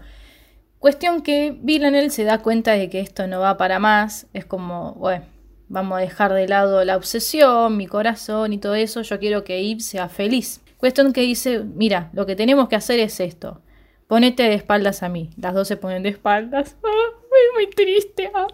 Cuestión 0.79 1.21
que 1.21 1.57
Villanelle 1.59 2.09
se 2.09 2.23
da 2.23 2.41
cuenta 2.41 2.71
de 2.71 2.89
que 2.89 3.01
esto 3.01 3.27
no 3.27 3.41
va 3.41 3.57
para 3.57 3.79
más, 3.79 4.27
es 4.33 4.45
como, 4.45 4.93
bueno, 4.93 5.25
vamos 5.67 5.97
a 5.97 6.01
dejar 6.01 6.33
de 6.33 6.47
lado 6.47 6.85
la 6.85 6.95
obsesión, 6.95 7.75
mi 7.75 7.87
corazón 7.87 8.53
y 8.53 8.57
todo 8.57 8.75
eso, 8.75 9.01
yo 9.01 9.19
quiero 9.19 9.43
que 9.43 9.69
Eve 9.69 9.81
sea 9.81 10.07
feliz. 10.07 10.61
Cuestión 10.77 11.11
que 11.11 11.21
dice, 11.21 11.59
mira, 11.59 12.09
lo 12.13 12.25
que 12.25 12.37
tenemos 12.37 12.69
que 12.69 12.77
hacer 12.77 12.99
es 12.99 13.19
esto, 13.19 13.61
ponete 14.07 14.43
de 14.43 14.53
espaldas 14.55 15.03
a 15.03 15.09
mí. 15.09 15.29
Las 15.37 15.53
dos 15.53 15.67
se 15.67 15.77
ponen 15.77 16.01
de 16.03 16.09
espaldas, 16.09 16.75
ah, 16.83 16.87
muy, 17.29 17.39
muy 17.65 17.69
triste. 17.73 18.31
ah. 18.33 18.47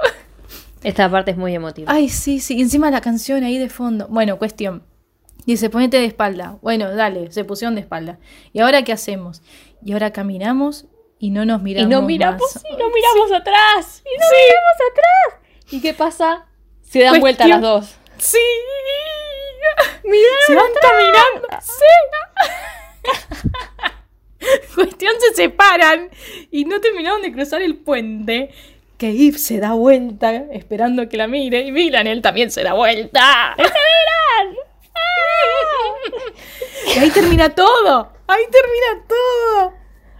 Esta 0.83 1.09
parte 1.09 1.31
es 1.31 1.37
muy 1.37 1.55
emotiva. 1.55 1.91
Ay, 1.91 2.09
sí, 2.09 2.39
sí. 2.39 2.57
y 2.57 2.61
Encima 2.61 2.91
la 2.91 3.01
canción 3.01 3.43
ahí 3.43 3.57
de 3.57 3.69
fondo. 3.69 4.07
Bueno, 4.09 4.37
cuestión. 4.37 4.83
Dice, 5.45 5.69
ponete 5.69 5.97
de 5.97 6.05
espalda. 6.05 6.57
Bueno, 6.61 6.93
dale, 6.93 7.31
se 7.31 7.43
pusieron 7.45 7.75
de 7.75 7.81
espalda. 7.81 8.19
¿Y 8.51 8.59
ahora 8.59 8.83
qué 8.83 8.91
hacemos? 8.93 9.41
Y 9.83 9.93
ahora 9.93 10.11
caminamos 10.11 10.85
y 11.19 11.29
no 11.29 11.45
nos 11.45 11.61
y 11.61 11.63
miramos. 11.63 11.89
no 11.89 12.01
miramos, 12.01 12.41
más. 12.41 12.63
y 12.69 12.73
no 12.75 12.89
miramos 12.89 13.31
atrás. 13.31 14.03
Y 14.05 14.17
no 14.17 14.25
Sí. 14.25 14.35
miramos 14.45 14.77
atrás. 14.91 15.39
¿Y 15.71 15.81
qué 15.81 15.93
pasa? 15.93 16.47
Se 16.81 17.01
dan 17.01 17.19
vuelta 17.21 17.47
las 17.47 17.59
Cuestión- 17.59 17.61
dos. 17.61 17.95
Sí. 18.17 18.37
Miraron 20.03 20.37
Se 20.47 20.55
van 20.55 20.71
caminando. 20.81 21.47
Sí. 21.61 21.85
Cuestión 24.75 25.13
se 25.19 25.35
separan 25.35 26.09
y 26.51 26.65
no 26.65 26.79
terminaron 26.81 27.21
de 27.21 27.31
cruzar 27.31 27.61
el 27.61 27.75
puente. 27.75 28.49
Que 28.97 29.09
Eve 29.09 29.37
se 29.37 29.59
da 29.59 29.73
vuelta 29.73 30.45
esperando 30.51 31.09
que 31.09 31.17
la 31.17 31.27
mire 31.27 31.61
y 31.61 31.71
Villanelle 31.71 32.21
también 32.21 32.51
se 32.51 32.63
da 32.63 32.73
vuelta. 32.73 33.53
¡Se 33.57 33.63
miran! 33.63 34.55
Y 36.95 36.99
ahí 36.99 37.09
termina 37.09 37.49
todo. 37.49 38.11
Ahí 38.27 38.43
termina 38.51 39.07
todo. 39.07 39.73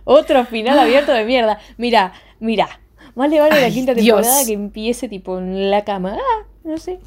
Otro 0.06 0.46
final 0.46 0.80
abierto 0.80 1.12
de 1.12 1.24
mierda. 1.24 1.60
Mira, 1.78 2.14
mira. 2.40 2.80
Más 3.16 3.30
le 3.30 3.40
vale 3.40 3.62
la 3.62 3.70
quinta 3.70 3.94
Dios. 3.94 4.22
temporada 4.22 4.46
que 4.46 4.54
empiece 4.54 5.08
tipo 5.08 5.38
en 5.38 5.70
la 5.70 5.84
cama. 5.84 6.18
Ah, 6.18 6.46
no 6.64 6.78
sé. 6.78 7.00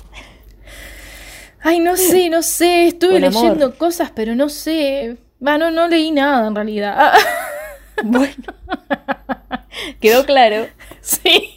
Ay, 1.61 1.81
no 1.81 1.97
sé, 1.97 2.31
no 2.31 2.43
sé. 2.43 2.89
Estuve 2.89 3.17
amor. 3.17 3.33
leyendo 3.33 3.77
cosas, 3.77 4.13
pero 4.15 4.37
no 4.37 4.49
sé. 4.49 5.17
Va, 5.45 5.59
no, 5.59 5.71
no 5.71 5.89
leí 5.89 6.11
nada 6.11 6.47
en 6.47 6.55
realidad. 6.55 6.95
Ah, 6.97 7.19
Bueno. 8.05 8.35
Quedó 10.01 10.25
claro. 10.27 10.67
sí. 11.01 11.51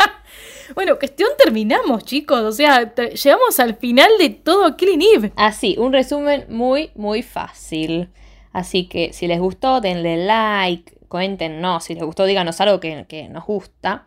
bueno, 0.74 0.98
cuestión 0.98 1.28
terminamos, 1.38 2.04
chicos. 2.04 2.40
O 2.40 2.52
sea, 2.52 2.94
llegamos 2.94 3.60
al 3.60 3.76
final 3.76 4.10
de 4.18 4.30
todo 4.30 4.76
Killing 4.76 5.02
Eve. 5.02 5.32
Así, 5.36 5.76
un 5.78 5.92
resumen 5.92 6.46
muy, 6.48 6.90
muy 6.94 7.22
fácil. 7.22 8.08
Así 8.52 8.88
que 8.88 9.12
si 9.12 9.26
les 9.26 9.38
gustó, 9.38 9.80
denle 9.80 10.24
like, 10.24 10.94
cuéntenos. 11.08 11.84
Si 11.84 11.94
les 11.94 12.04
gustó, 12.04 12.24
díganos 12.24 12.60
algo 12.60 12.80
que, 12.80 13.04
que 13.06 13.28
nos 13.28 13.44
gusta. 13.44 14.06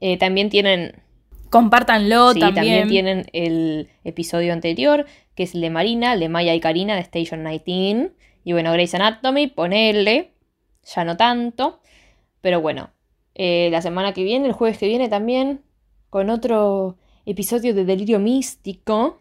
Eh, 0.00 0.18
también 0.18 0.50
tienen, 0.50 1.02
Compártanlo 1.50 2.32
sí, 2.32 2.40
también. 2.40 2.80
también 2.80 2.88
tienen 2.88 3.26
el 3.32 3.88
episodio 4.04 4.52
anterior, 4.52 5.06
que 5.34 5.44
es 5.44 5.54
el 5.54 5.60
de 5.60 5.70
Marina, 5.70 6.14
el 6.14 6.20
de 6.20 6.28
Maya 6.28 6.54
y 6.54 6.60
Karina 6.60 6.94
de 6.96 7.00
Station 7.02 7.44
19. 7.44 8.12
Y 8.46 8.52
bueno, 8.52 8.70
Grey's 8.70 8.94
Anatomy, 8.94 9.48
ponele. 9.48 10.30
Ya 10.94 11.02
no 11.02 11.16
tanto. 11.16 11.80
Pero 12.40 12.60
bueno, 12.60 12.90
eh, 13.34 13.70
la 13.72 13.82
semana 13.82 14.12
que 14.12 14.22
viene, 14.22 14.46
el 14.46 14.52
jueves 14.52 14.78
que 14.78 14.86
viene 14.86 15.08
también, 15.08 15.62
con 16.10 16.30
otro 16.30 16.96
episodio 17.24 17.74
de 17.74 17.84
Delirio 17.84 18.20
Místico. 18.20 19.18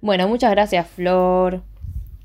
Bueno, 0.00 0.28
muchas 0.28 0.52
gracias, 0.52 0.86
Flor. 0.86 1.64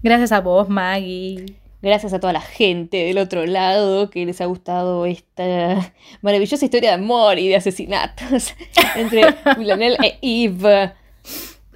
Gracias 0.03 0.31
a 0.31 0.41
vos, 0.41 0.69
Maggie. 0.69 1.57
Gracias 1.81 2.13
a 2.13 2.19
toda 2.19 2.33
la 2.33 2.41
gente 2.41 2.97
del 2.97 3.17
otro 3.17 3.43
lado 3.47 4.11
que 4.11 4.27
les 4.27 4.39
ha 4.41 4.45
gustado 4.45 5.07
esta 5.07 5.91
maravillosa 6.21 6.65
historia 6.65 6.89
de 6.89 6.95
amor 6.97 7.39
y 7.39 7.47
de 7.47 7.55
asesinatos 7.55 8.53
entre 8.95 9.23
Villanelle 9.57 9.97
e 10.03 10.19
Eve. 10.21 10.93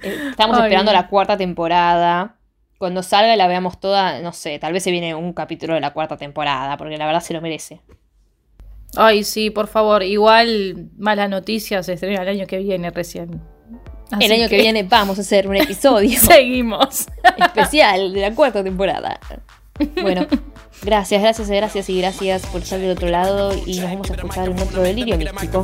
Eh, 0.04 0.28
Estamos 0.30 0.56
Ay. 0.56 0.66
esperando 0.66 0.92
la 0.92 1.08
cuarta 1.08 1.36
temporada. 1.36 2.36
Cuando 2.80 3.02
salga 3.02 3.34
y 3.34 3.36
la 3.36 3.46
veamos 3.46 3.78
toda, 3.78 4.22
no 4.22 4.32
sé, 4.32 4.58
tal 4.58 4.72
vez 4.72 4.82
se 4.82 4.90
viene 4.90 5.14
un 5.14 5.34
capítulo 5.34 5.74
de 5.74 5.80
la 5.80 5.92
cuarta 5.92 6.16
temporada, 6.16 6.78
porque 6.78 6.96
la 6.96 7.04
verdad 7.04 7.20
se 7.20 7.34
lo 7.34 7.42
merece. 7.42 7.82
Ay, 8.96 9.22
sí, 9.22 9.50
por 9.50 9.66
favor. 9.66 10.02
Igual, 10.02 10.88
mala 10.96 11.28
noticia, 11.28 11.82
se 11.82 11.92
estrena 11.92 12.22
el 12.22 12.28
año 12.28 12.46
que 12.46 12.56
viene 12.56 12.88
recién. 12.88 13.38
Así 14.10 14.24
el 14.24 14.32
año 14.32 14.48
que... 14.48 14.56
viene 14.56 14.82
vamos 14.84 15.18
a 15.18 15.20
hacer 15.20 15.46
un 15.46 15.56
episodio 15.56 16.18
Seguimos. 16.18 17.06
especial 17.36 18.14
de 18.14 18.20
la 18.22 18.34
cuarta 18.34 18.64
temporada. 18.64 19.20
Bueno, 20.02 20.26
gracias, 20.82 21.22
gracias, 21.22 21.48
gracias 21.48 21.88
y 21.88 21.98
gracias 21.98 22.46
por 22.46 22.62
estar 22.62 22.80
del 22.80 22.90
otro 22.90 23.08
lado 23.08 23.52
y 23.66 23.80
nos 23.80 23.90
vamos 23.90 24.10
a 24.10 24.14
escuchar 24.14 24.48
en 24.48 24.60
otro 24.60 24.82
delirio 24.82 25.16
místico. 25.16 25.60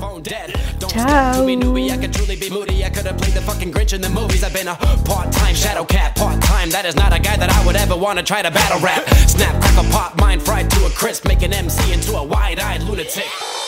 A 9.79 9.83
pop, 9.93 10.21
mind 10.21 10.43
fried 10.43 10.69
to 10.71 10.87
a 10.87 10.91
crisp, 10.91 11.27
make 11.27 11.43
an 11.43 11.53
MC 11.53 11.93
into 11.93 12.17
a 12.17 12.25
lunatic. 12.87 13.66